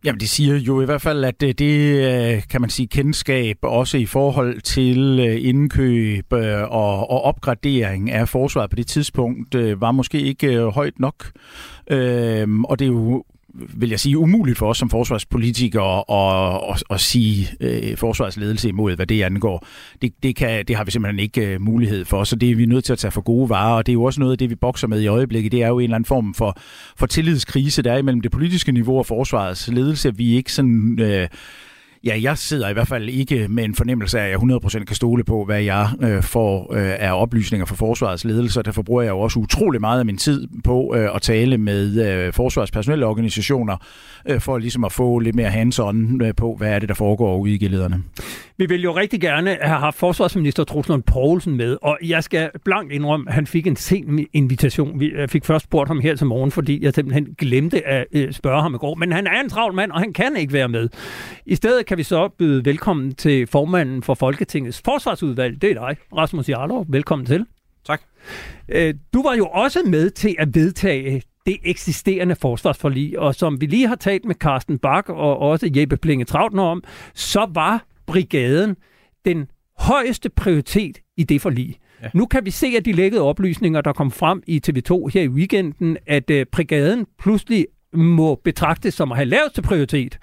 Jamen, 0.07 0.21
det 0.21 0.29
siger 0.29 0.57
jo 0.57 0.81
i 0.81 0.85
hvert 0.85 1.03
fald, 1.03 1.25
at 1.25 1.43
øh, 1.43 1.49
det, 1.49 1.59
det 1.59 2.49
kan 2.49 2.61
man 2.61 2.71
sige, 2.71 2.87
kendskab 2.87 3.57
også 3.63 3.99
i 3.99 4.07
forhold 4.07 4.61
til 4.61 5.21
øh, 5.29 5.49
indkøb 5.49 6.33
og, 6.33 7.11
og 7.11 7.23
opgradering 7.23 8.11
af 8.11 8.29
forsvaret 8.29 8.71
på 8.71 8.77
det 8.77 8.87
tidspunkt, 8.87 9.81
var 9.81 9.93
måske 9.93 10.21
ikke 10.21 10.61
højt 10.61 11.01
nok. 11.01 11.31
Øhm, 11.91 12.65
og 12.65 12.79
det 12.79 12.85
er 12.85 12.89
jo 12.89 13.25
vil 13.75 13.91
jeg 13.91 14.01
sige, 14.01 14.19
umuligt 14.19 14.59
for 14.59 14.69
os 14.69 14.79
som 14.79 14.91
forsvarspolitikere 14.91 16.05
at, 16.11 16.61
at, 16.75 16.83
at 16.91 17.01
sige 17.01 17.49
øh, 17.61 17.97
forsvarsledelse 17.97 18.69
imod, 18.69 18.97
hvad 18.97 19.07
det 19.07 19.23
angår. 19.23 19.67
Det, 20.03 20.13
det, 20.23 20.37
kan, 20.37 20.65
det 20.69 20.77
har 20.77 20.85
vi 20.85 20.91
simpelthen 20.91 21.19
ikke 21.19 21.47
øh, 21.47 21.61
mulighed 21.61 22.05
for, 22.05 22.25
så 22.25 22.37
det 22.37 22.51
er 22.51 22.55
vi 22.55 22.67
nødt 22.67 22.85
til 22.85 22.93
at 22.93 22.99
tage 22.99 23.11
for 23.11 23.21
gode 23.21 23.49
varer, 23.49 23.77
og 23.77 23.87
det 23.87 23.93
er 23.93 23.95
jo 23.95 24.05
også 24.05 24.21
noget 24.21 24.33
af 24.33 24.39
det, 24.39 24.51
vi 24.51 24.55
bokser 24.55 24.89
med 24.89 25.01
i 25.01 25.07
øjeblikket. 25.07 25.53
Det 25.53 25.63
er 25.63 25.69
jo 25.69 25.79
en 25.79 25.85
eller 25.85 25.95
anden 25.95 26.07
form 26.07 26.35
for, 26.35 26.59
for 26.97 27.07
tillidskrise, 27.07 27.83
der 27.83 27.93
er 27.93 27.99
imellem 27.99 28.21
det 28.21 28.31
politiske 28.31 28.73
niveau 28.73 28.99
og 28.99 29.07
forsvarets 29.07 29.69
ledelse. 29.69 30.17
Vi 30.17 30.33
er 30.33 30.37
ikke 30.37 30.53
sådan... 30.53 30.99
Øh, 31.01 31.29
Ja, 32.07 32.19
jeg 32.23 32.39
sidder 32.39 32.69
i 32.69 32.73
hvert 32.73 32.89
fald 32.89 33.09
ikke 33.09 33.49
med 33.49 33.65
en 33.65 33.75
fornemmelse 33.75 34.21
af, 34.21 34.25
at 34.25 34.31
jeg 34.31 34.39
100% 34.39 34.85
kan 34.85 34.97
stole 34.97 35.25
på, 35.25 35.45
hvad 35.45 35.63
jeg 35.63 35.89
øh, 36.03 36.23
får 36.23 36.75
øh, 36.75 36.95
af 36.99 37.23
oplysninger 37.23 37.67
fra 37.67 37.75
forsvarets 37.75 38.25
ledelse. 38.25 38.63
Derfor 38.63 38.83
bruger 38.83 39.03
jeg 39.03 39.11
jo 39.11 39.19
også 39.21 39.39
utrolig 39.39 39.81
meget 39.81 39.99
af 39.99 40.07
min 40.07 40.17
tid 40.17 40.49
på 40.65 40.95
øh, 40.97 41.15
at 41.15 41.23
tale 41.23 41.59
med 41.59 42.09
øh, 42.09 42.33
forsvarspersonelle 42.33 43.07
organisationer, 43.07 43.77
øh, 44.29 44.41
for 44.41 44.59
ligesom 44.59 44.85
at 44.85 44.93
få 44.93 45.19
lidt 45.19 45.37
mere 45.37 45.51
hands-on 45.51 46.25
øh, 46.25 46.35
på, 46.35 46.55
hvad 46.59 46.69
er 46.69 46.79
det, 46.79 46.89
der 46.89 46.95
foregår 46.95 47.39
ude 47.39 47.55
i 47.55 47.59
gilderne. 47.59 48.03
Vi 48.59 48.67
vil 48.67 48.83
jo 48.83 48.97
rigtig 48.97 49.21
gerne 49.21 49.57
have 49.63 49.79
haft 49.79 49.99
forsvarsminister 49.99 50.65
Truslund 50.65 51.03
Poulsen 51.03 51.57
med, 51.57 51.77
og 51.83 51.99
jeg 52.03 52.25
skal 52.25 52.51
blankt 52.65 52.93
indrømme, 52.93 53.29
at 53.29 53.35
han 53.35 53.47
fik 53.47 53.67
en 53.67 53.77
sen 53.77 54.27
invitation. 54.33 55.01
Vi 55.01 55.13
fik 55.29 55.45
først 55.45 55.65
spurgt 55.65 55.89
ham 55.89 56.01
her 56.01 56.17
til 56.17 56.27
morgen, 56.27 56.51
fordi 56.51 56.85
jeg 56.85 56.95
simpelthen 56.95 57.35
glemte 57.39 57.87
at 57.87 58.07
øh, 58.13 58.33
spørge 58.33 58.63
ham 58.63 58.75
i 58.75 58.79
går. 58.79 58.95
Men 58.95 59.13
han 59.13 59.27
er 59.27 59.41
en 59.41 59.49
travl 59.49 59.75
mand, 59.75 59.93
og 59.93 60.01
han 60.01 60.13
kan 60.13 60.37
ikke 60.37 60.53
være 60.53 60.69
med. 60.69 60.89
I 61.47 61.55
stedet 61.55 61.87
kan 61.87 61.96
vi 61.97 62.03
så 62.03 62.29
byde 62.29 62.65
velkommen 62.65 63.15
til 63.15 63.47
formanden 63.47 64.03
for 64.03 64.15
Folketingets 64.15 64.83
forsvarsudvalg. 64.85 65.63
Det 65.63 65.71
er 65.71 65.75
dig, 65.75 65.97
Rasmus 66.17 66.49
Jarlov. 66.49 66.87
Velkommen 66.89 67.27
til. 67.27 67.47
Tak. 67.87 68.03
Øh, 68.69 68.95
du 69.15 69.23
var 69.23 69.35
jo 69.35 69.47
også 69.47 69.79
med 69.87 70.11
til 70.11 70.37
at 70.39 70.55
vedtage 70.55 71.23
det 71.47 71.57
eksisterende 71.65 72.37
forsvarsforlig, 72.37 73.19
og 73.19 73.35
som 73.35 73.61
vi 73.61 73.67
lige 73.67 73.89
har 73.89 73.95
talt 73.95 74.25
med 74.25 74.35
Carsten 74.35 74.79
Bak 74.79 75.09
og 75.09 75.39
også 75.39 75.71
Jeppe 75.77 75.97
Plinge 75.97 76.25
Trautner 76.25 76.63
om, 76.63 76.85
så 77.15 77.47
var 77.55 77.85
brigaden 78.07 78.77
den 79.25 79.47
højeste 79.79 80.29
prioritet 80.29 80.99
i 81.17 81.25
det 81.25 81.41
forlig. 81.41 81.77
Ja. 82.03 82.09
Nu 82.15 82.27
kan 82.27 82.45
vi 82.45 82.51
se 82.51 82.67
af 82.77 82.85
de 82.85 82.93
lækkede 82.93 83.23
oplysninger, 83.23 83.81
der 83.81 83.93
kom 83.93 84.11
frem 84.11 84.43
i 84.47 84.63
TV2 84.69 85.07
her 85.15 85.23
i 85.23 85.29
weekenden, 85.29 85.97
at 86.07 86.31
øh, 86.31 86.47
brigaden 86.53 87.07
pludselig 87.19 87.67
må 87.97 88.35
betragtes 88.35 88.95
som 88.95 89.13
at 89.13 89.19
have 89.19 89.29
laveste 89.29 89.63
prioritet, 89.63 90.19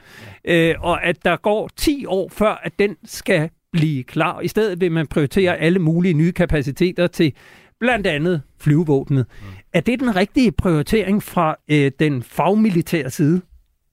øh, 0.45 0.75
og 0.79 1.03
at 1.05 1.25
der 1.25 1.35
går 1.35 1.69
10 1.75 2.05
år 2.05 2.29
før, 2.29 2.61
at 2.63 2.79
den 2.79 2.95
skal 3.05 3.49
blive 3.71 4.03
klar. 4.03 4.41
I 4.41 4.47
stedet 4.47 4.81
vil 4.81 4.91
man 4.91 5.07
prioritere 5.07 5.57
alle 5.57 5.79
mulige 5.79 6.13
nye 6.13 6.31
kapaciteter 6.31 7.07
til 7.07 7.33
blandt 7.79 8.07
andet 8.07 8.41
flyvevåbnet. 8.59 9.25
Mm. 9.41 9.47
Er 9.73 9.79
det 9.79 9.99
den 9.99 10.15
rigtige 10.15 10.51
prioritering 10.51 11.23
fra 11.23 11.55
øh, 11.67 11.91
den 11.99 12.23
fagmilitære 12.23 13.09
side? 13.09 13.41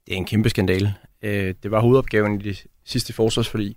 Det 0.06 0.12
er 0.12 0.16
en 0.16 0.24
kæmpe 0.24 0.48
skandale. 0.48 0.94
Øh, 1.22 1.54
det 1.62 1.70
var 1.70 1.80
hovedopgaven 1.80 2.40
i 2.40 2.44
det 2.44 2.66
sidste 2.84 3.12
forsvarsforlig, 3.12 3.76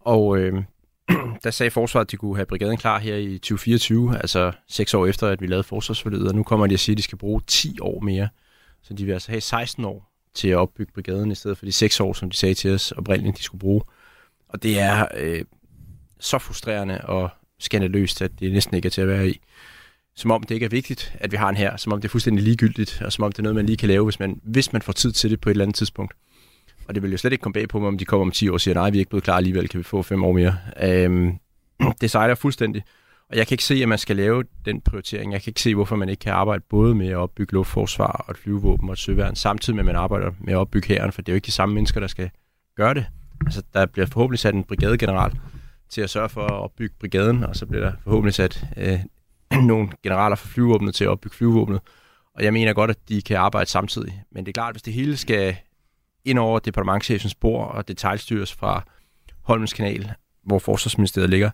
og 0.00 0.38
øh, 0.38 0.62
der 1.44 1.50
sagde 1.50 1.70
forsvaret, 1.70 2.04
at 2.04 2.10
de 2.10 2.16
kunne 2.16 2.36
have 2.36 2.46
brigaden 2.46 2.76
klar 2.76 2.98
her 2.98 3.16
i 3.16 3.38
2024, 3.38 4.16
altså 4.16 4.52
seks 4.68 4.94
år 4.94 5.06
efter, 5.06 5.28
at 5.28 5.40
vi 5.40 5.46
lavede 5.46 5.64
forsvarsforliget, 5.64 6.28
og 6.28 6.34
nu 6.34 6.42
kommer 6.42 6.66
de 6.66 6.74
at 6.74 6.80
sige, 6.80 6.92
at 6.92 6.98
de 6.98 7.02
skal 7.02 7.18
bruge 7.18 7.40
10 7.46 7.78
år 7.80 8.00
mere. 8.00 8.28
Så 8.88 8.94
de 8.94 9.04
vil 9.04 9.12
altså 9.12 9.30
have 9.30 9.40
16 9.40 9.84
år 9.84 10.12
til 10.34 10.48
at 10.48 10.56
opbygge 10.56 10.92
brigaden, 10.92 11.30
i 11.32 11.34
stedet 11.34 11.58
for 11.58 11.66
de 11.66 11.72
6 11.72 12.00
år, 12.00 12.12
som 12.12 12.30
de 12.30 12.36
sagde 12.36 12.54
til 12.54 12.74
os 12.74 12.92
oprindeligt, 12.92 13.38
de 13.38 13.42
skulle 13.42 13.60
bruge. 13.60 13.82
Og 14.48 14.62
det 14.62 14.78
er 14.80 15.06
øh, 15.16 15.44
så 16.20 16.38
frustrerende 16.38 17.00
og 17.00 17.28
skandaløst, 17.58 18.22
at 18.22 18.30
det 18.40 18.52
næsten 18.52 18.76
ikke 18.76 18.86
er 18.86 18.90
til 18.90 19.00
at 19.00 19.08
være 19.08 19.28
i. 19.28 19.40
Som 20.14 20.30
om 20.30 20.42
det 20.42 20.54
ikke 20.54 20.64
er 20.64 20.70
vigtigt, 20.70 21.12
at 21.20 21.32
vi 21.32 21.36
har 21.36 21.48
en 21.48 21.56
her, 21.56 21.76
som 21.76 21.92
om 21.92 22.00
det 22.00 22.08
er 22.08 22.10
fuldstændig 22.10 22.44
ligegyldigt, 22.44 23.02
og 23.04 23.12
som 23.12 23.24
om 23.24 23.32
det 23.32 23.38
er 23.38 23.42
noget, 23.42 23.56
man 23.56 23.66
lige 23.66 23.76
kan 23.76 23.88
lave, 23.88 24.04
hvis 24.04 24.20
man, 24.20 24.40
hvis 24.42 24.72
man 24.72 24.82
får 24.82 24.92
tid 24.92 25.12
til 25.12 25.30
det 25.30 25.40
på 25.40 25.48
et 25.48 25.50
eller 25.50 25.64
andet 25.64 25.74
tidspunkt. 25.74 26.14
Og 26.88 26.94
det 26.94 27.02
vil 27.02 27.10
jo 27.10 27.16
slet 27.16 27.32
ikke 27.32 27.42
komme 27.42 27.52
bag 27.52 27.68
på 27.68 27.78
mig, 27.78 27.88
om 27.88 27.98
de 27.98 28.04
kommer 28.04 28.26
om 28.26 28.30
10 28.30 28.48
år 28.48 28.52
og 28.52 28.60
siger, 28.60 28.74
nej, 28.74 28.90
vi 28.90 28.98
er 28.98 29.00
ikke 29.00 29.08
blevet 29.08 29.24
klar 29.24 29.36
alligevel, 29.36 29.68
kan 29.68 29.78
vi 29.78 29.84
få 29.84 30.02
5 30.02 30.24
år 30.24 30.32
mere. 30.32 30.58
Øhm, 30.82 31.38
det 32.00 32.10
sejler 32.10 32.34
fuldstændig. 32.34 32.82
Og 33.30 33.36
jeg 33.36 33.46
kan 33.46 33.54
ikke 33.54 33.64
se, 33.64 33.74
at 33.74 33.88
man 33.88 33.98
skal 33.98 34.16
lave 34.16 34.44
den 34.64 34.80
prioritering. 34.80 35.32
Jeg 35.32 35.42
kan 35.42 35.50
ikke 35.50 35.60
se, 35.60 35.74
hvorfor 35.74 35.96
man 35.96 36.08
ikke 36.08 36.20
kan 36.20 36.32
arbejde 36.32 36.64
både 36.68 36.94
med 36.94 37.08
at 37.08 37.16
opbygge 37.16 37.52
luftforsvar 37.52 38.24
og 38.28 38.30
et 38.30 38.38
flyvevåben 38.38 38.88
og 38.88 38.92
et 38.92 38.98
søværn, 38.98 39.36
samtidig 39.36 39.74
med, 39.74 39.82
at 39.82 39.86
man 39.86 39.96
arbejder 39.96 40.30
med 40.40 40.52
at 40.52 40.56
opbygge 40.56 40.88
hæren, 40.88 41.12
for 41.12 41.22
det 41.22 41.28
er 41.28 41.34
jo 41.34 41.36
ikke 41.36 41.46
de 41.46 41.52
samme 41.52 41.74
mennesker, 41.74 42.00
der 42.00 42.06
skal 42.06 42.30
gøre 42.76 42.94
det. 42.94 43.06
Altså, 43.46 43.62
der 43.74 43.86
bliver 43.86 44.06
forhåbentlig 44.06 44.38
sat 44.38 44.54
en 44.54 44.64
brigadegeneral 44.64 45.38
til 45.88 46.00
at 46.00 46.10
sørge 46.10 46.28
for 46.28 46.42
at 46.42 46.50
opbygge 46.50 46.94
brigaden, 47.00 47.44
og 47.44 47.56
så 47.56 47.66
bliver 47.66 47.84
der 47.84 47.92
forhåbentlig 48.04 48.34
sat 48.34 48.66
øh, 48.76 49.00
nogle 49.66 49.88
generaler 50.02 50.36
for 50.36 50.48
flyvevåbnet 50.48 50.94
til 50.94 51.04
at 51.04 51.10
opbygge 51.10 51.36
flyvevåbnet. 51.36 51.80
Og 52.34 52.44
jeg 52.44 52.52
mener 52.52 52.72
godt, 52.72 52.90
at 52.90 53.08
de 53.08 53.22
kan 53.22 53.36
arbejde 53.36 53.70
samtidig. 53.70 54.22
Men 54.30 54.46
det 54.46 54.50
er 54.50 54.52
klart, 54.52 54.68
at 54.68 54.74
hvis 54.74 54.82
det 54.82 54.92
hele 54.92 55.16
skal 55.16 55.56
ind 56.24 56.38
over 56.38 56.58
departementchefens 56.58 57.34
bord 57.34 57.74
og 57.74 57.88
detaljstyres 57.88 58.54
fra 58.54 58.84
Holmens 59.42 59.72
kanal, 59.72 60.12
hvor 60.42 60.58
forsvarsministeriet 60.58 61.30
ligger, 61.30 61.50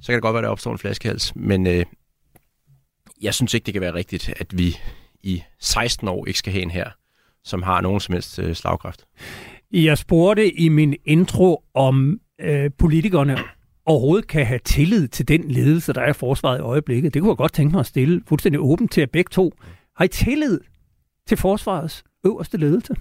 så 0.00 0.06
kan 0.06 0.14
det 0.14 0.22
godt 0.22 0.34
være, 0.34 0.40
at 0.40 0.44
der 0.44 0.50
opstår 0.50 0.72
en 0.72 0.78
flaskehals. 0.78 1.36
Men 1.36 1.66
øh, 1.66 1.84
jeg 3.22 3.34
synes 3.34 3.54
ikke, 3.54 3.66
det 3.66 3.74
kan 3.74 3.80
være 3.80 3.94
rigtigt, 3.94 4.32
at 4.36 4.58
vi 4.58 4.76
i 5.22 5.42
16 5.60 6.08
år 6.08 6.26
ikke 6.26 6.38
skal 6.38 6.52
have 6.52 6.62
en 6.62 6.70
her, 6.70 6.90
som 7.44 7.62
har 7.62 7.80
nogen 7.80 8.00
som 8.00 8.12
helst 8.12 8.38
øh, 8.38 8.54
slagkraft. 8.54 9.04
Jeg 9.72 9.98
spurgte 9.98 10.54
i 10.54 10.68
min 10.68 10.94
intro, 11.04 11.64
om 11.74 12.20
øh, 12.40 12.70
politikerne 12.78 13.38
overhovedet 13.86 14.26
kan 14.26 14.46
have 14.46 14.60
tillid 14.64 15.08
til 15.08 15.28
den 15.28 15.50
ledelse, 15.50 15.92
der 15.92 16.00
er 16.00 16.10
i 16.10 16.12
forsvaret 16.12 16.58
i 16.58 16.60
øjeblikket. 16.60 17.14
Det 17.14 17.22
kunne 17.22 17.30
jeg 17.30 17.36
godt 17.36 17.52
tænke 17.52 17.72
mig 17.72 17.80
at 17.80 17.86
stille 17.86 18.22
fuldstændig 18.28 18.60
åbent 18.60 18.92
til 18.92 19.00
at 19.00 19.10
begge 19.10 19.28
to. 19.28 19.52
Har 19.96 20.04
I 20.04 20.08
tillid 20.08 20.60
til 21.26 21.36
forsvarets 21.36 22.04
øverste 22.26 22.56
ledelse? 22.58 22.94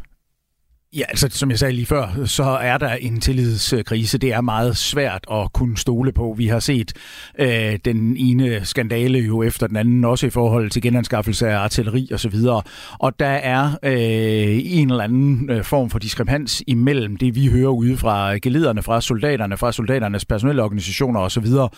Ja, 0.93 1.03
altså 1.09 1.27
som 1.31 1.49
jeg 1.49 1.59
sagde 1.59 1.73
lige 1.73 1.85
før, 1.85 2.25
så 2.25 2.43
er 2.43 2.77
der 2.77 2.93
en 2.93 3.21
tillidskrise. 3.21 4.17
Det 4.17 4.33
er 4.33 4.41
meget 4.41 4.77
svært 4.77 5.25
at 5.31 5.53
kunne 5.53 5.77
stole 5.77 6.11
på. 6.11 6.35
Vi 6.37 6.47
har 6.47 6.59
set 6.59 6.93
øh, 7.39 7.79
den 7.85 8.17
ene 8.17 8.65
skandale 8.65 9.19
jo 9.19 9.43
efter 9.43 9.67
den 9.67 9.75
anden, 9.75 10.05
også 10.05 10.27
i 10.27 10.29
forhold 10.29 10.69
til 10.69 10.81
genanskaffelse 10.81 11.47
af 11.47 11.57
artilleri 11.57 12.09
og 12.13 12.19
så 12.19 12.29
videre. 12.29 12.61
Og 12.99 13.19
der 13.19 13.27
er 13.27 13.77
øh, 13.83 14.59
en 14.63 14.91
eller 14.91 15.03
anden 15.03 15.49
øh, 15.49 15.63
form 15.63 15.89
for 15.89 15.99
diskrepans 15.99 16.63
imellem 16.67 17.17
det, 17.17 17.35
vi 17.35 17.47
hører 17.47 17.69
ude 17.69 17.97
fra 17.97 18.37
gelederne, 18.37 18.83
fra 18.83 19.01
soldaterne, 19.01 19.57
fra 19.57 19.71
soldaternes 19.71 20.25
personelle 20.25 20.63
organisationer 20.63 21.19
og 21.19 21.31
så 21.31 21.39
videre, 21.39 21.69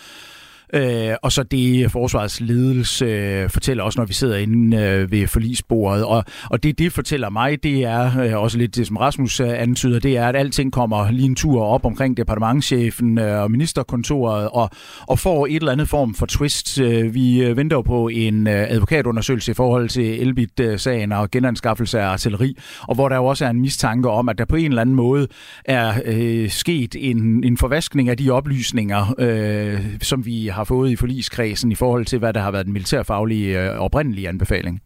Øh, 0.74 1.14
og 1.22 1.32
så 1.32 1.42
det 1.42 1.90
forsvarets 1.92 2.40
ledelse 2.40 3.04
øh, 3.04 3.50
fortæller 3.50 3.84
også, 3.84 4.00
når 4.00 4.06
vi 4.06 4.12
sidder 4.12 4.36
inde 4.36 4.76
øh, 4.76 5.12
ved 5.12 5.26
forlisbordet. 5.26 6.04
Og, 6.04 6.24
og 6.50 6.62
det, 6.62 6.78
det 6.78 6.92
fortæller 6.92 7.30
mig, 7.30 7.62
det 7.62 7.84
er 7.84 8.20
øh, 8.20 8.42
også 8.42 8.58
lidt 8.58 8.76
det, 8.76 8.86
som 8.86 8.96
Rasmus 8.96 9.40
øh, 9.40 9.62
antyder, 9.62 10.00
det 10.00 10.16
er, 10.16 10.28
at 10.28 10.36
alting 10.36 10.72
kommer 10.72 11.10
lige 11.10 11.26
en 11.26 11.34
tur 11.34 11.64
op 11.64 11.84
omkring 11.84 12.16
departementchefen 12.16 13.18
øh, 13.18 13.42
og 13.42 13.50
ministerkontoret 13.50 14.48
og, 14.52 14.70
og 15.06 15.18
får 15.18 15.46
et 15.46 15.56
eller 15.56 15.72
andet 15.72 15.88
form 15.88 16.14
for 16.14 16.26
twist. 16.26 16.80
Øh, 16.80 17.14
vi 17.14 17.44
øh, 17.44 17.56
venter 17.56 17.76
jo 17.76 17.82
på 17.82 18.08
en 18.08 18.46
øh, 18.46 18.66
advokatundersøgelse 18.68 19.50
i 19.50 19.54
forhold 19.54 19.88
til 19.88 20.22
Elbit-sagen 20.22 21.12
og 21.12 21.30
genanskaffelse 21.30 22.00
af 22.00 22.06
artilleri, 22.06 22.56
og 22.82 22.94
hvor 22.94 23.08
der 23.08 23.16
jo 23.16 23.24
også 23.24 23.44
er 23.44 23.50
en 23.50 23.60
mistanke 23.60 24.10
om, 24.10 24.28
at 24.28 24.38
der 24.38 24.44
på 24.44 24.56
en 24.56 24.70
eller 24.70 24.82
anden 24.82 24.94
måde 24.94 25.26
er 25.64 26.00
øh, 26.04 26.50
sket 26.50 26.96
en, 26.98 27.44
en 27.44 27.56
forvaskning 27.56 28.08
af 28.08 28.16
de 28.16 28.30
oplysninger, 28.30 29.14
øh, 29.18 29.80
som 30.02 30.26
vi 30.26 30.46
har 30.46 30.57
har 30.58 30.64
fået 30.64 30.90
i 30.90 30.96
forligskredsen 30.96 31.72
i 31.72 31.74
forhold 31.74 32.04
til, 32.04 32.18
hvad 32.18 32.32
der 32.32 32.40
har 32.40 32.50
været 32.50 32.66
den 32.66 32.72
militærfaglige 32.72 33.62
øh, 33.62 33.78
oprindelige 33.78 34.28
anbefaling? 34.28 34.82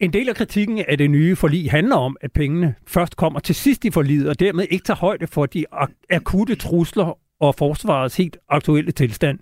En 0.00 0.12
del 0.12 0.28
af 0.28 0.34
kritikken 0.34 0.84
af 0.88 0.98
det 0.98 1.10
nye 1.10 1.36
forlig 1.36 1.70
handler 1.70 1.96
om, 1.96 2.16
at 2.20 2.32
pengene 2.32 2.74
først 2.86 3.16
kommer 3.16 3.40
til 3.40 3.54
sidst 3.54 3.84
i 3.84 3.90
forliget, 3.90 4.28
og 4.28 4.40
dermed 4.40 4.66
ikke 4.70 4.84
tager 4.84 4.98
højde 4.98 5.26
for 5.26 5.46
de 5.46 5.64
akutte 6.10 6.54
trusler 6.54 7.18
og 7.40 7.54
forsvarets 7.54 8.16
helt 8.16 8.36
aktuelle 8.48 8.92
tilstand. 8.92 9.38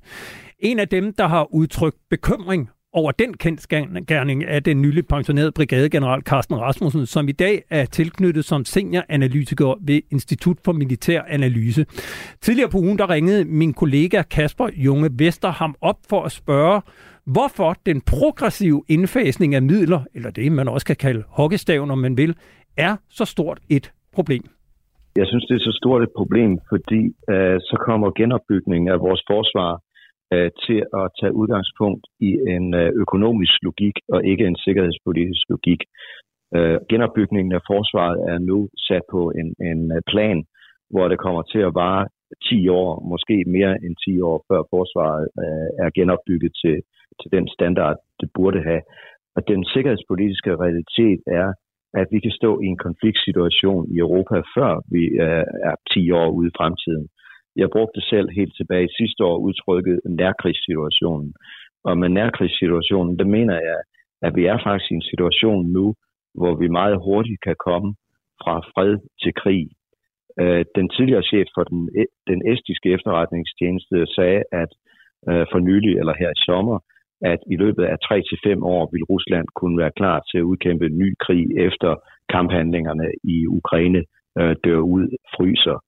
En 0.58 0.78
af 0.78 0.88
dem, 0.88 1.12
der 1.12 1.28
har 1.28 1.54
udtrykt 1.54 1.96
bekymring 2.10 2.70
over 2.94 3.12
den 3.12 3.34
kendskærning 3.34 4.44
af 4.44 4.62
den 4.62 4.82
nylig 4.82 5.06
pensionerede 5.06 5.52
brigadegeneral 5.52 6.22
Carsten 6.22 6.56
Rasmussen, 6.60 7.06
som 7.06 7.28
i 7.28 7.32
dag 7.32 7.62
er 7.70 7.84
tilknyttet 7.84 8.44
som 8.44 8.64
senioranalytiker 8.64 9.74
ved 9.86 10.00
Institut 10.10 10.56
for 10.64 10.72
Militær 10.72 11.22
Analyse. 11.28 11.84
Tidligere 12.40 12.70
på 12.70 12.78
ugen 12.78 12.98
der 12.98 13.10
ringede 13.10 13.44
min 13.44 13.72
kollega 13.74 14.22
Kasper 14.22 14.68
Junge 14.76 15.10
Vester 15.18 15.50
ham 15.50 15.74
op 15.80 15.98
for 16.10 16.22
at 16.22 16.32
spørge, 16.32 16.80
hvorfor 17.26 17.74
den 17.86 18.00
progressive 18.00 18.82
indfasning 18.88 19.54
af 19.54 19.62
midler, 19.62 20.00
eller 20.14 20.30
det 20.30 20.52
man 20.52 20.68
også 20.68 20.86
kan 20.86 20.96
kalde 20.96 21.22
hockeystav, 21.28 21.86
når 21.86 21.94
man 21.94 22.16
vil, 22.16 22.34
er 22.76 22.96
så 23.10 23.24
stort 23.24 23.58
et 23.70 23.92
problem. 24.12 24.42
Jeg 25.16 25.26
synes, 25.26 25.44
det 25.48 25.54
er 25.54 25.64
så 25.70 25.78
stort 25.82 26.02
et 26.02 26.12
problem, 26.16 26.58
fordi 26.68 27.02
øh, 27.32 27.56
så 27.68 27.76
kommer 27.86 28.10
genopbygningen 28.20 28.88
af 28.88 28.98
vores 29.00 29.22
forsvar 29.30 29.80
øh, 30.32 30.50
til 30.64 30.78
at 31.00 31.06
tage 31.20 31.36
udgangspunkt 31.40 32.04
i 32.20 32.30
en 32.54 32.74
øh, 32.74 32.88
økonomisk 33.02 33.54
logik 33.62 33.96
og 34.08 34.24
ikke 34.24 34.44
en 34.46 34.56
sikkerhedspolitisk 34.64 35.44
logik. 35.48 35.80
Øh, 36.56 36.78
genopbygningen 36.90 37.52
af 37.58 37.62
forsvaret 37.72 38.18
er 38.32 38.38
nu 38.38 38.68
sat 38.88 39.04
på 39.10 39.20
en, 39.40 39.48
en 39.70 39.92
øh, 39.96 40.02
plan, 40.12 40.44
hvor 40.90 41.08
det 41.08 41.18
kommer 41.18 41.42
til 41.42 41.62
at 41.68 41.74
vare 41.74 42.04
10 42.42 42.68
år, 42.68 43.08
måske 43.12 43.44
mere 43.46 43.74
end 43.84 43.94
10 44.04 44.20
år, 44.20 44.44
før 44.48 44.60
forsvaret 44.74 45.24
øh, 45.42 45.68
er 45.84 45.90
genopbygget 45.98 46.52
til, 46.62 46.76
til 47.20 47.30
den 47.36 47.48
standard, 47.48 47.96
det 48.20 48.28
burde 48.34 48.62
have. 48.62 48.82
Og 49.36 49.48
den 49.48 49.64
sikkerhedspolitiske 49.64 50.56
realitet 50.64 51.20
er, 51.26 51.48
at 52.00 52.06
vi 52.10 52.20
kan 52.20 52.30
stå 52.40 52.60
i 52.60 52.66
en 52.66 52.78
konfliktsituation 52.86 53.82
i 53.94 53.96
Europa, 53.98 54.36
før 54.56 54.72
vi 54.94 55.02
øh, 55.26 55.44
er 55.70 55.74
10 55.94 56.10
år 56.10 56.28
ude 56.30 56.48
i 56.48 56.56
fremtiden. 56.58 57.08
Jeg 57.56 57.68
brugte 57.70 58.00
selv 58.00 58.28
helt 58.38 58.54
tilbage 58.56 58.96
sidste 58.98 59.24
år 59.24 59.36
udtrykket 59.38 60.00
nærkrigssituationen. 60.04 61.34
Og 61.84 61.98
med 61.98 62.08
nærkrigssituationen, 62.08 63.18
der 63.18 63.24
mener 63.24 63.54
jeg, 63.54 63.80
at 64.22 64.36
vi 64.36 64.46
er 64.46 64.58
faktisk 64.64 64.90
i 64.90 64.94
en 64.94 65.08
situation 65.12 65.72
nu, 65.72 65.94
hvor 66.34 66.54
vi 66.54 66.68
meget 66.68 66.96
hurtigt 67.06 67.40
kan 67.42 67.56
komme 67.66 67.94
fra 68.42 68.54
fred 68.72 68.98
til 69.22 69.34
krig. 69.42 69.68
Øh, 70.40 70.64
den 70.74 70.88
tidligere 70.88 71.22
chef 71.22 71.46
for 71.54 71.64
den, 71.64 71.80
den 72.30 72.40
estiske 72.52 72.88
efterretningstjeneste 72.96 74.06
sagde, 74.16 74.42
at 74.52 74.70
øh, 75.28 75.46
for 75.52 75.58
nylig 75.58 75.92
eller 76.00 76.14
her 76.18 76.30
i 76.30 76.42
sommer, 76.46 76.78
at 77.32 77.40
i 77.52 77.56
løbet 77.56 77.84
af 77.84 77.96
3 77.98 78.22
til 78.28 78.38
fem 78.46 78.62
år 78.62 78.88
vil 78.92 79.04
Rusland 79.12 79.46
kunne 79.54 79.78
være 79.78 79.96
klar 80.00 80.18
til 80.30 80.38
at 80.38 80.48
udkæmpe 80.50 80.86
en 80.86 80.98
ny 80.98 81.14
krig 81.24 81.46
efter 81.68 81.90
kamphandlingerne 82.28 83.08
i 83.24 83.46
Ukraine 83.46 84.02
øh, 84.38 84.56
dør 84.64 84.82
ud, 84.96 85.06
fryser. 85.36 85.78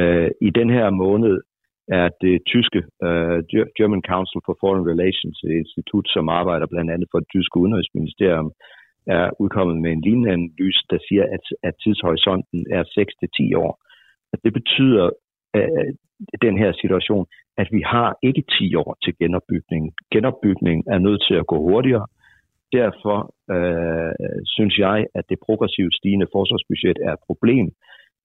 Øh, 0.00 0.30
I 0.40 0.50
den 0.50 0.70
her 0.70 0.90
måned 0.90 1.40
er 1.88 2.08
det 2.24 2.36
tyske 2.52 2.80
øh, 3.06 3.38
German 3.78 4.02
Council 4.10 4.40
for 4.46 4.56
Foreign 4.60 4.88
Relations, 4.90 5.36
et 5.44 5.54
institut, 5.62 6.06
som 6.14 6.28
arbejder 6.28 6.66
blandt 6.66 6.90
andet 6.90 7.08
for 7.10 7.18
det 7.20 7.28
tyske 7.34 7.56
udenrigsministerium, 7.62 8.50
er 9.06 9.30
udkommet 9.42 9.76
med 9.82 9.90
en 9.92 10.04
lignende 10.06 10.32
analyse, 10.32 10.82
der 10.90 10.98
siger, 11.08 11.24
at, 11.36 11.44
at 11.68 11.74
tidshorisonten 11.82 12.66
er 12.78 12.82
6-10 13.54 13.58
år. 13.64 13.72
At 14.32 14.38
det 14.44 14.52
betyder 14.52 15.04
øh, 15.56 15.68
øh, 15.78 15.92
den 16.46 16.58
her 16.58 16.72
situation, 16.82 17.26
at 17.58 17.68
vi 17.72 17.82
har 17.86 18.18
ikke 18.22 18.44
10 18.58 18.74
år 18.74 18.96
til 19.04 19.12
genopbygning. 19.20 19.92
Genopbygning 20.12 20.78
er 20.94 20.98
nødt 20.98 21.22
til 21.28 21.34
at 21.34 21.46
gå 21.46 21.56
hurtigere. 21.68 22.06
Derfor 22.72 23.18
øh, 23.54 24.42
synes 24.44 24.78
jeg, 24.78 25.06
at 25.14 25.24
det 25.30 25.38
progressivt 25.46 25.94
stigende 25.94 26.28
forsvarsbudget 26.32 26.98
er 27.06 27.12
et 27.12 27.26
problem, 27.26 27.66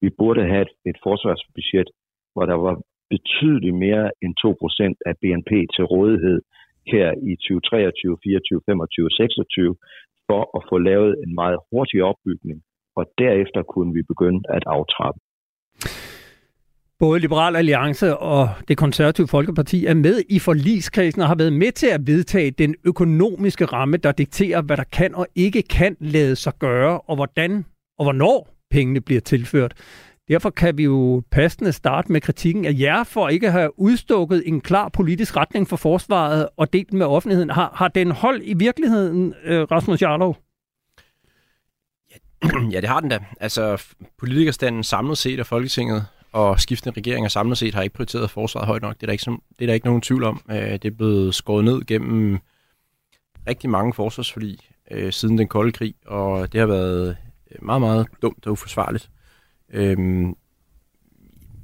vi 0.01 0.09
burde 0.19 0.43
have 0.51 0.61
et, 0.67 0.73
et 0.89 0.97
forsvarsbudget, 1.05 1.89
hvor 2.33 2.45
der 2.51 2.57
var 2.67 2.75
betydeligt 3.13 3.77
mere 3.85 4.05
end 4.23 4.33
2% 4.45 5.09
af 5.09 5.13
BNP 5.21 5.51
til 5.75 5.83
rådighed 5.93 6.39
her 6.93 7.07
i 7.29 7.31
2023, 7.35 8.17
24, 8.23 8.61
25 8.65 9.09
26 9.09 9.75
for 10.29 10.41
at 10.57 10.61
få 10.69 10.77
lavet 10.89 11.13
en 11.23 11.31
meget 11.41 11.59
hurtig 11.71 11.99
opbygning, 12.09 12.59
og 12.99 13.03
derefter 13.17 13.61
kunne 13.73 13.93
vi 13.97 14.01
begynde 14.11 14.41
at 14.57 14.63
aftrappe. 14.77 15.19
Både 16.99 17.19
Liberal 17.19 17.55
Alliance 17.55 18.17
og 18.17 18.43
det 18.67 18.77
konservative 18.77 19.27
Folkeparti 19.27 19.85
er 19.85 19.93
med 19.93 20.15
i 20.29 20.39
forligskredsen 20.39 21.21
og 21.21 21.27
har 21.27 21.35
været 21.35 21.53
med 21.53 21.71
til 21.71 21.87
at 21.87 22.01
vedtage 22.07 22.51
den 22.51 22.75
økonomiske 22.85 23.65
ramme, 23.65 23.97
der 23.97 24.11
dikterer, 24.11 24.61
hvad 24.61 24.77
der 24.77 24.83
kan 24.83 25.15
og 25.15 25.27
ikke 25.35 25.61
kan 25.61 25.97
lade 25.99 26.35
sig 26.35 26.53
gøre, 26.59 26.99
og 27.09 27.15
hvordan 27.15 27.65
og 27.97 28.05
hvornår 28.05 28.60
pengene 28.71 29.01
bliver 29.01 29.21
tilført. 29.21 29.73
Derfor 30.27 30.49
kan 30.49 30.77
vi 30.77 30.83
jo 30.83 31.23
passende 31.31 31.71
starte 31.71 32.11
med 32.11 32.21
kritikken 32.21 32.65
af 32.65 32.75
jer 32.79 33.03
for 33.03 33.29
ikke 33.29 33.47
at 33.47 33.53
have 33.53 33.79
udstukket 33.79 34.43
en 34.45 34.61
klar 34.61 34.89
politisk 34.89 35.37
retning 35.37 35.69
for 35.69 35.75
forsvaret 35.75 36.49
og 36.57 36.73
delt 36.73 36.93
med 36.93 37.05
offentligheden. 37.05 37.49
Har, 37.49 37.71
har 37.75 37.87
den 37.87 38.11
hold 38.11 38.41
i 38.43 38.53
virkeligheden, 38.53 39.33
øh, 39.43 39.61
Rasmus 39.71 40.01
Jarlov? 40.01 40.37
Ja, 42.71 42.81
det 42.81 42.89
har 42.89 42.99
den 42.99 43.09
da. 43.09 43.19
Altså, 43.39 43.83
politikerstanden 44.17 44.83
samlet 44.83 45.17
set 45.17 45.39
af 45.39 45.45
Folketinget 45.45 46.05
og 46.31 46.59
skiftende 46.59 46.97
regeringer 46.97 47.29
samlet 47.29 47.57
set 47.57 47.73
har 47.73 47.81
ikke 47.81 47.95
prioriteret 47.95 48.29
forsvaret 48.29 48.67
højt 48.67 48.81
nok. 48.81 48.95
Det 48.95 49.03
er 49.03 49.07
der 49.07 49.11
ikke, 49.11 49.25
det 49.25 49.61
er 49.61 49.65
der 49.65 49.73
ikke 49.73 49.85
nogen 49.85 50.01
tvivl 50.01 50.23
om. 50.23 50.41
Øh, 50.51 50.71
det 50.71 50.85
er 50.85 50.91
blevet 50.97 51.35
skåret 51.35 51.65
ned 51.65 51.85
gennem 51.85 52.39
rigtig 53.47 53.69
mange 53.69 53.93
forsvarsforlig 53.93 54.57
øh, 54.91 55.11
siden 55.11 55.37
den 55.37 55.47
kolde 55.47 55.71
krig, 55.71 55.95
og 56.05 56.53
det 56.53 56.59
har 56.59 56.67
været 56.67 57.17
meget, 57.61 57.81
meget 57.81 58.07
dumt 58.21 58.45
og 58.45 58.51
uforsvarligt. 58.51 59.09
Øhm, 59.73 60.35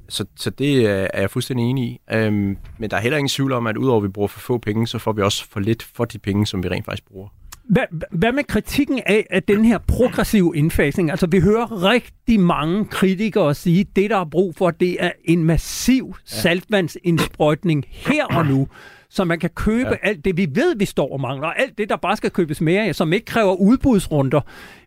så, 0.09 0.25
så 0.35 0.49
det 0.49 0.85
er 0.85 1.19
jeg 1.19 1.29
fuldstændig 1.29 1.65
enig 1.65 1.83
i. 1.83 1.99
Øhm, 2.11 2.57
men 2.77 2.89
der 2.89 2.97
er 2.97 3.01
heller 3.01 3.17
ingen 3.17 3.29
tvivl 3.29 3.51
om, 3.51 3.67
at 3.67 3.77
udover 3.77 3.97
at 3.97 4.03
vi 4.03 4.07
bruger 4.07 4.27
for 4.27 4.39
få 4.39 4.57
penge, 4.57 4.87
så 4.87 4.97
får 4.97 5.11
vi 5.11 5.21
også 5.21 5.49
for 5.49 5.59
lidt 5.59 5.83
for 5.83 6.05
de 6.05 6.19
penge, 6.19 6.47
som 6.47 6.63
vi 6.63 6.69
rent 6.69 6.85
faktisk 6.85 7.07
bruger. 7.07 7.27
Hvad, 7.69 7.83
hvad 8.11 8.31
med 8.31 8.43
kritikken 8.43 9.01
af, 9.05 9.27
at 9.29 9.47
den 9.47 9.65
her 9.65 9.77
progressive 9.77 10.57
indfasning, 10.57 11.11
altså 11.11 11.27
vi 11.27 11.39
hører 11.39 11.83
rigtig 11.83 12.39
mange 12.39 12.85
kritikere 12.85 13.55
sige, 13.55 13.79
at 13.79 13.95
det 13.95 14.09
der 14.09 14.17
er 14.17 14.25
brug 14.25 14.55
for, 14.55 14.71
det 14.71 14.97
er 14.99 15.11
en 15.23 15.43
massiv 15.43 16.15
saltvandsindsprøjtning 16.25 17.85
her 17.89 18.25
og 18.25 18.45
nu 18.45 18.67
så 19.09 19.23
man 19.23 19.39
kan 19.39 19.49
købe 19.49 19.89
ja. 19.89 20.09
alt 20.09 20.25
det, 20.25 20.37
vi 20.37 20.47
ved, 20.55 20.75
vi 20.77 20.85
står 20.85 21.13
og 21.13 21.21
mangler, 21.21 21.47
alt 21.47 21.77
det, 21.77 21.89
der 21.89 21.95
bare 21.95 22.17
skal 22.17 22.31
købes 22.31 22.61
mere 22.61 22.87
af, 22.87 22.95
som 22.95 23.13
ikke 23.13 23.25
kræver 23.25 23.55
udbudsrunder. 23.55 24.41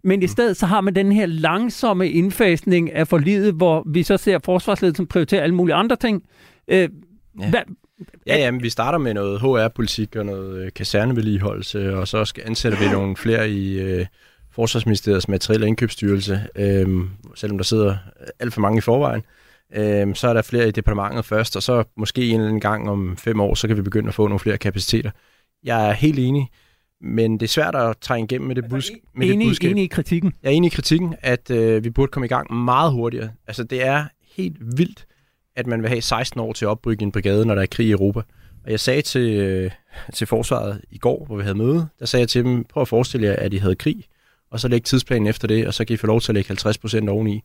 Men 0.05 0.23
i 0.23 0.25
mm. 0.25 0.29
stedet 0.29 0.57
så 0.57 0.67
har 0.67 0.81
man 0.81 0.95
den 0.95 1.13
her 1.13 1.27
langsomme 1.27 2.11
indfasning 2.11 2.93
af 2.93 3.09
forlidet, 3.09 3.55
hvor 3.55 3.85
vi 3.87 4.03
så 4.03 4.17
ser 4.17 4.39
forsvarsledelsen 4.45 5.07
prioritere 5.07 5.43
alle 5.43 5.55
mulige 5.55 5.75
andre 5.75 5.97
ting. 5.97 6.23
Øh, 6.69 6.89
ja. 7.41 7.51
Hvad, 7.51 7.61
Ja, 8.27 8.37
ja, 8.37 8.51
men 8.51 8.63
vi 8.63 8.71
starter 8.71 8.99
med 8.99 9.15
noget 9.15 9.41
HR-politik 9.41 10.17
og 10.17 10.27
noget 10.27 10.65
øh, 10.65 10.73
kasernevedligeholdelse, 10.73 11.97
og 11.97 12.09
så 12.09 12.25
skal 12.25 12.43
ansætter 12.47 12.79
vi 12.79 12.89
nogle 12.93 13.17
flere 13.17 13.51
i 13.51 13.81
øh, 13.81 14.07
Forsvarsministeriets 14.53 15.29
materielle 15.29 15.67
indkøbsstyrelse, 15.67 16.41
øh, 16.57 16.89
selvom 17.35 17.59
der 17.59 17.65
sidder 17.65 17.97
alt 18.39 18.55
for 18.55 18.61
mange 18.61 18.79
i 18.79 18.81
forvejen. 18.81 19.21
Øh, 19.21 19.40
så 20.15 20.29
er 20.29 20.33
der 20.33 20.43
flere 20.43 20.69
i 20.69 20.71
departementet 20.71 21.25
først, 21.25 21.57
og 21.57 21.63
så 21.63 21.85
måske 21.97 22.29
en 22.29 22.35
eller 22.35 22.47
anden 22.47 22.61
gang 22.61 22.91
om 22.91 23.17
fem 23.17 23.41
år, 23.41 23.55
så 23.55 23.69
kan 23.69 23.77
vi 23.77 23.83
begynde 23.83 24.09
at 24.09 24.15
få 24.15 24.27
nogle 24.27 24.41
flere 24.41 24.59
kapaciteter. 24.59 25.11
Jeg 25.65 25.89
er 25.89 25.93
helt 25.93 26.19
enig, 26.19 26.49
men 27.01 27.33
det 27.33 27.43
er 27.43 27.49
svært 27.49 27.75
at 27.75 27.97
trænge 28.01 28.25
igennem 28.25 28.49
med 28.49 28.57
det, 28.57 28.65
bus- 28.65 28.91
med 29.15 29.27
enig, 29.27 29.39
det 29.39 29.49
budskab. 29.49 29.71
Enig 29.71 29.85
i 29.85 29.87
kritikken? 29.87 30.33
Jeg 30.43 30.49
er 30.49 30.53
enig 30.53 30.73
i 30.73 30.75
kritikken, 30.75 31.15
at 31.21 31.51
øh, 31.51 31.85
vi 31.85 31.91
burde 31.91 32.11
komme 32.11 32.27
i 32.27 32.29
gang 32.29 32.55
meget 32.55 32.93
hurtigere. 32.93 33.31
Altså, 33.47 33.65
det 33.65 33.87
er 33.87 34.05
helt 34.37 34.79
vildt, 34.79 35.07
at 35.57 35.67
man 35.67 35.83
vil 35.83 35.89
have 35.89 36.03
16 36.03 36.41
år 36.41 36.53
til 36.53 36.65
at 36.65 36.69
opbygge 36.69 37.03
en 37.03 37.13
brigade, 37.13 37.47
når 37.47 37.55
der 37.55 37.63
er 37.63 37.67
krig 37.67 37.87
i 37.87 37.91
Europa. 37.91 38.21
Og 38.65 38.71
jeg 38.71 38.81
sagde 38.81 39.03
til, 39.03 39.31
øh, 39.31 39.71
til 40.15 40.27
forsvaret 40.27 40.81
i 40.91 40.99
går, 40.99 41.25
hvor 41.27 41.37
vi 41.37 41.43
havde 41.43 41.59
møde, 41.59 41.89
der 41.99 42.07
sagde 42.07 42.21
jeg 42.21 42.29
til 42.29 42.45
dem, 42.45 42.65
prøv 42.65 42.81
at 42.81 42.89
forestille 42.89 43.27
jer, 43.27 43.37
at 43.37 43.55
I 43.55 43.57
havde 43.57 43.75
krig, 43.75 44.05
og 44.51 44.61
så 44.61 44.69
lægge 44.69 44.85
tidsplanen 44.85 45.27
efter 45.27 45.49
det, 45.49 45.67
og 45.67 45.75
så 45.75 45.85
kan 45.85 45.95
I 45.95 45.97
få 45.97 46.07
lov 46.07 46.21
til 46.21 46.33
at 46.33 46.35
lægge 46.35 46.49
50 46.49 46.79
procent 46.79 47.09
oveni 47.09 47.43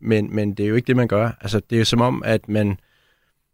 men, 0.00 0.34
men 0.34 0.54
det 0.54 0.64
er 0.64 0.68
jo 0.68 0.74
ikke 0.74 0.86
det, 0.86 0.96
man 0.96 1.08
gør. 1.08 1.30
Altså, 1.40 1.60
det 1.70 1.76
er 1.76 1.78
jo 1.78 1.84
som 1.84 2.00
om, 2.00 2.22
at 2.26 2.48
man 2.48 2.78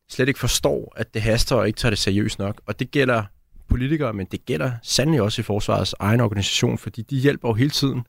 slet 0.09 0.29
ikke 0.29 0.41
forstår, 0.41 0.93
at 0.97 1.15
det 1.15 1.23
haster 1.23 1.57
og 1.57 1.67
ikke 1.67 1.77
tager 1.77 1.91
det 1.91 1.99
seriøst 1.99 2.39
nok. 2.39 2.61
Og 2.67 2.79
det 2.79 2.91
gælder 2.91 3.23
politikere, 3.69 4.13
men 4.13 4.27
det 4.31 4.47
gælder 4.47 4.73
sandelig 4.83 5.23
også 5.23 5.41
i 5.41 5.43
forsvarets 5.43 5.95
egen 5.99 6.21
organisation, 6.21 6.79
fordi 6.79 7.03
de 7.03 7.17
hjælper 7.17 7.49
jo 7.49 7.55
hele 7.55 7.71
tiden 7.71 8.03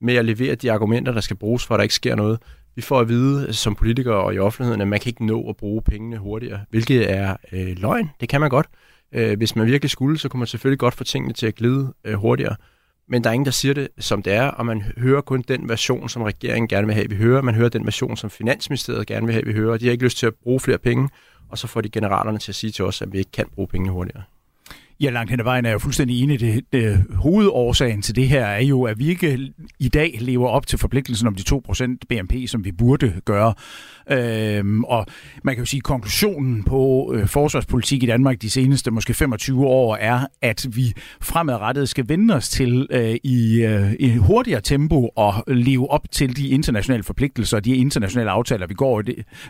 med 0.00 0.14
at 0.14 0.24
levere 0.24 0.54
de 0.54 0.72
argumenter, 0.72 1.12
der 1.12 1.20
skal 1.20 1.36
bruges 1.36 1.66
for, 1.66 1.74
at 1.74 1.78
der 1.78 1.82
ikke 1.82 1.94
sker 1.94 2.14
noget. 2.14 2.38
Vi 2.74 2.82
får 2.82 3.00
at 3.00 3.08
vide 3.08 3.52
som 3.52 3.74
politikere 3.74 4.14
og 4.14 4.34
i 4.34 4.38
offentligheden, 4.38 4.80
at 4.80 4.88
man 4.88 5.00
kan 5.00 5.10
ikke 5.10 5.26
nå 5.26 5.48
at 5.48 5.56
bruge 5.56 5.82
pengene 5.82 6.18
hurtigere, 6.18 6.60
hvilket 6.70 7.10
er 7.10 7.36
øh, 7.52 7.76
løgn. 7.76 8.10
Det 8.20 8.28
kan 8.28 8.40
man 8.40 8.50
godt. 8.50 8.66
Øh, 9.14 9.36
hvis 9.36 9.56
man 9.56 9.66
virkelig 9.66 9.90
skulle, 9.90 10.18
så 10.18 10.28
kunne 10.28 10.38
man 10.38 10.46
selvfølgelig 10.46 10.78
godt 10.78 10.94
få 10.94 11.04
tingene 11.04 11.34
til 11.34 11.46
at 11.46 11.54
glide 11.54 11.94
øh, 12.04 12.14
hurtigere 12.14 12.56
men 13.10 13.24
der 13.24 13.30
er 13.30 13.34
ingen, 13.34 13.44
der 13.44 13.50
siger 13.50 13.74
det, 13.74 13.88
som 13.98 14.22
det 14.22 14.32
er, 14.32 14.46
og 14.46 14.66
man 14.66 14.82
hører 14.82 15.20
kun 15.20 15.44
den 15.48 15.68
version, 15.68 16.08
som 16.08 16.22
regeringen 16.22 16.68
gerne 16.68 16.86
vil 16.86 16.94
have, 16.94 17.08
vi 17.08 17.16
hører. 17.16 17.42
Man 17.42 17.54
hører 17.54 17.68
den 17.68 17.84
version, 17.84 18.16
som 18.16 18.30
Finansministeriet 18.30 19.06
gerne 19.06 19.26
vil 19.26 19.32
have, 19.32 19.44
vi 19.46 19.52
hører. 19.52 19.76
De 19.76 19.84
har 19.84 19.92
ikke 19.92 20.04
lyst 20.04 20.18
til 20.18 20.26
at 20.26 20.34
bruge 20.42 20.60
flere 20.60 20.78
penge, 20.78 21.08
og 21.48 21.58
så 21.58 21.66
får 21.66 21.80
de 21.80 21.88
generalerne 21.88 22.38
til 22.38 22.52
at 22.52 22.56
sige 22.56 22.70
til 22.70 22.84
os, 22.84 23.02
at 23.02 23.12
vi 23.12 23.18
ikke 23.18 23.30
kan 23.30 23.46
bruge 23.54 23.68
pengene 23.68 23.92
hurtigere. 23.92 24.22
Ja, 25.02 25.10
langt 25.10 25.30
hen 25.30 25.40
ad 25.40 25.44
vejen 25.44 25.64
er 25.64 25.70
jeg 25.70 25.80
fuldstændig 25.80 26.22
enig. 26.22 26.40
Det, 26.40 26.64
det, 26.72 27.04
hovedårsagen 27.14 28.02
til 28.02 28.16
det 28.16 28.28
her 28.28 28.46
er 28.46 28.62
jo, 28.62 28.82
at 28.82 28.98
vi 28.98 29.08
ikke 29.08 29.52
i 29.78 29.88
dag 29.88 30.18
lever 30.20 30.48
op 30.48 30.66
til 30.66 30.78
forpligtelsen 30.78 31.26
om 31.26 31.34
de 31.34 31.42
2% 31.70 31.96
BNP, 32.08 32.48
som 32.48 32.64
vi 32.64 32.72
burde 32.72 33.20
gøre. 33.24 33.54
Øhm, 34.10 34.84
og 34.84 35.06
man 35.44 35.54
kan 35.54 35.62
jo 35.62 35.66
sige, 35.66 35.78
at 35.78 35.84
konklusionen 35.84 36.64
på 36.64 37.12
øh, 37.14 37.26
forsvarspolitik 37.26 38.02
i 38.02 38.06
Danmark 38.06 38.42
de 38.42 38.50
seneste 38.50 38.90
måske 38.90 39.14
25 39.14 39.66
år 39.66 39.96
er, 39.96 40.26
at 40.42 40.66
vi 40.70 40.92
fremadrettet 41.20 41.88
skal 41.88 42.08
vende 42.08 42.34
os 42.34 42.48
til 42.48 42.86
øh, 42.90 43.16
i, 43.24 43.62
øh, 43.62 43.92
i 44.00 44.16
hurtigere 44.16 44.60
tempo 44.60 45.08
og 45.16 45.34
leve 45.46 45.90
op 45.90 46.10
til 46.10 46.36
de 46.36 46.48
internationale 46.48 47.02
forpligtelser 47.02 47.56
og 47.56 47.64
de 47.64 47.76
internationale 47.76 48.30
aftaler, 48.30 48.66
vi 48.66 48.74
går, 48.74 49.02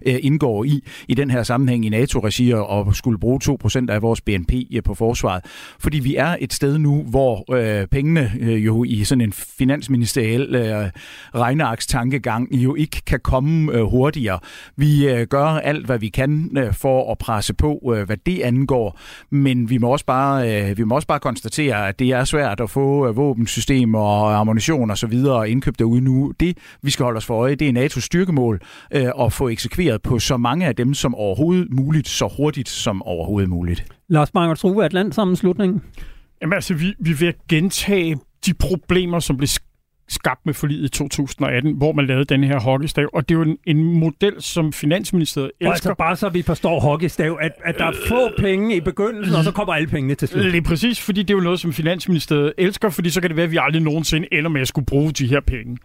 øh, 0.06 0.18
indgår 0.22 0.64
i 0.64 0.80
i 1.08 1.14
den 1.14 1.30
her 1.30 1.42
sammenhæng 1.42 1.86
i 1.86 1.88
NATO-regi 1.88 2.52
og 2.52 2.96
skulle 2.96 3.18
bruge 3.18 3.40
2% 3.44 3.90
af 3.90 4.02
vores 4.02 4.20
BNP 4.20 4.52
øh, 4.74 4.82
på 4.82 4.94
forsvaret. 4.94 5.39
Fordi 5.80 5.98
vi 5.98 6.16
er 6.16 6.36
et 6.40 6.52
sted 6.52 6.78
nu, 6.78 7.02
hvor 7.02 7.54
øh, 7.54 7.86
pengene 7.86 8.32
øh, 8.40 8.66
jo 8.66 8.84
i 8.84 9.04
sådan 9.04 9.20
en 9.20 9.32
finansministeriel 9.32 10.54
øh, 10.54 10.90
regnearkstankegang 11.34 12.54
jo 12.54 12.74
ikke 12.74 13.02
kan 13.06 13.20
komme 13.20 13.72
øh, 13.72 13.82
hurtigere. 13.82 14.38
Vi 14.76 15.08
øh, 15.08 15.26
gør 15.26 15.44
alt, 15.44 15.86
hvad 15.86 15.98
vi 15.98 16.08
kan 16.08 16.58
øh, 16.58 16.74
for 16.74 17.12
at 17.12 17.18
presse 17.18 17.54
på, 17.54 17.92
øh, 17.96 18.06
hvad 18.06 18.16
det 18.26 18.40
angår, 18.40 18.98
men 19.30 19.70
vi 19.70 19.78
må 19.78 19.88
også 19.88 20.06
bare, 20.06 20.70
øh, 20.70 20.78
vi 20.78 20.84
må 20.84 20.94
også 20.94 21.08
bare 21.08 21.20
konstatere, 21.20 21.88
at 21.88 21.98
det 21.98 22.10
er 22.10 22.24
svært 22.24 22.60
at 22.60 22.70
få 22.70 23.08
øh, 23.08 23.16
våbensystemer 23.16 23.98
og 23.98 24.38
ammunition 24.38 24.90
og 24.90 24.98
så 24.98 25.06
videre 25.06 25.50
indkøbt 25.50 25.78
derude 25.78 26.00
nu. 26.00 26.32
Det, 26.40 26.58
vi 26.82 26.90
skal 26.90 27.04
holde 27.04 27.16
os 27.16 27.26
for 27.26 27.34
øje, 27.34 27.54
det 27.54 27.68
er 27.68 27.88
NATO's 27.88 28.00
styrkemål 28.00 28.60
øh, 28.94 29.10
at 29.20 29.32
få 29.32 29.48
eksekveret 29.48 30.02
på 30.02 30.18
så 30.18 30.36
mange 30.36 30.66
af 30.66 30.76
dem 30.76 30.94
som 30.94 31.14
overhovedet 31.14 31.68
muligt, 31.72 32.08
så 32.08 32.34
hurtigt 32.36 32.68
som 32.68 33.02
overhovedet 33.02 33.50
muligt. 33.50 33.99
Lars 34.10 34.30
Bangert 34.30 34.58
Struve, 34.58 34.84
Atlantsammenslutningen. 34.84 35.82
Jamen 36.42 36.52
altså, 36.52 36.74
vi, 36.74 36.94
vi 36.98 37.12
vil 37.12 37.34
gentage 37.48 38.16
de 38.46 38.54
problemer, 38.54 39.20
som 39.20 39.36
blev 39.36 39.48
skabt 40.08 40.46
med 40.46 40.54
forliget 40.54 40.84
i 40.84 40.88
2018, 40.88 41.76
hvor 41.76 41.92
man 41.92 42.06
lavede 42.06 42.24
den 42.24 42.44
her 42.44 42.60
hockeystav. 42.60 43.08
Og 43.12 43.28
det 43.28 43.34
er 43.34 43.38
jo 43.38 43.44
en, 43.44 43.58
en 43.66 43.84
model, 43.98 44.34
som 44.38 44.72
Finansministeriet 44.72 45.50
elsker. 45.60 45.68
Og 45.68 45.72
altså 45.72 45.94
bare 45.94 46.16
så 46.16 46.28
vi 46.28 46.42
forstår 46.42 46.80
hockeystav, 46.80 47.38
at, 47.40 47.52
at 47.64 47.78
der 47.78 47.84
er 47.84 47.92
få 48.08 48.30
penge 48.38 48.76
i 48.76 48.80
begyndelsen, 48.80 49.34
og 49.34 49.44
så 49.44 49.52
kommer 49.52 49.74
alle 49.74 49.88
pengene 49.88 50.14
til 50.14 50.28
slut. 50.28 50.44
Lige 50.44 50.62
præcis, 50.62 51.00
fordi 51.00 51.22
det 51.22 51.30
er 51.30 51.38
jo 51.38 51.44
noget, 51.44 51.60
som 51.60 51.72
Finansministeriet 51.72 52.52
elsker, 52.58 52.90
fordi 52.90 53.10
så 53.10 53.20
kan 53.20 53.30
det 53.30 53.36
være, 53.36 53.44
at 53.44 53.50
vi 53.50 53.58
aldrig 53.60 53.82
nogensinde 53.82 54.28
ender 54.32 54.50
med 54.50 54.60
at 54.60 54.68
skulle 54.68 54.86
bruge 54.86 55.12
de 55.12 55.26
her 55.26 55.40
penge. 55.40 55.76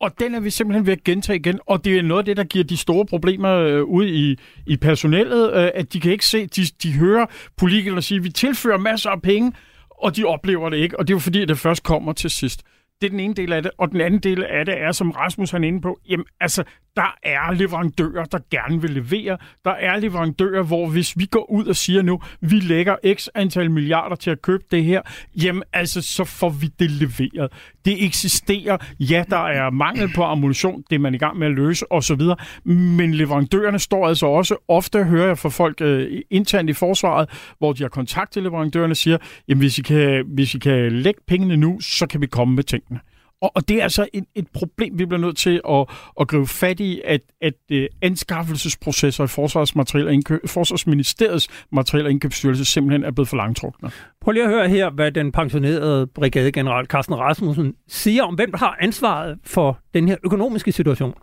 Og 0.00 0.20
den 0.20 0.34
er 0.34 0.40
vi 0.40 0.50
simpelthen 0.50 0.86
ved 0.86 0.92
at 0.92 1.04
gentage 1.04 1.38
igen, 1.38 1.60
og 1.66 1.84
det 1.84 1.98
er 1.98 2.02
noget 2.02 2.20
af 2.20 2.24
det, 2.24 2.36
der 2.36 2.44
giver 2.44 2.64
de 2.64 2.76
store 2.76 3.06
problemer 3.06 3.54
øh, 3.54 3.84
ud 3.84 4.06
i, 4.06 4.38
i 4.66 4.76
personellet, 4.76 5.52
øh, 5.52 5.70
at 5.74 5.92
de 5.92 6.00
kan 6.00 6.12
ikke 6.12 6.26
se, 6.26 6.46
de, 6.46 6.62
de 6.82 6.92
hører 6.92 7.26
politikerne 7.56 8.02
sige, 8.02 8.18
at 8.18 8.24
vi 8.24 8.30
tilfører 8.30 8.78
masser 8.78 9.10
af 9.10 9.22
penge, 9.22 9.52
og 9.90 10.16
de 10.16 10.24
oplever 10.24 10.70
det 10.70 10.76
ikke, 10.76 10.98
og 10.98 11.08
det 11.08 11.12
er 11.12 11.16
jo 11.16 11.20
fordi, 11.20 11.42
at 11.42 11.48
det 11.48 11.58
først 11.58 11.82
kommer 11.82 12.12
til 12.12 12.30
sidst. 12.30 12.62
Det 13.00 13.06
er 13.06 13.10
den 13.10 13.20
ene 13.20 13.34
del 13.34 13.52
af 13.52 13.62
det. 13.62 13.70
Og 13.78 13.90
den 13.90 14.00
anden 14.00 14.20
del 14.20 14.44
af 14.44 14.64
det 14.64 14.80
er, 14.80 14.92
som 14.92 15.10
Rasmus 15.10 15.50
han 15.50 15.64
er 15.64 15.68
inde 15.68 15.80
på, 15.80 16.00
jamen 16.08 16.26
altså, 16.40 16.64
der 16.96 17.16
er 17.22 17.52
leverandører, 17.52 18.24
der 18.24 18.38
gerne 18.50 18.82
vil 18.82 18.90
levere. 18.90 19.38
Der 19.64 19.70
er 19.70 19.96
leverandører, 19.96 20.62
hvor 20.62 20.88
hvis 20.88 21.18
vi 21.18 21.26
går 21.26 21.50
ud 21.50 21.64
og 21.64 21.76
siger 21.76 22.02
nu, 22.02 22.20
vi 22.40 22.60
lægger 22.60 22.96
x 23.14 23.28
antal 23.34 23.70
milliarder 23.70 24.16
til 24.16 24.30
at 24.30 24.42
købe 24.42 24.64
det 24.70 24.84
her, 24.84 25.02
jamen 25.42 25.62
altså, 25.72 26.02
så 26.02 26.24
får 26.24 26.48
vi 26.48 26.66
det 26.66 26.90
leveret. 26.90 27.52
Det 27.84 28.04
eksisterer. 28.04 28.76
Ja, 29.00 29.24
der 29.30 29.46
er 29.46 29.70
mangel 29.70 30.12
på 30.14 30.22
ammunition, 30.24 30.84
det 30.90 30.96
er 30.96 31.00
man 31.00 31.14
i 31.14 31.18
gang 31.18 31.38
med 31.38 31.46
at 31.46 31.52
løse 31.52 31.92
osv. 31.92 32.20
Men 32.64 33.14
leverandørerne 33.14 33.78
står 33.78 34.08
altså 34.08 34.26
også, 34.26 34.56
ofte 34.68 35.04
hører 35.04 35.26
jeg 35.26 35.38
fra 35.38 35.48
folk 35.48 35.80
øh, 35.80 36.20
internt 36.30 36.70
i 36.70 36.72
forsvaret, 36.72 37.52
hvor 37.58 37.72
de 37.72 37.82
har 37.82 37.88
kontakt 37.88 38.32
til 38.32 38.42
leverandørerne, 38.42 38.94
siger, 38.94 39.18
jamen 39.48 39.60
hvis 39.60 39.78
I 39.78 39.82
kan, 39.82 40.24
hvis 40.34 40.54
I 40.54 40.58
kan 40.58 40.92
lægge 40.92 41.20
pengene 41.28 41.56
nu, 41.56 41.80
så 41.80 42.06
kan 42.06 42.20
vi 42.20 42.26
komme 42.26 42.54
med 42.54 42.64
tingene. 42.64 43.00
Og, 43.42 43.50
og 43.56 43.68
det 43.68 43.76
er 43.78 43.82
altså 43.82 44.08
et, 44.12 44.24
et 44.34 44.48
problem, 44.54 44.98
vi 44.98 45.06
bliver 45.06 45.20
nødt 45.20 45.36
til 45.36 45.60
at, 45.68 45.82
at 46.20 46.28
gribe 46.28 46.46
fat 46.46 46.80
i, 46.80 47.00
at, 47.04 47.20
at 47.40 47.54
uh, 47.72 47.78
anskaffelsesprocesser 48.02 49.24
i 49.24 49.26
Forsvarsmateriel 49.26 50.06
og 50.06 50.14
indkøb, 50.14 50.40
Forsvarsministeriets 50.46 51.66
materiel 51.72 52.04
og 52.04 52.10
indkøbsstyrelse 52.10 52.64
simpelthen 52.64 53.04
er 53.04 53.10
blevet 53.10 53.28
for 53.28 53.36
langtrukne. 53.36 53.90
Prøv 54.20 54.32
lige 54.32 54.44
at 54.44 54.50
høre 54.50 54.68
her, 54.68 54.90
hvad 54.90 55.12
den 55.12 55.32
pensionerede 55.32 56.06
brigadegeneral 56.06 56.86
Carsten 56.86 57.14
Rasmussen 57.18 57.74
siger 57.88 58.22
om, 58.22 58.34
hvem 58.34 58.50
der 58.50 58.58
har 58.58 58.76
ansvaret 58.80 59.38
for 59.44 59.78
den 59.94 60.08
her 60.08 60.16
økonomiske 60.24 60.72
situation. 60.72 61.14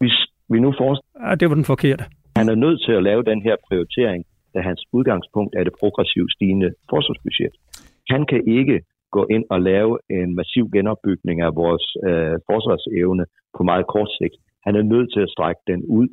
Hvis 0.00 0.16
vi 0.52 0.60
nu 0.60 0.74
forestiller... 0.78 1.28
Ja, 1.28 1.34
det 1.34 1.48
var 1.48 1.54
den 1.54 1.64
forkerte. 1.64 2.04
Han 2.36 2.48
er 2.48 2.54
nødt 2.54 2.80
til 2.86 2.92
at 2.92 3.02
lave 3.02 3.22
den 3.22 3.42
her 3.42 3.56
prioritering, 3.68 4.24
da 4.54 4.60
hans 4.60 4.80
udgangspunkt 4.92 5.54
er 5.58 5.64
det 5.64 5.72
progressivt 5.80 6.32
stigende 6.32 6.68
forsvarsbudget. 6.90 7.54
Han 8.10 8.26
kan 8.30 8.40
ikke 8.58 8.76
gå 9.10 9.26
ind 9.30 9.44
og 9.50 9.60
lave 9.60 9.98
en 10.10 10.34
massiv 10.34 10.64
genopbygning 10.70 11.40
af 11.40 11.56
vores 11.62 11.86
øh, 12.08 12.36
forsvarsevne 12.48 13.24
på 13.56 13.62
meget 13.62 13.86
kort 13.86 14.10
sigt. 14.18 14.36
Han 14.66 14.76
er 14.76 14.82
nødt 14.82 15.12
til 15.14 15.20
at 15.20 15.30
strække 15.30 15.60
den 15.66 15.80
ud 15.98 16.08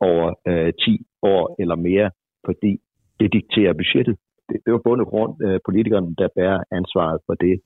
over 0.00 0.26
øh, 0.48 0.72
10 0.84 1.06
år 1.22 1.56
eller 1.62 1.76
mere, 1.76 2.10
fordi 2.46 2.72
det 3.20 3.32
dikterer 3.32 3.72
budgettet. 3.72 4.16
Det, 4.48 4.56
det 4.64 4.72
jo 4.72 4.80
bund 4.84 5.00
og 5.00 5.06
grund 5.06 5.32
øh, 5.46 5.60
politikerne, 5.64 6.14
der 6.18 6.28
bærer 6.36 6.60
ansvaret 6.72 7.18
for 7.26 7.34
det. 7.34 7.56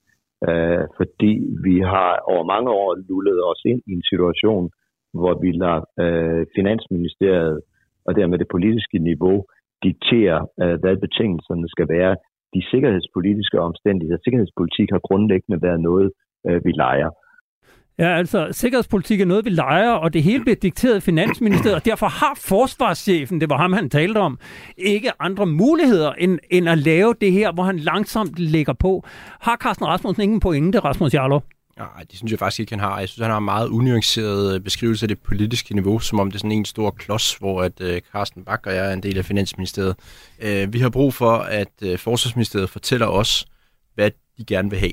Øh, 0.48 0.84
fordi 0.98 1.32
vi 1.66 1.76
har 1.80 2.10
over 2.32 2.44
mange 2.54 2.70
år 2.70 2.90
lullet 3.08 3.38
os 3.50 3.62
ind 3.64 3.82
i 3.86 3.92
en 3.92 4.04
situation, 4.12 4.70
hvor 5.14 5.34
vi 5.42 5.50
lader 5.52 5.80
øh, 6.02 6.46
Finansministeriet 6.56 7.60
og 8.06 8.16
dermed 8.16 8.38
det 8.38 8.48
politiske 8.50 8.98
niveau 8.98 9.44
diktere, 9.82 10.46
øh, 10.62 10.76
hvad 10.80 10.96
betingelserne 10.96 11.68
skal 11.68 11.88
være 11.88 12.16
de 12.54 12.62
sikkerhedspolitiske 12.70 13.58
omstændigheder. 13.68 14.20
Sikkerhedspolitik 14.24 14.88
har 14.94 15.02
grundlæggende 15.08 15.62
været 15.66 15.80
noget, 15.88 16.08
øh, 16.48 16.64
vi 16.64 16.72
leger. 16.84 17.10
Ja, 17.98 18.16
altså 18.16 18.48
sikkerhedspolitik 18.50 19.20
er 19.20 19.24
noget, 19.24 19.44
vi 19.44 19.50
leger, 19.50 19.92
og 19.92 20.12
det 20.14 20.22
hele 20.22 20.42
bliver 20.44 20.56
dikteret 20.56 20.94
af 20.94 21.02
Finansministeriet, 21.02 21.76
og 21.76 21.84
derfor 21.84 22.06
har 22.06 22.34
forsvarschefen, 22.50 23.40
det 23.40 23.50
var 23.50 23.56
ham, 23.56 23.72
han 23.72 23.90
talte 23.90 24.18
om, 24.18 24.38
ikke 24.76 25.10
andre 25.20 25.46
muligheder 25.46 26.12
end, 26.12 26.38
end 26.50 26.68
at 26.68 26.78
lave 26.78 27.14
det 27.20 27.32
her, 27.32 27.52
hvor 27.52 27.62
han 27.62 27.76
langsomt 27.76 28.38
lægger 28.38 28.72
på. 28.72 29.02
Har 29.40 29.56
Carsten 29.56 29.86
Rasmussen 29.86 30.22
ingen 30.22 30.40
pointe, 30.40 30.78
Rasmus 30.78 31.14
Jarlov? 31.14 31.42
Nej, 31.78 32.04
det 32.10 32.16
synes 32.18 32.30
jeg 32.30 32.38
faktisk 32.38 32.60
ikke, 32.60 32.72
han 32.72 32.80
har. 32.80 32.98
Jeg 32.98 33.08
synes, 33.08 33.22
han 33.22 33.30
har 33.30 33.38
en 33.38 33.44
meget 33.44 33.68
unuanceret 33.68 34.54
øh, 34.54 34.60
beskrivelse 34.60 35.04
af 35.04 35.08
det 35.08 35.18
politiske 35.18 35.74
niveau, 35.74 35.98
som 35.98 36.20
om 36.20 36.30
det 36.30 36.34
er 36.34 36.38
sådan 36.38 36.52
en 36.52 36.64
stor 36.64 36.90
klods, 36.90 37.34
hvor 37.34 37.62
at 37.62 37.80
øh, 37.80 38.00
Carsten 38.12 38.44
Bak 38.44 38.66
og 38.66 38.74
jeg 38.74 38.88
er 38.88 38.92
en 38.92 39.02
del 39.02 39.18
af 39.18 39.24
Finansministeriet. 39.24 39.96
Uh, 40.38 40.72
vi 40.72 40.78
har 40.78 40.90
brug 40.90 41.14
for, 41.14 41.36
at 41.36 42.00
Forsvarsministeriet 42.00 42.70
fortæller 42.70 43.06
os, 43.06 43.46
hvad 43.94 44.10
de 44.38 44.44
gerne 44.44 44.70
vil 44.70 44.78
have. 44.78 44.92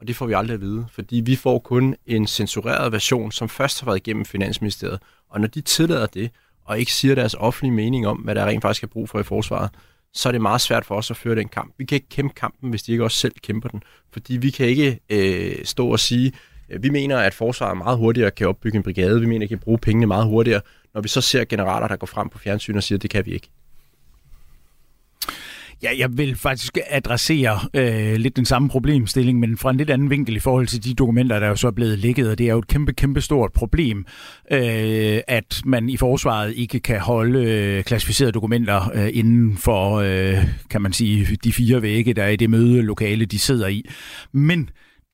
Og 0.00 0.08
det 0.08 0.16
får 0.16 0.26
vi 0.26 0.32
aldrig 0.32 0.54
at 0.54 0.60
vide, 0.60 0.86
fordi 0.92 1.20
vi 1.20 1.36
får 1.36 1.58
kun 1.58 1.96
en 2.06 2.26
censureret 2.26 2.92
version, 2.92 3.32
som 3.32 3.48
først 3.48 3.80
har 3.80 3.84
været 3.84 3.96
igennem 3.96 4.24
Finansministeriet. 4.24 4.98
Og 5.30 5.40
når 5.40 5.48
de 5.48 5.60
tillader 5.60 6.06
det, 6.06 6.30
og 6.64 6.78
ikke 6.78 6.92
siger 6.92 7.14
deres 7.14 7.34
offentlige 7.34 7.72
mening 7.72 8.06
om, 8.06 8.16
hvad 8.16 8.34
der 8.34 8.46
rent 8.46 8.62
faktisk 8.62 8.82
er 8.82 8.86
brug 8.86 9.08
for 9.08 9.20
i 9.20 9.22
forsvaret, 9.22 9.70
så 10.14 10.28
er 10.28 10.32
det 10.32 10.40
meget 10.40 10.60
svært 10.60 10.84
for 10.84 10.94
os 10.94 11.10
at 11.10 11.16
føre 11.16 11.34
den 11.34 11.48
kamp. 11.48 11.74
Vi 11.78 11.84
kan 11.84 11.96
ikke 11.96 12.08
kæmpe 12.08 12.34
kampen, 12.34 12.70
hvis 12.70 12.82
de 12.82 12.92
ikke 12.92 13.04
også 13.04 13.18
selv 13.18 13.34
kæmper 13.42 13.68
den. 13.68 13.82
Fordi 14.12 14.36
vi 14.36 14.50
kan 14.50 14.66
ikke 14.66 15.00
øh, 15.10 15.64
stå 15.64 15.88
og 15.88 16.00
sige, 16.00 16.32
øh, 16.68 16.82
vi 16.82 16.88
mener, 16.88 17.18
at 17.18 17.34
forsvaret 17.34 17.76
meget 17.76 17.98
hurtigere 17.98 18.30
kan 18.30 18.48
opbygge 18.48 18.76
en 18.76 18.82
brigade. 18.82 19.20
Vi 19.20 19.26
mener, 19.26 19.44
at 19.44 19.48
kan 19.48 19.58
bruge 19.58 19.78
pengene 19.78 20.06
meget 20.06 20.26
hurtigere, 20.26 20.60
når 20.94 21.00
vi 21.00 21.08
så 21.08 21.20
ser 21.20 21.44
generaler, 21.44 21.88
der 21.88 21.96
går 21.96 22.06
frem 22.06 22.28
på 22.28 22.38
fjernsyn 22.38 22.76
og 22.76 22.82
siger, 22.82 22.98
at 22.98 23.02
det 23.02 23.10
kan 23.10 23.26
vi 23.26 23.30
ikke. 23.30 23.50
Ja, 25.82 25.90
jeg 25.98 26.18
vil 26.18 26.36
faktisk 26.36 26.78
adressere 26.90 27.58
øh, 27.74 28.16
lidt 28.16 28.36
den 28.36 28.44
samme 28.44 28.68
problemstilling, 28.68 29.38
men 29.38 29.56
fra 29.56 29.70
en 29.70 29.76
lidt 29.76 29.90
anden 29.90 30.10
vinkel 30.10 30.36
i 30.36 30.38
forhold 30.38 30.66
til 30.66 30.84
de 30.84 30.94
dokumenter, 30.94 31.38
der 31.38 31.46
er 31.46 31.50
jo 31.50 31.56
så 31.56 31.66
er 31.66 31.70
blevet 31.70 31.98
ligget, 31.98 32.30
og 32.30 32.38
det 32.38 32.46
er 32.48 32.52
jo 32.52 32.58
et 32.58 32.66
kæmpe, 32.66 32.92
kæmpe 32.92 33.20
stort 33.20 33.52
problem, 33.52 34.06
øh, 34.52 35.20
at 35.28 35.60
man 35.64 35.88
i 35.88 35.96
forsvaret 35.96 36.52
ikke 36.56 36.80
kan 36.80 37.00
holde 37.00 37.44
øh, 37.44 37.84
klassificerede 37.84 38.32
dokumenter 38.32 38.90
øh, 38.94 39.08
inden 39.12 39.56
for, 39.56 39.96
øh, 39.96 40.44
kan 40.70 40.82
man 40.82 40.92
sige, 40.92 41.38
de 41.44 41.52
fire 41.52 41.82
vægge, 41.82 42.14
der 42.14 42.22
er 42.22 42.28
i 42.28 42.36
det 42.36 42.50
mødelokale, 42.50 43.24
de 43.24 43.38
sidder 43.38 43.66
i. 43.66 43.84
Men 44.32 44.70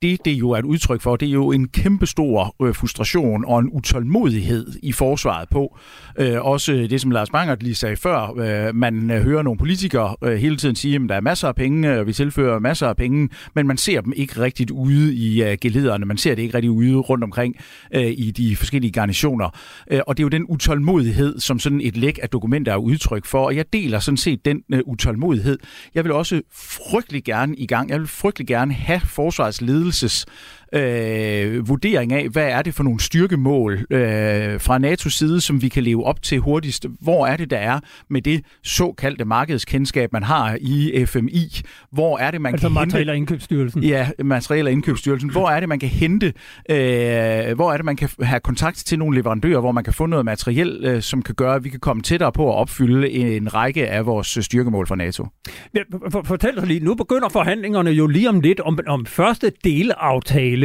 det, 0.07 0.25
det 0.25 0.31
jo 0.31 0.51
er 0.51 0.59
et 0.59 0.65
udtryk 0.65 1.01
for, 1.01 1.17
det 1.17 1.29
er 1.29 1.33
jo 1.33 1.53
en 1.53 1.69
kæmpestor 1.69 2.55
øh, 2.63 2.75
frustration 2.75 3.45
og 3.45 3.59
en 3.59 3.69
utålmodighed 3.73 4.67
i 4.83 4.93
forsvaret 4.93 5.49
på. 5.49 5.79
Øh, 6.19 6.41
også 6.41 6.73
det, 6.73 7.01
som 7.01 7.11
Lars 7.11 7.31
Bangert 7.31 7.63
lige 7.63 7.75
sagde 7.75 7.97
før, 7.97 8.35
øh, 8.39 8.75
man 8.75 9.11
øh, 9.11 9.23
hører 9.23 9.43
nogle 9.43 9.59
politikere 9.59 10.17
øh, 10.25 10.37
hele 10.37 10.57
tiden 10.57 10.77
sige, 10.77 10.95
at 10.95 11.01
der 11.09 11.15
er 11.15 11.21
masser 11.21 11.49
af 11.49 11.55
penge, 11.55 11.93
øh, 11.93 11.99
og 11.99 12.07
vi 12.07 12.13
tilfører 12.13 12.59
masser 12.59 12.89
af 12.89 12.97
penge, 12.97 13.29
men 13.55 13.67
man 13.67 13.77
ser 13.77 14.01
dem 14.01 14.13
ikke 14.17 14.41
rigtigt 14.41 14.71
ude 14.71 15.15
i 15.15 15.43
øh, 15.43 15.57
gelederne, 15.61 16.07
man 16.07 16.17
ser 16.17 16.35
det 16.35 16.43
ikke 16.43 16.55
rigtigt 16.55 16.71
ude 16.71 16.97
rundt 16.97 17.25
omkring 17.25 17.57
øh, 17.95 18.13
i 18.17 18.31
de 18.31 18.57
forskellige 18.57 18.93
garnitioner. 18.93 19.59
Øh, 19.91 20.01
og 20.07 20.17
det 20.17 20.23
er 20.23 20.25
jo 20.25 20.29
den 20.29 20.45
utålmodighed, 20.49 21.41
som 21.41 21.59
sådan 21.59 21.81
et 21.81 21.97
læk 21.97 22.19
af 22.23 22.29
dokumenter 22.29 22.73
er 22.73 22.77
udtryk 22.77 23.27
for, 23.27 23.45
og 23.45 23.57
jeg 23.57 23.65
deler 23.73 23.99
sådan 23.99 24.17
set 24.17 24.45
den 24.45 24.63
øh, 24.73 24.81
utålmodighed. 24.87 25.59
Jeg 25.95 26.05
vil 26.05 26.13
også 26.13 26.43
frygtelig 26.91 27.25
gerne 27.25 27.57
i 27.57 27.67
gang, 27.67 27.91
jeg 27.91 27.99
vil 27.99 28.09
frygtelig 28.09 28.47
gerne 28.47 28.73
have 28.75 29.01
forsvarets 29.01 29.61
ledelse 29.61 29.96
this 30.01 30.03
is 30.03 30.27
øh, 30.75 31.69
vurdering 31.69 32.13
af, 32.13 32.29
hvad 32.29 32.49
er 32.49 32.63
det 32.63 32.75
for 32.75 32.83
nogle 32.83 33.01
styrkemål 33.01 33.73
øh, 33.91 34.61
fra 34.61 34.79
NATO's 34.79 35.11
side, 35.11 35.41
som 35.41 35.63
vi 35.63 35.69
kan 35.69 35.83
leve 35.83 36.05
op 36.05 36.23
til 36.23 36.39
hurtigst. 36.39 36.87
Hvor 37.01 37.27
er 37.27 37.37
det, 37.37 37.51
der 37.51 37.57
er 37.59 37.81
med 38.11 38.23
det 38.23 38.45
såkaldte 38.65 39.25
markedskendskab, 39.25 40.13
man 40.13 40.23
har 40.23 40.59
i 40.61 41.05
FMI? 41.07 41.61
Hvor 41.93 42.19
er 42.19 42.31
det, 42.31 42.41
man 42.41 42.53
altså 42.55 42.69
kan 42.69 42.77
Materiel- 42.77 42.97
hente... 42.97 43.11
og 43.11 43.17
Indkøbsstyrelsen. 43.17 43.85
Ja, 43.85 44.09
Materiel- 44.25 44.67
og 44.67 44.73
Indkøbsstyrelsen. 44.73 45.31
Hvor 45.31 45.49
er 45.51 45.61
det, 45.61 45.69
man 45.69 45.79
kan 45.79 45.89
hente... 45.89 46.27
Øh, 46.71 47.55
hvor 47.57 47.73
er 47.73 47.77
det, 47.77 47.85
man 47.85 47.97
kan 47.97 48.09
have 48.23 48.41
kontakt 48.41 48.77
til 48.77 48.99
nogle 48.99 49.17
leverandører, 49.19 49.61
hvor 49.61 49.73
man 49.73 49.85
kan 49.85 49.93
få 49.93 50.07
noget 50.07 50.25
materiel, 50.25 50.81
øh, 50.85 51.03
som 51.03 51.23
kan 51.23 51.35
gøre, 51.35 51.55
at 51.55 51.65
vi 51.65 51.69
kan 51.69 51.81
komme 51.81 52.03
tættere 52.03 52.33
på 52.33 52.49
at 52.53 52.55
opfylde 52.57 53.11
en 53.11 53.55
række 53.55 53.89
af 53.89 54.07
vores 54.07 54.39
styrkemål 54.41 54.87
for 54.87 54.95
NATO? 54.95 55.27
Ja, 55.75 55.81
for, 56.11 56.23
fortæl 56.23 56.59
os 56.59 56.69
lige, 56.69 56.81
nu 56.81 56.95
begynder 56.95 57.29
forhandlingerne 57.29 57.91
jo 57.91 58.07
lige 58.07 58.29
om 58.29 58.41
lidt 58.41 58.61
om, 58.61 58.79
om 58.87 59.07
første 59.07 59.53
delaftale. 59.65 60.56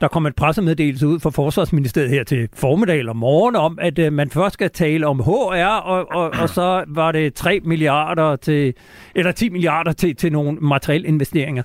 Der 0.00 0.08
kom 0.08 0.26
et 0.26 0.36
pressemeddelelse 0.36 1.06
ud 1.06 1.20
fra 1.20 1.30
Forsvarsministeriet 1.30 2.10
her 2.10 2.24
til 2.24 2.48
formiddag 2.54 2.98
eller 2.98 3.12
morgen 3.12 3.56
om, 3.56 3.78
at 3.80 3.98
øh, 3.98 4.12
man 4.12 4.30
først 4.30 4.54
skal 4.54 4.70
tale 4.70 5.06
om 5.06 5.20
HR, 5.20 5.80
og, 5.84 6.06
og, 6.10 6.30
og 6.40 6.48
så 6.48 6.84
var 6.88 7.12
det 7.12 7.34
3 7.34 7.60
milliarder 7.64 8.36
til, 8.36 8.74
eller 9.14 9.32
10 9.32 9.48
milliarder 9.48 9.92
til, 9.92 10.16
til 10.16 10.32
nogle 10.32 10.58
materielle 10.60 11.08
investeringer. 11.08 11.62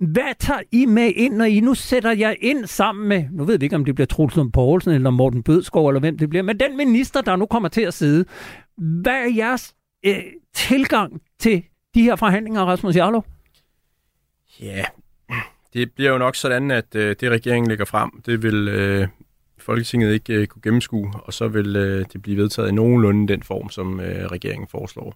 Hvad 0.00 0.38
tager 0.38 0.60
I 0.72 0.86
med 0.86 1.12
ind, 1.16 1.34
når 1.34 1.44
I 1.44 1.60
nu 1.60 1.74
sætter 1.74 2.12
jer 2.12 2.34
ind 2.40 2.66
sammen 2.66 3.08
med, 3.08 3.24
nu 3.32 3.44
ved 3.44 3.58
vi 3.58 3.64
ikke, 3.64 3.76
om 3.76 3.84
det 3.84 3.94
bliver 3.94 4.06
Truls 4.06 4.36
Lund 4.36 4.52
Poulsen 4.52 4.92
eller 4.92 5.10
Morten 5.10 5.42
Bødskov, 5.42 5.88
eller 5.88 6.00
hvem 6.00 6.18
det 6.18 6.30
bliver, 6.30 6.42
men 6.42 6.60
den 6.60 6.76
minister, 6.76 7.20
der 7.20 7.36
nu 7.36 7.46
kommer 7.46 7.68
til 7.68 7.82
at 7.82 7.94
sidde, 7.94 8.24
hvad 8.76 9.12
er 9.12 9.34
jeres 9.36 9.74
øh, 10.06 10.22
tilgang 10.54 11.20
til 11.38 11.62
de 11.94 12.02
her 12.02 12.16
forhandlinger, 12.16 12.62
Rasmus 12.62 12.96
Jarlov? 12.96 13.24
Ja, 14.60 14.84
det 15.76 15.92
bliver 15.92 16.10
jo 16.10 16.18
nok 16.18 16.36
sådan, 16.36 16.70
at 16.70 16.94
øh, 16.94 17.16
det 17.20 17.30
regeringen 17.30 17.68
lægger 17.68 17.84
frem, 17.84 18.22
det 18.26 18.42
vil 18.42 18.68
øh, 18.68 19.08
Folketinget 19.58 20.12
ikke 20.12 20.34
øh, 20.34 20.46
kunne 20.46 20.62
gennemskue, 20.62 21.12
og 21.14 21.32
så 21.32 21.48
vil 21.48 21.76
øh, 21.76 22.04
det 22.12 22.22
blive 22.22 22.36
vedtaget 22.36 22.68
i 22.68 22.72
nogenlunde 22.72 23.28
den 23.28 23.42
form, 23.42 23.70
som 23.70 24.00
øh, 24.00 24.26
regeringen 24.26 24.68
foreslår. 24.68 25.14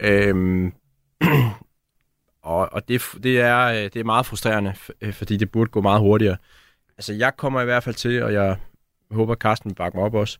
Øhm, 0.00 0.72
og 2.42 2.72
og 2.72 2.88
det, 2.88 3.02
det, 3.22 3.40
er, 3.40 3.66
øh, 3.66 3.74
det 3.76 3.96
er 3.96 4.04
meget 4.04 4.26
frustrerende, 4.26 4.74
øh, 5.00 5.12
fordi 5.12 5.36
det 5.36 5.50
burde 5.50 5.70
gå 5.70 5.80
meget 5.80 6.00
hurtigere. 6.00 6.36
Altså, 6.98 7.12
jeg 7.12 7.36
kommer 7.36 7.60
i 7.60 7.64
hvert 7.64 7.82
fald 7.82 7.94
til, 7.94 8.22
og 8.22 8.32
jeg 8.32 8.56
håber, 9.10 9.34
Carsten 9.34 9.70
vil 9.70 9.74
bakke 9.74 9.96
mig 9.96 10.06
op 10.06 10.14
også, 10.14 10.38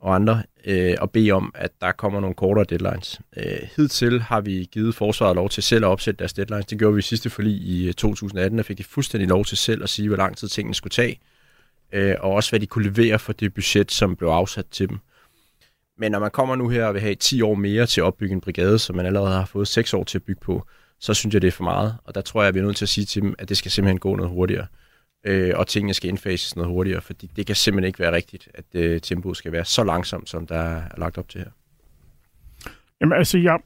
og 0.00 0.14
andre, 0.14 0.42
øh, 0.64 0.94
og 1.00 1.10
bede 1.10 1.30
om, 1.30 1.52
at 1.54 1.70
der 1.80 1.92
kommer 1.92 2.20
nogle 2.20 2.34
kortere 2.34 2.64
deadlines. 2.64 3.20
Øh, 3.36 3.68
hidtil 3.76 4.20
har 4.20 4.40
vi 4.40 4.68
givet 4.72 4.94
forsvaret 4.94 5.36
lov 5.36 5.48
til 5.48 5.62
selv 5.62 5.84
at 5.84 5.88
opsætte 5.88 6.18
deres 6.18 6.32
deadlines. 6.32 6.66
Det 6.66 6.78
gjorde 6.78 6.94
vi 6.94 6.98
i 6.98 7.02
sidste 7.02 7.30
forlig 7.30 7.52
i 7.52 7.88
øh, 7.88 7.94
2018, 7.94 8.58
der 8.58 8.64
fik 8.64 8.78
de 8.78 8.84
fuldstændig 8.84 9.28
lov 9.28 9.44
til 9.44 9.58
selv 9.58 9.82
at 9.82 9.88
sige, 9.88 10.08
hvor 10.08 10.16
lang 10.16 10.36
tid 10.36 10.48
tingene 10.48 10.74
skulle 10.74 10.90
tage, 10.90 11.20
øh, 11.92 12.14
og 12.20 12.32
også 12.32 12.50
hvad 12.50 12.60
de 12.60 12.66
kunne 12.66 12.84
levere 12.84 13.18
for 13.18 13.32
det 13.32 13.54
budget, 13.54 13.92
som 13.92 14.16
blev 14.16 14.28
afsat 14.28 14.66
til 14.70 14.88
dem. 14.88 14.98
Men 15.98 16.12
når 16.12 16.18
man 16.18 16.30
kommer 16.30 16.56
nu 16.56 16.68
her 16.68 16.84
og 16.84 16.94
vil 16.94 17.02
have 17.02 17.14
10 17.14 17.42
år 17.42 17.54
mere 17.54 17.86
til 17.86 18.00
at 18.00 18.04
opbygge 18.04 18.34
en 18.34 18.40
brigade, 18.40 18.78
som 18.78 18.96
man 18.96 19.06
allerede 19.06 19.32
har 19.32 19.44
fået 19.44 19.68
6 19.68 19.94
år 19.94 20.04
til 20.04 20.18
at 20.18 20.22
bygge 20.22 20.40
på, 20.40 20.66
så 21.00 21.14
synes 21.14 21.34
jeg, 21.34 21.42
det 21.42 21.48
er 21.48 21.52
for 21.52 21.64
meget. 21.64 21.96
Og 22.04 22.14
der 22.14 22.20
tror 22.20 22.42
jeg, 22.42 22.48
at 22.48 22.54
vi 22.54 22.60
er 22.60 22.64
nødt 22.64 22.76
til 22.76 22.84
at 22.84 22.88
sige 22.88 23.04
til 23.04 23.22
dem, 23.22 23.34
at 23.38 23.48
det 23.48 23.56
skal 23.56 23.70
simpelthen 23.70 23.98
gå 23.98 24.16
noget 24.16 24.30
hurtigere. 24.30 24.66
Øh, 25.24 25.52
og 25.56 25.66
tingene 25.66 25.94
skal 25.94 26.10
indfases 26.10 26.56
noget 26.56 26.70
hurtigere, 26.70 27.00
fordi 27.00 27.30
det 27.36 27.46
kan 27.46 27.56
simpelthen 27.56 27.86
ikke 27.86 27.98
være 27.98 28.12
rigtigt, 28.12 28.48
at 28.54 28.64
øh, 28.74 29.00
tempoet 29.00 29.36
skal 29.36 29.52
være 29.52 29.64
så 29.64 29.84
langsomt, 29.84 30.28
som 30.28 30.46
der 30.46 30.56
er 30.58 30.82
lagt 30.98 31.18
op 31.18 31.28
til 31.28 31.40
her. 31.40 31.50
Jamen 33.00 33.18
altså, 33.18 33.38
jeg, 33.38 33.58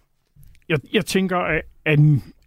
jeg, 0.68 0.78
jeg 0.92 1.06
tænker, 1.06 1.38
at, 1.38 1.62
at, 1.84 1.98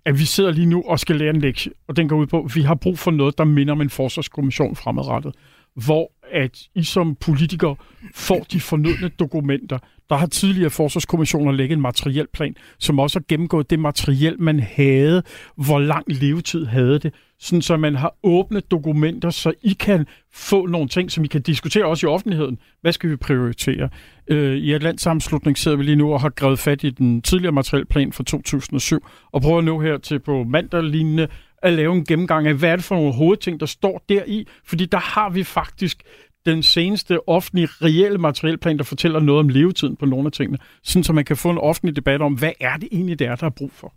at 0.05 0.19
vi 0.19 0.25
sidder 0.25 0.51
lige 0.51 0.65
nu 0.65 0.83
og 0.87 0.99
skal 0.99 1.15
lære 1.15 1.29
en 1.29 1.41
lektie, 1.41 1.71
og 1.87 1.97
den 1.97 2.09
går 2.09 2.17
ud 2.17 2.27
på, 2.27 2.43
at 2.43 2.55
vi 2.55 2.61
har 2.61 2.75
brug 2.75 2.99
for 2.99 3.11
noget, 3.11 3.37
der 3.37 3.43
minder 3.43 3.73
om 3.73 3.81
en 3.81 3.89
forsvarskommission 3.89 4.75
fremadrettet, 4.75 5.35
hvor 5.73 6.11
at 6.31 6.59
I 6.75 6.83
som 6.83 7.15
politikere 7.15 7.75
får 8.15 8.39
de 8.51 8.59
fornødne 8.59 9.09
dokumenter. 9.09 9.79
Der 10.09 10.15
har 10.15 10.27
tidligere 10.27 10.69
forsvarskommissioner 10.69 11.51
lægget 11.51 11.75
en 11.75 11.81
materiel 11.81 12.27
plan, 12.33 12.55
som 12.79 12.99
også 12.99 13.19
har 13.19 13.23
gennemgået 13.27 13.69
det 13.69 13.79
materiel, 13.79 14.41
man 14.41 14.59
havde, 14.59 15.23
hvor 15.55 15.79
lang 15.79 16.05
levetid 16.07 16.65
havde 16.65 16.99
det, 16.99 17.13
sådan 17.39 17.61
så 17.61 17.77
man 17.77 17.95
har 17.95 18.15
åbne 18.23 18.59
dokumenter, 18.59 19.29
så 19.29 19.53
I 19.61 19.73
kan 19.73 20.05
få 20.33 20.65
nogle 20.65 20.87
ting, 20.87 21.11
som 21.11 21.23
I 21.23 21.27
kan 21.27 21.41
diskutere 21.41 21.85
også 21.85 22.07
i 22.07 22.09
offentligheden. 22.09 22.59
Hvad 22.81 22.91
skal 22.91 23.09
vi 23.09 23.15
prioritere? 23.15 23.89
Øh, 24.27 24.57
I 24.57 24.73
Atlantsammenslutning 24.73 25.57
sidder 25.57 25.77
vi 25.77 25.83
lige 25.83 25.95
nu 25.95 26.13
og 26.13 26.21
har 26.21 26.29
grebet 26.29 26.59
fat 26.59 26.83
i 26.83 26.89
den 26.89 27.21
tidligere 27.21 27.51
materielplan 27.51 28.13
fra 28.13 28.23
2007, 28.23 29.05
og 29.31 29.41
prøver 29.41 29.61
nu 29.61 29.79
her 29.79 29.97
til 29.97 30.19
på 30.19 30.43
mandag 30.43 30.83
lignende 30.83 31.27
at 31.63 31.73
lave 31.73 31.95
en 31.95 32.05
gennemgang 32.05 32.47
af, 32.47 32.53
hvad 32.53 32.69
er 32.69 32.75
det 32.75 32.85
for 32.85 32.95
nogle 32.95 33.13
hovedting, 33.13 33.59
der 33.59 33.65
står 33.65 34.05
deri, 34.09 34.47
fordi 34.65 34.85
der 34.85 34.99
har 34.99 35.29
vi 35.29 35.43
faktisk 35.43 36.03
den 36.45 36.63
seneste 36.63 37.29
offentlige 37.29 37.67
reelle 37.81 38.17
materielplan, 38.17 38.77
der 38.77 38.83
fortæller 38.83 39.19
noget 39.19 39.39
om 39.39 39.49
levetiden 39.49 39.95
på 39.95 40.05
nogle 40.05 40.25
af 40.25 40.31
tingene, 40.31 40.57
sådan 40.83 41.03
så 41.03 41.13
man 41.13 41.25
kan 41.25 41.37
få 41.37 41.49
en 41.49 41.57
offentlig 41.57 41.95
debat 41.95 42.21
om, 42.21 42.33
hvad 42.33 42.51
er 42.59 42.77
det 42.77 42.89
egentlig, 42.91 43.19
der 43.19 43.31
er, 43.31 43.35
der 43.35 43.45
er 43.45 43.49
brug 43.49 43.71
for. 43.71 43.93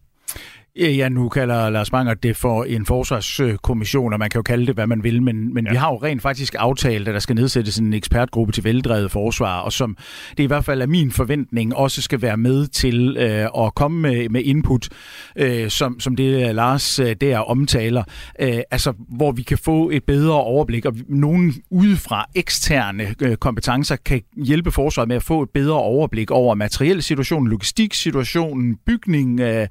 Ja, 0.77 1.09
nu 1.09 1.29
kalder 1.29 1.71
Lars 1.71 1.93
Manger 1.93 2.15
det 2.15 2.37
for 2.37 2.65
en 2.65 2.87
forsvarskommission, 2.87 4.13
og 4.13 4.19
man 4.19 4.31
kan 4.31 4.39
jo 4.39 4.43
kalde 4.43 4.67
det, 4.67 4.75
hvad 4.75 4.87
man 4.87 5.05
vil, 5.05 5.23
men, 5.23 5.55
men 5.55 5.65
ja. 5.65 5.71
vi 5.71 5.77
har 5.77 5.91
jo 5.91 5.97
rent 5.97 6.23
faktisk 6.23 6.55
aftalt, 6.59 7.09
at 7.09 7.15
der 7.15 7.21
skal 7.21 7.37
nedsættes 7.37 7.79
en 7.79 7.93
ekspertgruppe 7.93 8.53
til 8.53 8.65
veldrevet 8.65 9.11
forsvar, 9.11 9.61
og 9.61 9.73
som 9.73 9.97
det 10.37 10.43
i 10.43 10.47
hvert 10.47 10.65
fald 10.65 10.83
er 10.83 10.87
min 10.87 11.11
forventning, 11.11 11.77
også 11.77 12.03
skal 12.03 12.23
være 12.23 12.37
med 12.37 12.67
til 12.67 13.17
øh, 13.17 13.65
at 13.67 13.75
komme 13.75 14.01
med, 14.01 14.29
med 14.29 14.43
input, 14.45 14.89
øh, 15.37 15.71
som, 15.71 16.01
som 16.01 16.17
det 16.17 16.55
Lars 16.55 16.99
øh, 16.99 17.17
der 17.21 17.39
omtaler, 17.39 18.03
øh, 18.41 18.59
altså 18.71 18.93
hvor 19.09 19.33
vi 19.33 19.43
kan 19.43 19.59
få 19.59 19.91
et 19.91 20.05
bedre 20.05 20.35
overblik, 20.35 20.87
og 20.87 20.95
nogen 21.09 21.55
udefra 21.71 22.27
eksterne 22.35 23.15
øh, 23.23 23.37
kompetencer 23.37 23.97
kan 23.97 24.23
hjælpe 24.37 24.71
forsvaret 24.71 25.09
med 25.09 25.17
at 25.17 25.23
få 25.23 25.43
et 25.43 25.51
bedre 25.51 25.79
overblik 25.79 26.31
over 26.31 26.55
materielle 26.55 27.03
situationen, 27.03 27.49
logistiksituationen, 27.49 28.77
bygning, 28.87 29.41
øh, 29.41 29.67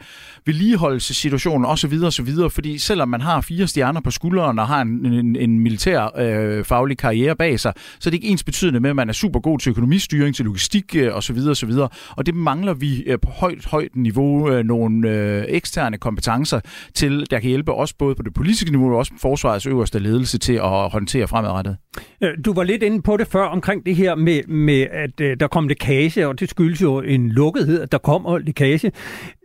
overholdelsessituationen 1.00 1.66
osv. 1.66 1.93
osv. 2.04 2.50
Fordi 2.50 2.78
selvom 2.78 3.10
man 3.10 3.22
har 3.22 3.41
fire 3.41 3.68
stjerner 3.68 4.02
på 4.02 4.12
skulderen 4.12 4.60
og 4.60 4.68
har 4.68 4.82
en, 4.82 5.06
en, 5.06 5.36
en 5.36 5.60
militær 5.60 6.20
øh, 6.20 6.64
faglig 6.64 6.97
karriere 6.97 7.36
bag 7.36 7.60
sig, 7.60 7.74
så 8.00 8.10
er 8.10 8.12
det 8.12 8.18
ikke 8.18 8.28
ens 8.28 8.43
betydende 8.43 8.80
med, 8.80 8.89
at 8.89 8.95
man 8.95 9.10
er 9.10 9.14
super 9.14 9.39
god 9.39 9.60
til 9.60 9.70
økonomistyring, 9.70 10.36
til 10.36 10.45
logistik 10.45 10.95
øh, 10.95 11.16
osv. 11.16 11.38
osv. 11.50 11.72
Og 12.18 12.26
det 12.26 12.36
mangler 12.36 12.74
vi 12.74 13.04
øh, 13.04 13.20
på 13.20 13.30
højt, 13.30 13.66
højt 13.66 13.95
niveau 13.95 14.52
øh, 14.52 14.66
nogle 14.66 15.10
øh, 15.10 15.45
eksterne 15.47 15.97
kompetencer 15.97 16.60
til, 16.93 17.28
der 17.32 17.39
kan 17.39 17.50
hjælpe 17.50 17.74
os 17.74 17.93
både 17.93 18.16
på 18.16 18.24
det 18.24 18.34
politiske 18.34 18.72
niveau 18.72 18.91
og 18.91 18.97
også 18.97 19.12
forsvarets 19.22 19.66
øverste 19.66 20.00
ledelse 20.00 20.38
til 20.38 20.54
at 20.54 20.89
håndtere 20.91 21.28
fremadrettet. 21.28 21.78
Øh, 22.24 22.30
du 22.45 22.54
var 22.54 22.64
lidt 22.64 22.84
inde 22.84 23.02
på 23.02 23.18
det 23.18 23.28
før 23.28 23.43
omkring 23.43 23.86
det 23.86 23.95
her 23.95 24.16
med, 24.16 24.43
med 24.47 24.88
at 24.91 25.22
øh, 25.22 25.38
der 25.39 25.47
kom 25.47 25.68
lækage, 25.68 26.28
og 26.28 26.39
det 26.39 26.50
skyldes 26.50 26.82
jo 26.82 27.02
en 27.02 27.30
lukkethed, 27.30 27.82
at 27.82 27.91
der 27.91 27.97
kommer 27.97 28.38
lækage. 28.38 28.91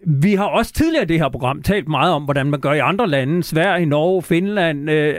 Vi 0.06 0.34
har 0.34 0.44
også 0.44 0.72
tidligere 0.72 1.02
i 1.02 1.06
det 1.06 1.18
her 1.18 1.28
program 1.28 1.62
talt 1.62 1.88
meget 1.88 2.12
om, 2.12 2.24
hvordan 2.24 2.46
man 2.46 2.60
gør 2.60 2.72
i 2.72 2.78
andre 2.78 3.08
lande, 3.08 3.42
Sverige, 3.42 3.86
Norge, 3.86 4.22
Finland, 4.22 4.90
øh, 4.90 5.14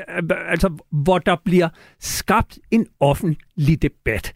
altså 0.49 0.69
hvor 0.91 1.17
der 1.17 1.35
bliver 1.45 1.69
skabt 1.99 2.59
en 2.71 2.87
offentlig 2.99 3.37
debat. 3.57 4.33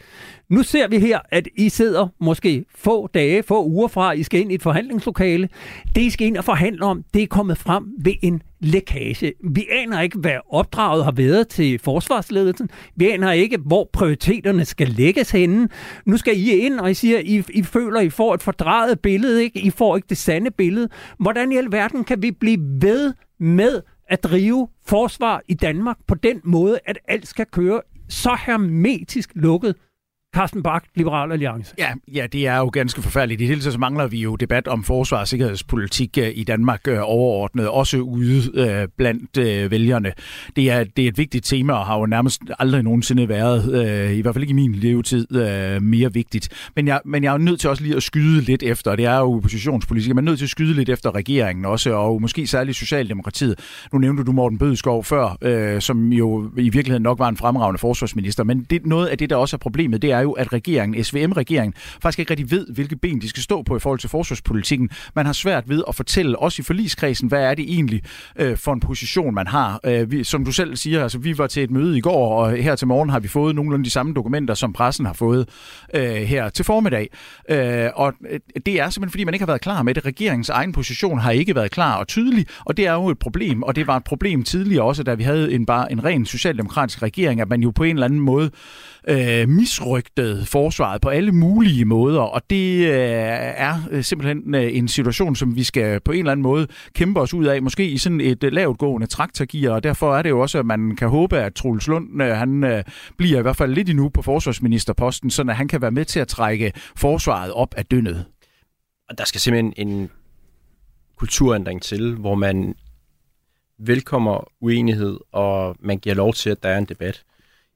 Nu 0.50 0.64
ser 0.64 0.88
vi 0.88 1.00
her, 1.00 1.20
at 1.32 1.48
I 1.58 1.70
sidder 1.70 2.08
måske 2.20 2.66
få 2.76 3.08
dage, 3.08 3.44
få 3.44 3.66
uger 3.66 3.88
fra, 3.88 4.12
I 4.12 4.24
skal 4.24 4.40
ind 4.40 4.52
i 4.52 4.56
et 4.56 4.62
forhandlingslokale. 4.62 5.50
Det, 5.96 6.02
I 6.02 6.10
skal 6.10 6.28
ind 6.28 6.38
og 6.38 6.44
forhandle 6.44 6.86
om, 6.86 7.04
det 7.14 7.24
er 7.24 7.28
kommet 7.28 7.58
frem 7.58 7.86
ved 8.00 8.14
en 8.22 8.42
lækage. 8.60 9.34
Vi 9.44 9.68
aner 9.72 10.02
ikke, 10.02 10.20
hvad 10.20 10.38
opdraget 10.50 11.04
har 11.04 11.12
været 11.12 11.48
til 11.48 11.80
forsvarsledelsen. 11.80 12.70
Vi 12.96 13.10
aner 13.10 13.32
ikke, 13.32 13.58
hvor 13.58 13.90
prioriteterne 13.94 14.66
skal 14.66 14.88
lægges 14.88 15.32
henne. 15.32 15.70
Nu 16.06 16.18
skal 16.18 16.38
I 16.38 16.52
ind, 16.52 16.80
og 16.80 16.92
I 16.92 16.94
siger, 16.94 17.20
I, 17.20 17.44
I 17.50 17.64
føler, 17.64 18.00
I 18.00 18.10
får 18.10 18.34
et 18.34 18.44
fordrejet 18.44 19.00
billede. 19.00 19.44
Ikke? 19.44 19.60
I 19.60 19.70
får 19.70 19.96
ikke 19.96 20.08
det 20.10 20.18
sande 20.18 20.52
billede. 20.52 20.90
Hvordan 21.20 21.52
i 21.52 21.58
alverden 21.58 22.04
kan 22.04 22.22
vi 22.22 22.32
blive 22.32 22.60
ved 22.82 23.14
med 23.40 23.82
at 24.10 24.24
drive 24.24 24.68
forsvar 24.86 25.42
i 25.48 25.54
Danmark 25.54 25.98
på 26.08 26.16
den 26.16 26.42
måde, 26.44 26.80
at 26.86 27.00
alt 27.08 27.28
skal 27.28 27.46
køre 27.52 27.82
så 28.10 28.36
hermetisk 28.46 29.32
lukket 29.36 29.76
Carsten 30.36 30.64
Bak, 30.64 30.84
Liberal 30.96 31.32
Alliance. 31.32 31.74
Ja, 31.78 31.90
ja, 32.14 32.28
det 32.28 32.48
er 32.48 32.58
jo 32.58 32.70
ganske 32.74 33.02
forfærdeligt. 33.02 33.42
I 33.42 33.44
det 33.44 33.48
hele 33.48 33.62
taget 33.62 33.74
så 33.74 33.80
mangler 33.80 34.08
vi 34.08 34.18
jo 34.18 34.36
debat 34.36 34.68
om 34.68 34.84
forsvars- 34.84 35.22
og 35.22 35.28
sikkerhedspolitik 35.28 36.18
øh, 36.18 36.32
i 36.36 36.44
Danmark 36.44 36.88
øh, 36.88 36.98
overordnet, 37.02 37.68
også 37.68 37.98
ude 37.98 38.52
øh, 38.54 38.88
blandt 38.98 39.38
øh, 39.38 39.72
vælgerne. 39.72 40.12
Det 40.56 40.72
er, 40.72 40.84
det 40.84 41.04
er 41.04 41.08
et 41.08 41.18
vigtigt 41.18 41.46
tema 41.46 41.74
og 41.74 41.86
har 41.86 42.00
jo 42.00 42.06
nærmest 42.06 42.42
aldrig 42.60 42.84
nogensinde 42.84 43.30
været, 43.30 43.86
øh, 43.86 44.18
i 44.18 44.22
hvert 44.22 44.36
fald 44.36 44.44
ikke 44.44 44.52
i 44.52 44.54
min 44.54 44.76
levetid, 44.76 45.36
øh, 45.36 45.82
mere 45.82 46.14
vigtigt. 46.14 46.70
Men 46.76 46.88
jeg, 46.88 47.02
men 47.06 47.24
jeg 47.24 47.34
er 47.34 47.38
nødt 47.38 47.60
til 47.60 47.70
også 47.70 47.84
lige 47.84 47.96
at 47.96 48.04
skyde 48.04 48.42
lidt 48.42 48.64
efter, 48.64 48.96
det 48.96 49.06
er 49.06 49.18
jo 49.18 49.36
oppositionspolitik, 49.36 50.16
man 50.16 50.24
er 50.24 50.30
nødt 50.32 50.38
til 50.40 50.46
at 50.46 50.50
skyde 50.50 50.74
lidt 50.74 50.90
efter 50.90 51.16
regeringen 51.16 51.66
også, 51.66 51.94
og 51.94 52.22
måske 52.22 52.48
særligt 52.48 52.78
Socialdemokratiet. 52.78 53.60
Nu 53.94 54.00
nævnte 54.00 54.24
du 54.24 54.32
Morten 54.32 54.58
Bødskov 54.58 55.04
før, 55.04 55.38
øh, 55.42 55.82
som 55.82 56.14
jo 56.14 56.52
i 56.58 56.70
virkeligheden 56.70 57.04
nok 57.04 57.20
var 57.20 57.30
en 57.30 57.38
fremragende 57.38 57.80
forsvarsminister, 57.80 58.44
men 58.44 58.66
det, 58.70 58.86
noget 58.86 59.08
af 59.08 59.18
det, 59.18 59.30
der 59.30 59.36
også 59.36 59.56
er 59.56 59.58
problemet, 59.58 60.02
det 60.02 60.12
er, 60.12 60.19
er 60.20 60.24
jo, 60.24 60.32
at 60.32 60.54
regeringen, 60.54 61.04
SVM-regeringen, 61.04 61.74
faktisk 61.76 62.20
ikke 62.20 62.32
rigtig 62.32 62.52
ved, 62.52 62.68
hvilke 62.74 62.96
ben 62.96 63.22
de 63.22 63.30
skal 63.30 63.44
stå 63.44 63.62
på 63.62 63.76
i 63.76 63.80
forhold 63.80 64.00
til 64.00 64.10
forsvarspolitikken. 64.10 64.90
Man 65.16 65.26
har 65.26 65.34
svært 65.34 65.70
ved 65.70 65.84
at 65.88 65.96
fortælle, 65.96 66.40
også 66.40 66.62
i 66.62 66.64
forligskredsen, 66.64 67.28
hvad 67.28 67.44
er 67.44 67.54
det 67.56 67.66
egentlig 67.74 68.02
øh, 68.36 68.58
for 68.58 68.74
en 68.74 68.80
position, 68.80 69.36
man 69.36 69.48
har. 69.48 69.80
Øh, 69.84 70.12
vi, 70.12 70.24
som 70.24 70.46
du 70.46 70.52
selv 70.52 70.76
siger, 70.76 71.04
altså, 71.04 71.18
vi 71.18 71.38
var 71.38 71.48
til 71.48 71.64
et 71.64 71.72
møde 71.72 71.98
i 71.98 72.02
går, 72.02 72.44
og 72.44 72.52
her 72.52 72.76
til 72.76 72.88
morgen 72.88 73.10
har 73.10 73.20
vi 73.20 73.28
fået 73.28 73.56
nogenlunde 73.56 73.86
de 73.86 73.90
samme 73.90 74.14
dokumenter, 74.14 74.54
som 74.54 74.74
pressen 74.74 75.06
har 75.06 75.14
fået 75.14 75.50
øh, 75.96 76.04
her 76.04 76.50
til 76.50 76.66
formiddag. 76.66 77.10
Øh, 77.50 77.90
og 77.96 78.14
øh, 78.30 78.40
det 78.66 78.80
er 78.80 78.90
simpelthen, 78.90 79.12
fordi 79.12 79.24
man 79.24 79.34
ikke 79.34 79.42
har 79.42 79.48
været 79.48 79.62
klar 79.62 79.84
med 79.84 79.96
det. 79.96 80.06
Regeringens 80.06 80.50
egen 80.50 80.72
position 80.72 81.20
har 81.20 81.32
ikke 81.32 81.56
været 81.56 81.72
klar 81.72 81.96
og 81.96 82.08
tydelig, 82.08 82.46
og 82.66 82.78
det 82.78 82.88
er 82.88 82.94
jo 82.94 83.10
et 83.10 83.20
problem, 83.20 83.64
og 83.64 83.76
det 83.76 83.88
var 83.88 83.98
et 83.98 84.04
problem 84.04 84.44
tidligere 84.44 84.84
også, 84.84 85.04
da 85.04 85.14
vi 85.14 85.24
havde 85.24 85.54
en 85.54 85.66
bare 85.66 85.92
en 85.92 86.04
ren 86.04 86.26
socialdemokratisk 86.26 87.02
regering, 87.02 87.42
at 87.42 87.50
man 87.50 87.62
jo 87.62 87.72
på 87.72 87.84
en 87.84 87.96
eller 87.96 88.06
anden 88.06 88.20
måde 88.20 88.52
øh, 89.08 89.50
misrygtede 90.18 90.46
forsvaret 90.46 91.02
på 91.02 91.10
alle 91.10 91.32
mulige 91.32 91.86
måder, 91.86 92.22
og 92.22 92.42
det 92.50 92.88
øh, 92.88 92.94
er 92.94 93.76
øh, 93.92 94.04
simpelthen 94.04 94.56
øh, 94.56 94.78
en 94.78 94.88
situation, 94.88 95.36
som 95.36 95.56
vi 95.56 95.64
skal 95.64 96.00
på 96.00 96.12
en 96.12 96.20
eller 96.20 96.32
anden 96.32 96.44
måde 96.44 96.68
kæmpe 96.94 97.20
os 97.20 97.34
ud 97.34 97.46
af, 97.46 97.62
måske 97.62 97.90
i 97.90 97.98
sådan 97.98 98.22
et 98.22 98.44
øh, 98.44 98.52
lavtgående 98.52 99.08
traktorgear, 99.08 99.74
og 99.74 99.84
derfor 99.84 100.16
er 100.16 100.22
det 100.22 100.30
jo 100.30 100.40
også, 100.40 100.60
at 100.60 100.66
man 100.66 100.96
kan 100.96 101.10
håbe, 101.10 101.38
at 101.38 101.54
Troels 101.54 101.88
Lund, 101.88 102.24
øh, 102.24 102.30
han 102.30 102.64
øh, 102.64 102.84
bliver 103.18 103.40
i 103.40 103.42
hvert 103.42 103.56
fald 103.56 103.74
lidt 103.74 103.90
endnu 103.90 104.10
på 104.10 104.22
forsvarsministerposten, 104.22 105.30
så 105.30 105.44
han 105.44 105.68
kan 105.68 105.82
være 105.82 105.92
med 105.92 106.06
til 106.06 106.20
at 106.20 106.28
trække 106.28 106.74
forsvaret 106.96 107.52
op 107.52 107.74
af 107.78 107.86
dønnet. 107.86 108.26
Og 109.10 109.18
der 109.18 109.26
skal 109.26 109.42
simpelthen 109.42 109.74
en 109.90 110.10
kulturændring 111.18 111.82
til, 111.82 112.16
hvor 112.16 112.36
man 112.36 112.76
velkommer 113.80 114.52
uenighed, 114.62 115.18
og 115.32 115.76
man 115.80 115.98
giver 115.98 116.16
lov 116.16 116.34
til, 116.34 116.50
at 116.50 116.64
der 116.64 116.70
er 116.70 116.78
en 116.78 116.86
debat. 116.86 117.24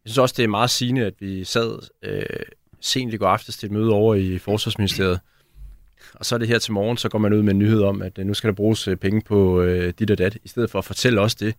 Jeg 0.06 0.10
synes 0.10 0.18
også, 0.18 0.36
det 0.38 0.44
er 0.44 0.48
meget 0.48 0.70
sigende, 0.70 1.06
at 1.06 1.14
vi 1.20 1.44
sad 1.44 1.90
øh, 2.04 2.26
sent 2.82 3.14
i 3.14 3.18
går 3.18 3.28
aftes 3.28 3.58
til 3.58 3.68
et 3.68 3.72
møde 3.72 3.92
over 3.92 4.16
i 4.16 4.38
Forsvarsministeriet, 4.38 5.20
og 6.14 6.26
så 6.26 6.36
er 6.36 6.40
det 6.40 6.48
her 6.48 6.60
til 6.60 6.74
morgen, 6.74 6.98
så 6.98 7.10
går 7.10 7.20
man 7.20 7.34
ud 7.34 7.42
med 7.42 7.54
en 7.54 7.60
nyhed 7.60 7.82
om, 7.82 8.02
at 8.02 8.20
øh, 8.20 8.26
nu 8.26 8.34
skal 8.34 8.48
der 8.48 8.56
bruges 8.56 8.88
øh, 8.88 8.98
penge 8.98 9.22
på 9.22 9.62
øh, 9.62 9.94
dit 10.00 10.12
og 10.12 10.18
dat, 10.18 10.38
i 10.44 10.48
stedet 10.48 10.70
for 10.72 10.80
at 10.80 10.86
fortælle 10.86 11.22
os 11.22 11.36
det. 11.36 11.56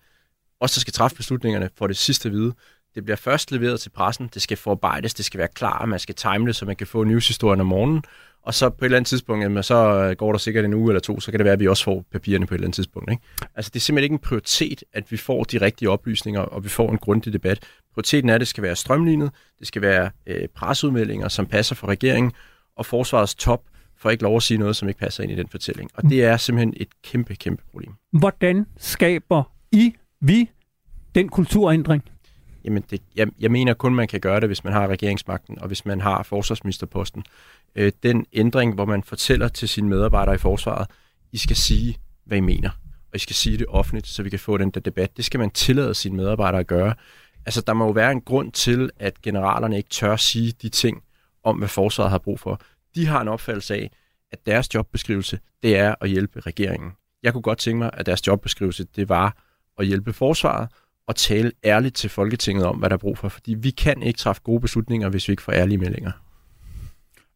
Os, 0.60 0.72
der 0.72 0.80
skal 0.80 0.92
træffe 0.92 1.16
beslutningerne, 1.16 1.70
får 1.76 1.86
det 1.86 1.96
sidste 1.96 2.28
at 2.28 2.32
vide. 2.32 2.52
Det 2.94 3.04
bliver 3.04 3.16
først 3.16 3.52
leveret 3.52 3.80
til 3.80 3.90
pressen, 3.90 4.30
det 4.34 4.42
skal 4.42 4.56
forarbejdes, 4.56 5.14
det 5.14 5.24
skal 5.24 5.38
være 5.38 5.48
klar, 5.54 5.86
man 5.86 5.98
skal 5.98 6.14
time 6.14 6.46
det, 6.46 6.56
så 6.56 6.64
man 6.64 6.76
kan 6.76 6.86
få 6.86 7.04
nyhedshistorien 7.04 7.60
om 7.60 7.66
morgenen, 7.66 8.04
og 8.42 8.54
så 8.54 8.70
på 8.70 8.76
et 8.80 8.84
eller 8.84 8.96
andet 8.96 9.08
tidspunkt, 9.08 9.42
jamen, 9.42 9.62
så 9.62 9.74
øh, 9.74 10.16
går 10.16 10.32
der 10.32 10.38
sikkert 10.38 10.64
en 10.64 10.74
uge 10.74 10.90
eller 10.90 11.00
to, 11.00 11.20
så 11.20 11.30
kan 11.30 11.38
det 11.38 11.44
være, 11.44 11.52
at 11.52 11.60
vi 11.60 11.68
også 11.68 11.84
får 11.84 12.04
papirerne 12.12 12.46
på 12.46 12.54
et 12.54 12.56
eller 12.56 12.66
andet 12.66 12.74
tidspunkt. 12.74 13.10
Ikke? 13.10 13.22
Altså, 13.54 13.70
det 13.74 13.80
er 13.80 13.80
simpelthen 13.80 14.04
ikke 14.04 14.12
en 14.12 14.18
prioritet, 14.18 14.84
at 14.92 15.12
vi 15.12 15.16
får 15.16 15.44
de 15.44 15.60
rigtige 15.60 15.90
oplysninger, 15.90 16.40
og 16.40 16.64
vi 16.64 16.68
får 16.68 16.90
en 16.90 16.98
grundig 16.98 17.32
debat. 17.32 17.58
Prioriteten 17.94 18.30
er, 18.30 18.34
at 18.34 18.40
det 18.40 18.48
skal 18.48 18.62
være 18.62 18.76
strømlignet, 18.76 19.30
det 19.58 19.66
skal 19.66 19.82
være 19.82 20.10
øh, 20.26 20.48
presudmeldinger, 20.48 21.28
som 21.28 21.46
passer 21.46 21.74
for 21.74 21.86
regeringen, 21.86 22.32
og 22.76 22.86
forsvarets 22.86 23.34
top 23.34 23.62
får 23.96 24.10
ikke 24.10 24.22
lov 24.22 24.36
at 24.36 24.42
sige 24.42 24.58
noget, 24.58 24.76
som 24.76 24.88
ikke 24.88 25.00
passer 25.00 25.22
ind 25.22 25.32
i 25.32 25.36
den 25.36 25.48
fortælling. 25.48 25.90
Og 25.94 26.02
det 26.02 26.24
er 26.24 26.36
simpelthen 26.36 26.74
et 26.76 26.88
kæmpe, 27.02 27.34
kæmpe 27.34 27.62
problem. 27.70 27.92
Hvordan 28.12 28.66
skaber 28.76 29.42
I, 29.72 29.94
vi, 30.20 30.50
den 31.14 31.28
kulturændring? 31.28 32.02
Jamen, 32.64 32.84
det, 32.90 33.02
jeg, 33.16 33.28
jeg 33.40 33.50
mener 33.50 33.74
kun, 33.74 33.94
man 33.94 34.08
kan 34.08 34.20
gøre 34.20 34.40
det, 34.40 34.48
hvis 34.48 34.64
man 34.64 34.72
har 34.72 34.86
regeringsmagten, 34.86 35.58
og 35.58 35.66
hvis 35.66 35.86
man 35.86 36.00
har 36.00 36.22
forsvarsministerposten. 36.22 37.24
Øh, 37.74 37.92
den 38.02 38.26
ændring, 38.32 38.74
hvor 38.74 38.84
man 38.84 39.02
fortæller 39.02 39.48
til 39.48 39.68
sine 39.68 39.88
medarbejdere 39.88 40.34
i 40.34 40.38
forsvaret, 40.38 40.86
I 41.32 41.38
skal 41.38 41.56
sige, 41.56 41.98
hvad 42.24 42.38
I 42.38 42.40
mener, 42.40 42.70
og 43.12 43.16
I 43.16 43.18
skal 43.18 43.36
sige 43.36 43.58
det 43.58 43.66
offentligt, 43.68 44.06
så 44.06 44.22
vi 44.22 44.30
kan 44.30 44.38
få 44.38 44.58
den 44.58 44.70
der 44.70 44.80
debat. 44.80 45.16
Det 45.16 45.24
skal 45.24 45.40
man 45.40 45.50
tillade 45.50 45.94
sine 45.94 46.16
medarbejdere 46.16 46.60
at 46.60 46.66
gøre. 46.66 46.94
Altså, 47.46 47.60
der 47.60 47.72
må 47.72 47.84
jo 47.84 47.90
være 47.90 48.12
en 48.12 48.20
grund 48.20 48.52
til, 48.52 48.90
at 48.98 49.22
generalerne 49.22 49.76
ikke 49.76 49.90
tør 49.90 50.16
sige 50.16 50.52
de 50.62 50.68
ting 50.68 51.02
om, 51.44 51.58
hvad 51.58 51.68
forsvaret 51.68 52.10
har 52.10 52.18
brug 52.18 52.40
for. 52.40 52.60
De 52.94 53.06
har 53.06 53.20
en 53.20 53.28
opfattelse 53.28 53.74
af, 53.74 53.90
at 54.32 54.46
deres 54.46 54.74
jobbeskrivelse, 54.74 55.38
det 55.62 55.76
er 55.76 55.94
at 56.00 56.08
hjælpe 56.08 56.40
regeringen. 56.40 56.92
Jeg 57.22 57.32
kunne 57.32 57.42
godt 57.42 57.58
tænke 57.58 57.78
mig, 57.78 57.90
at 57.92 58.06
deres 58.06 58.26
jobbeskrivelse, 58.26 58.84
det 58.96 59.08
var 59.08 59.36
at 59.78 59.86
hjælpe 59.86 60.12
forsvaret, 60.12 60.68
og 61.08 61.16
tale 61.16 61.52
ærligt 61.64 61.94
til 61.94 62.10
Folketinget 62.10 62.64
om, 62.66 62.76
hvad 62.76 62.90
der 62.90 62.96
er 62.96 63.00
brug 63.00 63.18
for, 63.18 63.28
fordi 63.28 63.54
vi 63.54 63.70
kan 63.70 64.02
ikke 64.02 64.18
træffe 64.18 64.42
gode 64.42 64.60
beslutninger, 64.60 65.08
hvis 65.08 65.28
vi 65.28 65.32
ikke 65.32 65.42
får 65.42 65.52
ærlige 65.52 65.78
meldinger. 65.78 66.12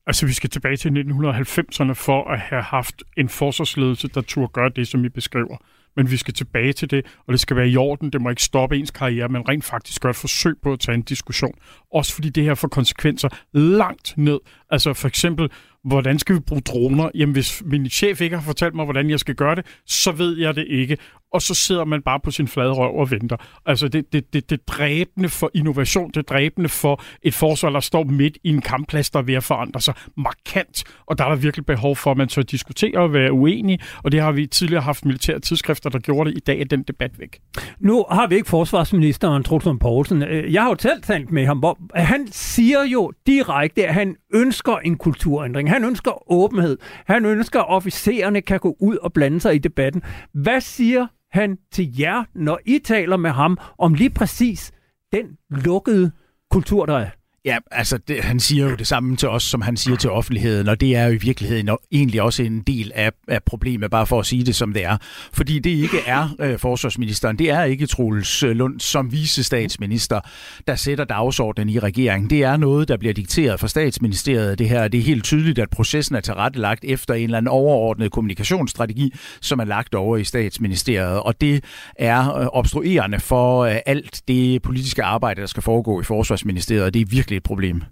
Altså, 0.06 0.26
vi 0.26 0.32
skal 0.32 0.50
tilbage 0.50 0.76
til 0.76 0.88
1990'erne 0.88 1.92
for 1.92 2.30
at 2.30 2.40
have 2.40 2.62
haft 2.62 3.02
en 3.16 3.28
forsvarsledelse, 3.28 4.08
der 4.08 4.20
turde 4.20 4.48
gøre 4.52 4.70
det, 4.76 4.88
som 4.88 5.04
I 5.04 5.08
beskriver. 5.08 5.56
Men 5.96 6.10
vi 6.10 6.16
skal 6.16 6.34
tilbage 6.34 6.72
til 6.72 6.90
det, 6.90 7.06
og 7.26 7.32
det 7.32 7.40
skal 7.40 7.56
være 7.56 7.68
i 7.68 7.76
orden. 7.76 8.10
Det 8.12 8.20
må 8.20 8.30
ikke 8.30 8.42
stoppe 8.42 8.76
ens 8.76 8.90
karriere, 8.90 9.28
men 9.28 9.48
rent 9.48 9.64
faktisk 9.64 10.02
gøre 10.02 10.10
et 10.10 10.16
forsøg 10.16 10.54
på 10.62 10.72
at 10.72 10.80
tage 10.80 10.94
en 10.94 11.02
diskussion. 11.02 11.54
Også 11.94 12.14
fordi 12.14 12.28
det 12.28 12.44
her 12.44 12.54
får 12.54 12.68
konsekvenser 12.68 13.28
langt 13.52 14.14
ned. 14.16 14.38
Altså 14.70 14.94
for 14.94 15.08
eksempel, 15.08 15.50
hvordan 15.84 16.18
skal 16.18 16.34
vi 16.34 16.40
bruge 16.40 16.60
droner? 16.60 17.10
Jamen, 17.14 17.32
hvis 17.32 17.62
min 17.66 17.90
chef 17.90 18.20
ikke 18.20 18.36
har 18.36 18.42
fortalt 18.42 18.74
mig, 18.74 18.84
hvordan 18.84 19.10
jeg 19.10 19.20
skal 19.20 19.34
gøre 19.34 19.54
det, 19.54 19.66
så 19.86 20.12
ved 20.12 20.38
jeg 20.38 20.56
det 20.56 20.66
ikke. 20.68 20.96
Og 21.32 21.42
så 21.42 21.54
sidder 21.54 21.84
man 21.84 22.02
bare 22.02 22.20
på 22.20 22.30
sin 22.30 22.48
flade 22.48 22.72
røv 22.72 22.98
og 22.98 23.10
venter. 23.10 23.36
Altså, 23.66 23.88
det, 23.88 24.12
det, 24.12 24.32
det, 24.32 24.50
det 24.50 24.68
dræbende 24.68 25.28
for 25.28 25.50
innovation, 25.54 26.10
det 26.14 26.28
dræbende 26.28 26.68
for 26.68 27.02
et 27.22 27.34
forsvar, 27.34 27.70
der 27.70 27.80
står 27.80 28.04
midt 28.04 28.38
i 28.44 28.48
en 28.48 28.60
kampplads, 28.60 29.10
der 29.10 29.18
er 29.18 29.22
ved 29.22 29.34
at 29.34 29.44
forandre 29.44 29.80
sig 29.80 29.94
markant. 30.16 30.84
Og 31.06 31.18
der 31.18 31.24
er 31.24 31.28
der 31.28 31.36
virkelig 31.36 31.66
behov 31.66 31.96
for, 31.96 32.10
at 32.10 32.16
man 32.16 32.28
så 32.28 32.42
diskuterer 32.42 33.00
og 33.00 33.12
være 33.12 33.32
uenig. 33.32 33.80
Og 34.04 34.12
det 34.12 34.20
har 34.20 34.32
vi 34.32 34.46
tidligere 34.46 34.82
haft 34.82 35.04
militære 35.04 35.40
tidsskrifter, 35.40 35.90
der 35.90 35.98
gjorde 35.98 36.30
det. 36.30 36.36
I 36.36 36.40
dag 36.40 36.60
er 36.60 36.64
den 36.64 36.82
debat 36.82 37.18
væk. 37.18 37.38
Nu 37.80 38.04
har 38.10 38.26
vi 38.26 38.34
ikke 38.34 38.48
forsvarsministeren, 38.48 39.44
Trudson 39.44 39.78
Poulsen. 39.78 40.22
Øh, 40.22 40.52
jeg 40.52 40.62
har 40.62 40.68
jo 40.68 40.74
talt 40.74 41.04
talt 41.04 41.32
med 41.32 41.46
ham, 41.46 41.58
hvor 41.58 41.78
han 41.94 42.28
siger 42.30 42.84
jo 42.84 43.12
direkte, 43.26 43.86
at 43.86 43.94
han 43.94 44.16
ønsker 44.34 44.76
en 44.76 44.96
kulturændring. 44.96 45.70
Han 45.70 45.84
ønsker 45.84 46.32
åbenhed. 46.32 46.78
Han 47.06 47.24
ønsker, 47.24 47.60
at 47.60 47.68
officererne 47.68 48.40
kan 48.40 48.58
gå 48.60 48.76
ud 48.80 48.96
og 48.96 49.12
blande 49.12 49.40
sig 49.40 49.54
i 49.54 49.58
debatten. 49.58 50.02
Hvad 50.34 50.60
siger 50.60 51.06
han 51.30 51.58
til 51.72 51.98
jer, 52.00 52.24
når 52.34 52.60
I 52.66 52.78
taler 52.78 53.16
med 53.16 53.30
ham 53.30 53.58
om 53.78 53.94
lige 53.94 54.10
præcis 54.10 54.72
den 55.12 55.38
lukkede 55.50 56.12
kultur, 56.50 56.86
der 56.86 56.98
er? 56.98 57.10
Ja, 57.48 57.58
altså 57.70 57.98
det, 57.98 58.24
han 58.24 58.40
siger 58.40 58.68
jo 58.70 58.76
det 58.76 58.86
samme 58.86 59.16
til 59.16 59.28
os, 59.28 59.42
som 59.42 59.62
han 59.62 59.76
siger 59.76 59.96
til 59.96 60.10
offentligheden, 60.10 60.68
og 60.68 60.80
det 60.80 60.96
er 60.96 61.04
jo 61.04 61.12
i 61.12 61.16
virkeligheden 61.16 61.70
egentlig 61.92 62.22
også 62.22 62.42
en 62.42 62.60
del 62.60 62.92
af, 62.94 63.12
af 63.28 63.42
problemet, 63.42 63.90
bare 63.90 64.06
for 64.06 64.20
at 64.20 64.26
sige 64.26 64.44
det 64.44 64.54
som 64.54 64.72
det 64.72 64.84
er. 64.84 64.96
Fordi 65.32 65.58
det 65.58 65.70
ikke 65.70 65.98
er 66.06 66.28
øh, 66.40 66.58
forsvarsministeren, 66.58 67.38
det 67.38 67.50
er 67.50 67.64
ikke 67.64 67.86
Troels 67.86 68.42
øh, 68.42 68.50
Lund 68.50 68.80
som 68.80 69.12
visestatsminister, 69.12 70.20
der 70.66 70.74
sætter 70.74 71.04
dagsordenen 71.04 71.68
i 71.68 71.78
regeringen. 71.78 72.30
Det 72.30 72.42
er 72.42 72.56
noget, 72.56 72.88
der 72.88 72.96
bliver 72.96 73.14
dikteret 73.14 73.60
fra 73.60 73.68
statsministeriet. 73.68 74.58
Det 74.58 74.68
her 74.68 74.88
det 74.88 75.00
er 75.00 75.04
helt 75.04 75.24
tydeligt, 75.24 75.58
at 75.58 75.70
processen 75.70 76.16
er 76.16 76.20
tilrettelagt 76.20 76.84
efter 76.84 77.14
en 77.14 77.24
eller 77.24 77.38
anden 77.38 77.48
overordnet 77.48 78.12
kommunikationsstrategi, 78.12 79.14
som 79.40 79.58
er 79.58 79.64
lagt 79.64 79.94
over 79.94 80.16
i 80.16 80.24
statsministeriet, 80.24 81.20
og 81.20 81.40
det 81.40 81.64
er 81.94 82.36
øh, 82.36 82.46
obstruerende 82.46 83.20
for 83.20 83.60
øh, 83.60 83.76
alt 83.86 84.22
det 84.28 84.62
politiske 84.62 85.02
arbejde, 85.02 85.40
der 85.40 85.46
skal 85.46 85.62
foregå 85.62 86.00
i 86.00 86.04
forsvarsministeriet, 86.04 86.84
og 86.84 86.94
det 86.94 87.02
er 87.02 87.06
virkelig 87.06 87.37
et 87.38 87.42
problem. 87.42 87.82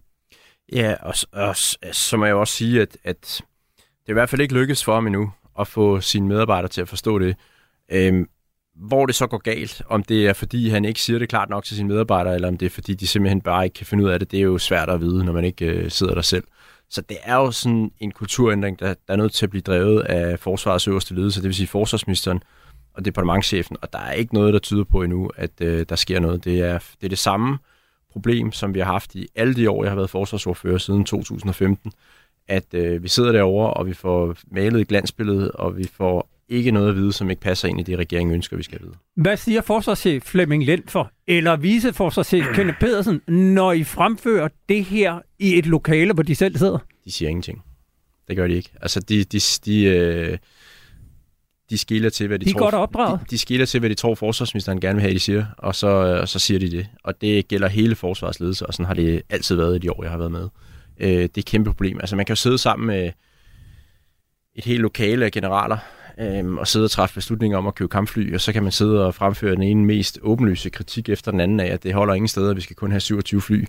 Ja, 0.72 0.94
og, 1.02 1.14
og 1.32 1.56
så 1.92 2.16
må 2.16 2.24
jeg 2.24 2.34
også 2.34 2.54
sige, 2.54 2.82
at, 2.82 2.96
at 3.04 3.42
det 3.76 4.08
er 4.08 4.12
i 4.12 4.12
hvert 4.12 4.28
fald 4.28 4.40
ikke 4.40 4.54
lykkes 4.54 4.84
for 4.84 4.94
ham 4.94 5.06
endnu 5.06 5.32
at 5.58 5.66
få 5.66 6.00
sine 6.00 6.28
medarbejdere 6.28 6.68
til 6.68 6.80
at 6.80 6.88
forstå 6.88 7.18
det. 7.18 7.36
Øhm, 7.92 8.28
hvor 8.76 9.06
det 9.06 9.14
så 9.14 9.26
går 9.26 9.38
galt, 9.38 9.82
om 9.88 10.02
det 10.02 10.26
er 10.26 10.32
fordi 10.32 10.68
han 10.68 10.84
ikke 10.84 11.00
siger 11.00 11.18
det 11.18 11.28
klart 11.28 11.48
nok 11.50 11.64
til 11.64 11.76
sine 11.76 11.88
medarbejdere, 11.88 12.34
eller 12.34 12.48
om 12.48 12.58
det 12.58 12.66
er 12.66 12.70
fordi 12.70 12.94
de 12.94 13.06
simpelthen 13.06 13.40
bare 13.40 13.64
ikke 13.64 13.74
kan 13.74 13.86
finde 13.86 14.04
ud 14.04 14.10
af 14.10 14.18
det, 14.18 14.30
det 14.30 14.38
er 14.38 14.42
jo 14.42 14.58
svært 14.58 14.90
at 14.90 15.00
vide, 15.00 15.24
når 15.24 15.32
man 15.32 15.44
ikke 15.44 15.66
øh, 15.66 15.90
sidder 15.90 16.14
der 16.14 16.22
selv. 16.22 16.44
Så 16.90 17.00
det 17.00 17.16
er 17.22 17.34
jo 17.34 17.50
sådan 17.50 17.90
en 18.00 18.12
kulturændring, 18.12 18.78
der, 18.78 18.86
der 18.86 19.12
er 19.12 19.16
nødt 19.16 19.32
til 19.32 19.46
at 19.46 19.50
blive 19.50 19.62
drevet 19.62 20.00
af 20.00 20.38
forsvarets 20.38 20.88
øverste 20.88 21.14
ledelse, 21.14 21.40
det 21.40 21.46
vil 21.46 21.54
sige 21.54 21.66
forsvarsministeren 21.66 22.42
og 22.94 23.04
departementchefen, 23.04 23.76
og 23.82 23.92
der 23.92 23.98
er 23.98 24.12
ikke 24.12 24.34
noget, 24.34 24.52
der 24.52 24.58
tyder 24.58 24.84
på 24.84 25.02
endnu, 25.02 25.30
at 25.36 25.50
øh, 25.60 25.86
der 25.88 25.96
sker 25.96 26.20
noget. 26.20 26.44
Det 26.44 26.60
er, 26.60 26.78
det 26.78 27.04
er 27.04 27.08
det 27.08 27.18
samme, 27.18 27.58
problem, 28.16 28.52
som 28.52 28.74
vi 28.74 28.78
har 28.78 28.92
haft 28.92 29.14
i 29.14 29.28
alle 29.34 29.54
de 29.54 29.70
år, 29.70 29.84
jeg 29.84 29.90
har 29.90 29.96
været 29.96 30.10
forsvarsordfører 30.10 30.78
siden 30.78 31.04
2015, 31.04 31.92
at 32.48 32.74
øh, 32.74 33.02
vi 33.02 33.08
sidder 33.08 33.32
derovre, 33.32 33.74
og 33.74 33.86
vi 33.86 33.94
får 33.94 34.36
malet 34.50 34.80
et 34.80 34.88
glansbillede, 34.88 35.50
og 35.50 35.78
vi 35.78 35.88
får 35.96 36.28
ikke 36.48 36.70
noget 36.70 36.88
at 36.88 36.96
vide, 36.96 37.12
som 37.12 37.30
ikke 37.30 37.42
passer 37.42 37.68
ind 37.68 37.80
i 37.80 37.82
det, 37.82 37.98
regeringen 37.98 38.34
ønsker, 38.34 38.56
vi 38.56 38.62
skal 38.62 38.80
vide. 38.82 38.92
Hvad 39.16 39.36
siger 39.36 39.60
forsvarschef 39.60 40.22
Flemming 40.22 40.64
for, 40.86 41.10
eller 41.26 41.56
viceforsvarschef 41.56 42.46
Kenneth 42.54 42.78
Pedersen, 42.78 43.20
når 43.28 43.72
I 43.72 43.84
fremfører 43.84 44.48
det 44.68 44.84
her 44.84 45.20
i 45.38 45.58
et 45.58 45.66
lokale, 45.66 46.12
hvor 46.12 46.22
de 46.22 46.34
selv 46.34 46.56
sidder? 46.56 46.78
De 47.04 47.12
siger 47.12 47.28
ingenting. 47.28 47.62
Det 48.28 48.36
gør 48.36 48.46
de 48.46 48.54
ikke. 48.54 48.70
Altså, 48.80 49.00
de, 49.00 49.24
de, 49.24 49.40
de, 49.64 49.84
øh, 49.84 50.38
de 51.70 51.78
skiller 51.78 52.10
til, 52.10 52.28
hvad 52.28 52.38
de, 52.38 52.44
de 52.44 52.52
tror... 52.52 52.60
godt 52.60 52.74
opdraget. 52.74 53.20
De, 53.20 53.24
de 53.30 53.38
skiller 53.38 53.66
til, 53.66 53.80
hvad 53.80 53.90
de 53.90 53.94
tror, 53.94 54.14
forsvarsministeren 54.14 54.80
gerne 54.80 54.94
vil 54.94 55.02
have, 55.02 55.14
de 55.14 55.18
siger, 55.18 55.46
og 55.58 55.74
så, 55.74 55.86
og 56.20 56.28
så 56.28 56.38
siger 56.38 56.60
de 56.60 56.70
det. 56.70 56.86
Og 57.04 57.20
det 57.20 57.48
gælder 57.48 57.68
hele 57.68 57.94
forsvarsledelse, 57.94 58.66
og 58.66 58.74
sådan 58.74 58.86
har 58.86 58.94
det 58.94 59.22
altid 59.30 59.56
været 59.56 59.76
i 59.76 59.78
de 59.78 59.92
år, 59.92 60.02
jeg 60.02 60.10
har 60.10 60.18
været 60.18 60.32
med. 60.32 60.48
Øh, 61.00 61.08
det 61.08 61.22
er 61.22 61.28
et 61.36 61.44
kæmpe 61.44 61.70
problem. 61.70 62.00
Altså, 62.00 62.16
man 62.16 62.26
kan 62.26 62.32
jo 62.32 62.36
sidde 62.36 62.58
sammen 62.58 62.86
med 62.86 63.12
et 64.54 64.64
helt 64.64 64.80
lokale 64.80 65.24
af 65.24 65.30
generaler, 65.30 65.78
øh, 66.20 66.54
og 66.54 66.68
sidde 66.68 66.84
og 66.84 66.90
træffe 66.90 67.14
beslutninger 67.14 67.58
om 67.58 67.66
at 67.66 67.74
købe 67.74 67.88
kampfly, 67.88 68.34
og 68.34 68.40
så 68.40 68.52
kan 68.52 68.62
man 68.62 68.72
sidde 68.72 69.06
og 69.06 69.14
fremføre 69.14 69.54
den 69.54 69.62
ene 69.62 69.84
mest 69.84 70.18
åbenlyse 70.22 70.70
kritik 70.70 71.08
efter 71.08 71.30
den 71.30 71.40
anden 71.40 71.60
af, 71.60 71.66
at 71.66 71.82
det 71.82 71.94
holder 71.94 72.14
ingen 72.14 72.28
steder, 72.28 72.54
vi 72.54 72.60
skal 72.60 72.76
kun 72.76 72.90
have 72.90 73.00
27 73.00 73.40
fly. 73.40 73.64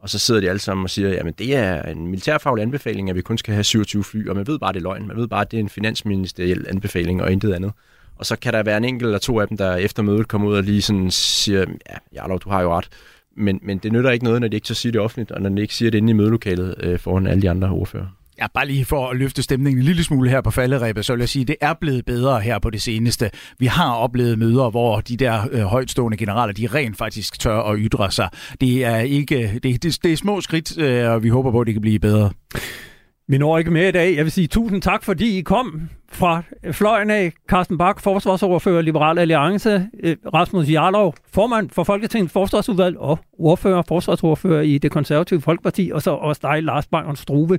Og 0.00 0.10
så 0.10 0.18
sidder 0.18 0.40
de 0.40 0.48
alle 0.48 0.58
sammen 0.58 0.84
og 0.84 0.90
siger, 0.90 1.08
jamen 1.08 1.34
det 1.38 1.56
er 1.56 1.82
en 1.82 2.06
militærfaglig 2.06 2.62
anbefaling, 2.62 3.10
at 3.10 3.16
vi 3.16 3.22
kun 3.22 3.38
skal 3.38 3.54
have 3.54 3.64
27 3.64 4.04
fly, 4.04 4.28
og 4.28 4.36
man 4.36 4.46
ved 4.46 4.58
bare, 4.58 4.72
det 4.72 4.78
er 4.78 4.82
løgn. 4.82 5.06
Man 5.06 5.16
ved 5.16 5.28
bare, 5.28 5.40
at 5.40 5.50
det 5.50 5.56
er 5.56 5.60
en 5.60 5.68
finansministeriel 5.68 6.66
anbefaling 6.68 7.22
og 7.22 7.32
intet 7.32 7.52
andet. 7.52 7.72
Og 8.16 8.26
så 8.26 8.36
kan 8.36 8.52
der 8.52 8.62
være 8.62 8.76
en 8.76 8.84
enkelt 8.84 9.06
eller 9.06 9.18
to 9.18 9.40
af 9.40 9.48
dem, 9.48 9.56
der 9.56 9.76
efter 9.76 10.02
mødet 10.02 10.28
kommer 10.28 10.48
ud 10.48 10.56
og 10.56 10.62
lige 10.62 10.82
sådan 10.82 11.10
siger, 11.10 11.60
ja, 11.60 11.96
Jarlov, 12.14 12.40
du 12.40 12.50
har 12.50 12.62
jo 12.62 12.76
ret. 12.76 12.88
Men, 13.36 13.60
men 13.62 13.78
det 13.78 13.92
nytter 13.92 14.10
ikke 14.10 14.24
noget, 14.24 14.40
når 14.40 14.48
de 14.48 14.56
ikke 14.56 14.68
så 14.68 14.74
siger 14.74 14.92
det 14.92 15.00
offentligt, 15.00 15.30
og 15.30 15.42
når 15.42 15.50
de 15.50 15.62
ikke 15.62 15.74
siger 15.74 15.90
det 15.90 15.98
inde 15.98 16.10
i 16.10 16.12
mødelokalet 16.12 16.74
øh, 16.78 16.98
foran 16.98 17.26
alle 17.26 17.42
de 17.42 17.50
andre 17.50 17.68
ordfører. 17.68 18.06
Ja, 18.40 18.46
bare 18.54 18.66
lige 18.66 18.84
for 18.84 19.08
at 19.08 19.16
løfte 19.16 19.42
stemningen 19.42 19.78
en 19.78 19.84
lille 19.84 20.04
smule 20.04 20.30
her 20.30 20.40
på 20.40 20.50
falderæbet, 20.50 21.04
så 21.04 21.12
vil 21.12 21.20
jeg 21.20 21.28
sige, 21.28 21.42
at 21.42 21.48
det 21.48 21.56
er 21.60 21.74
blevet 21.80 22.04
bedre 22.04 22.40
her 22.40 22.58
på 22.58 22.70
det 22.70 22.82
seneste. 22.82 23.30
Vi 23.58 23.66
har 23.66 23.92
oplevet 23.92 24.38
møder, 24.38 24.70
hvor 24.70 25.00
de 25.00 25.16
der 25.16 25.42
øh, 25.52 25.60
højtstående 25.60 26.16
generaler, 26.16 26.52
de 26.52 26.66
rent 26.66 26.96
faktisk 26.96 27.40
tør 27.40 27.60
at 27.60 27.76
ytre 27.78 28.10
sig. 28.10 28.28
Det 28.60 28.84
er 28.84 28.96
ikke, 28.96 29.60
det, 29.62 29.82
det, 29.82 29.98
det 30.02 30.12
er 30.12 30.16
små 30.16 30.40
skridt, 30.40 30.78
øh, 30.78 31.10
og 31.10 31.22
vi 31.22 31.28
håber 31.28 31.50
på, 31.50 31.60
at 31.60 31.66
det 31.66 31.74
kan 31.74 31.80
blive 31.80 31.98
bedre. 31.98 32.30
Vi 33.28 33.38
når 33.38 33.58
ikke 33.58 33.70
mere 33.70 33.88
i 33.88 33.92
dag. 33.92 34.16
Jeg 34.16 34.24
vil 34.24 34.32
sige 34.32 34.46
tusind 34.46 34.82
tak, 34.82 35.04
fordi 35.04 35.38
I 35.38 35.40
kom 35.40 35.88
fra 36.12 36.42
fløjen 36.72 37.10
af. 37.10 37.32
Carsten 37.48 37.78
Bak, 37.78 38.00
forsvarsoverfører 38.00 38.82
Liberal 38.82 39.18
Alliance. 39.18 39.86
Øh, 40.02 40.16
Rasmus 40.34 40.70
Jarlov, 40.70 41.14
formand 41.32 41.70
for 41.70 41.84
Folketingets 41.84 42.32
forsvarsudvalg 42.32 42.98
og 42.98 43.18
ordfører, 43.38 43.82
forsvarsordfører 43.88 44.62
i 44.62 44.78
det 44.78 44.90
konservative 44.90 45.40
Folkeparti. 45.40 45.90
Og 45.94 46.02
så 46.02 46.10
også 46.10 46.40
dig, 46.42 46.62
Lars 46.62 46.86
Bang 46.86 47.18
Struve, 47.18 47.58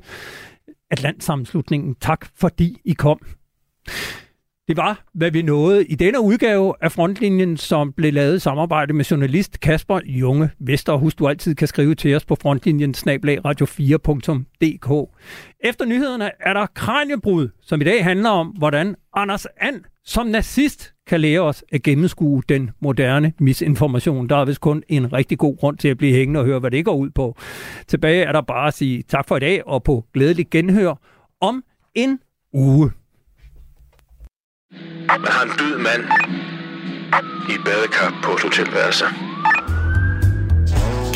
Atlantsammenslutningen. 0.91 1.95
Tak 1.95 2.27
fordi 2.35 2.77
I 2.85 2.93
kom. 2.93 3.19
Det 4.67 4.77
var, 4.77 5.03
hvad 5.13 5.31
vi 5.31 5.41
nåede 5.41 5.85
i 5.85 5.95
denne 5.95 6.21
udgave 6.21 6.73
af 6.81 6.91
Frontlinjen, 6.91 7.57
som 7.57 7.93
blev 7.93 8.13
lavet 8.13 8.35
i 8.35 8.39
samarbejde 8.39 8.93
med 8.93 9.05
journalist 9.05 9.59
Kasper 9.59 9.99
Junge 10.05 10.49
Vester. 10.59 10.93
Husk, 10.93 11.19
du 11.19 11.27
altid 11.27 11.55
kan 11.55 11.67
skrive 11.67 11.95
til 11.95 12.15
os 12.15 12.25
på 12.25 12.35
frontlinjen 12.41 12.95
radio4.dk. 12.95 15.09
Efter 15.63 15.85
nyhederne 15.85 16.31
er 16.39 16.53
der 16.53 16.65
Kranjebrud, 16.65 17.49
som 17.61 17.81
i 17.81 17.83
dag 17.83 18.03
handler 18.03 18.29
om, 18.29 18.47
hvordan 18.47 18.95
Anders 19.15 19.45
And 19.45 19.83
som 20.05 20.27
nazist 20.27 20.93
kan 21.07 21.21
lære 21.21 21.39
os 21.39 21.63
at 21.71 21.83
gennemskue 21.83 22.43
den 22.49 22.71
moderne 22.79 23.33
misinformation. 23.39 24.29
Der 24.29 24.35
er 24.35 24.45
vist 24.45 24.61
kun 24.61 24.83
en 24.87 25.13
rigtig 25.13 25.37
god 25.37 25.57
grund 25.57 25.77
til 25.77 25.87
at 25.87 25.97
blive 25.97 26.13
hængende 26.13 26.39
og 26.39 26.45
høre, 26.45 26.59
hvad 26.59 26.71
det 26.71 26.85
går 26.85 26.95
ud 26.95 27.09
på. 27.09 27.37
Tilbage 27.87 28.23
er 28.23 28.31
der 28.31 28.41
bare 28.41 28.67
at 28.67 28.73
sige 28.73 29.03
tak 29.03 29.27
for 29.27 29.37
i 29.37 29.39
dag 29.39 29.67
og 29.67 29.83
på 29.83 30.05
glædelig 30.13 30.49
genhør 30.49 30.95
om 31.41 31.63
en 31.95 32.19
uge. 32.53 32.91
Man 35.07 35.27
har 35.27 35.43
en 35.43 35.51
død 35.59 35.77
mand 35.77 36.03
i 37.49 37.53
et 37.53 37.61
badekar 37.65 38.21
på 38.23 38.31
et 38.31 38.41
hotelværelse. 38.41 39.05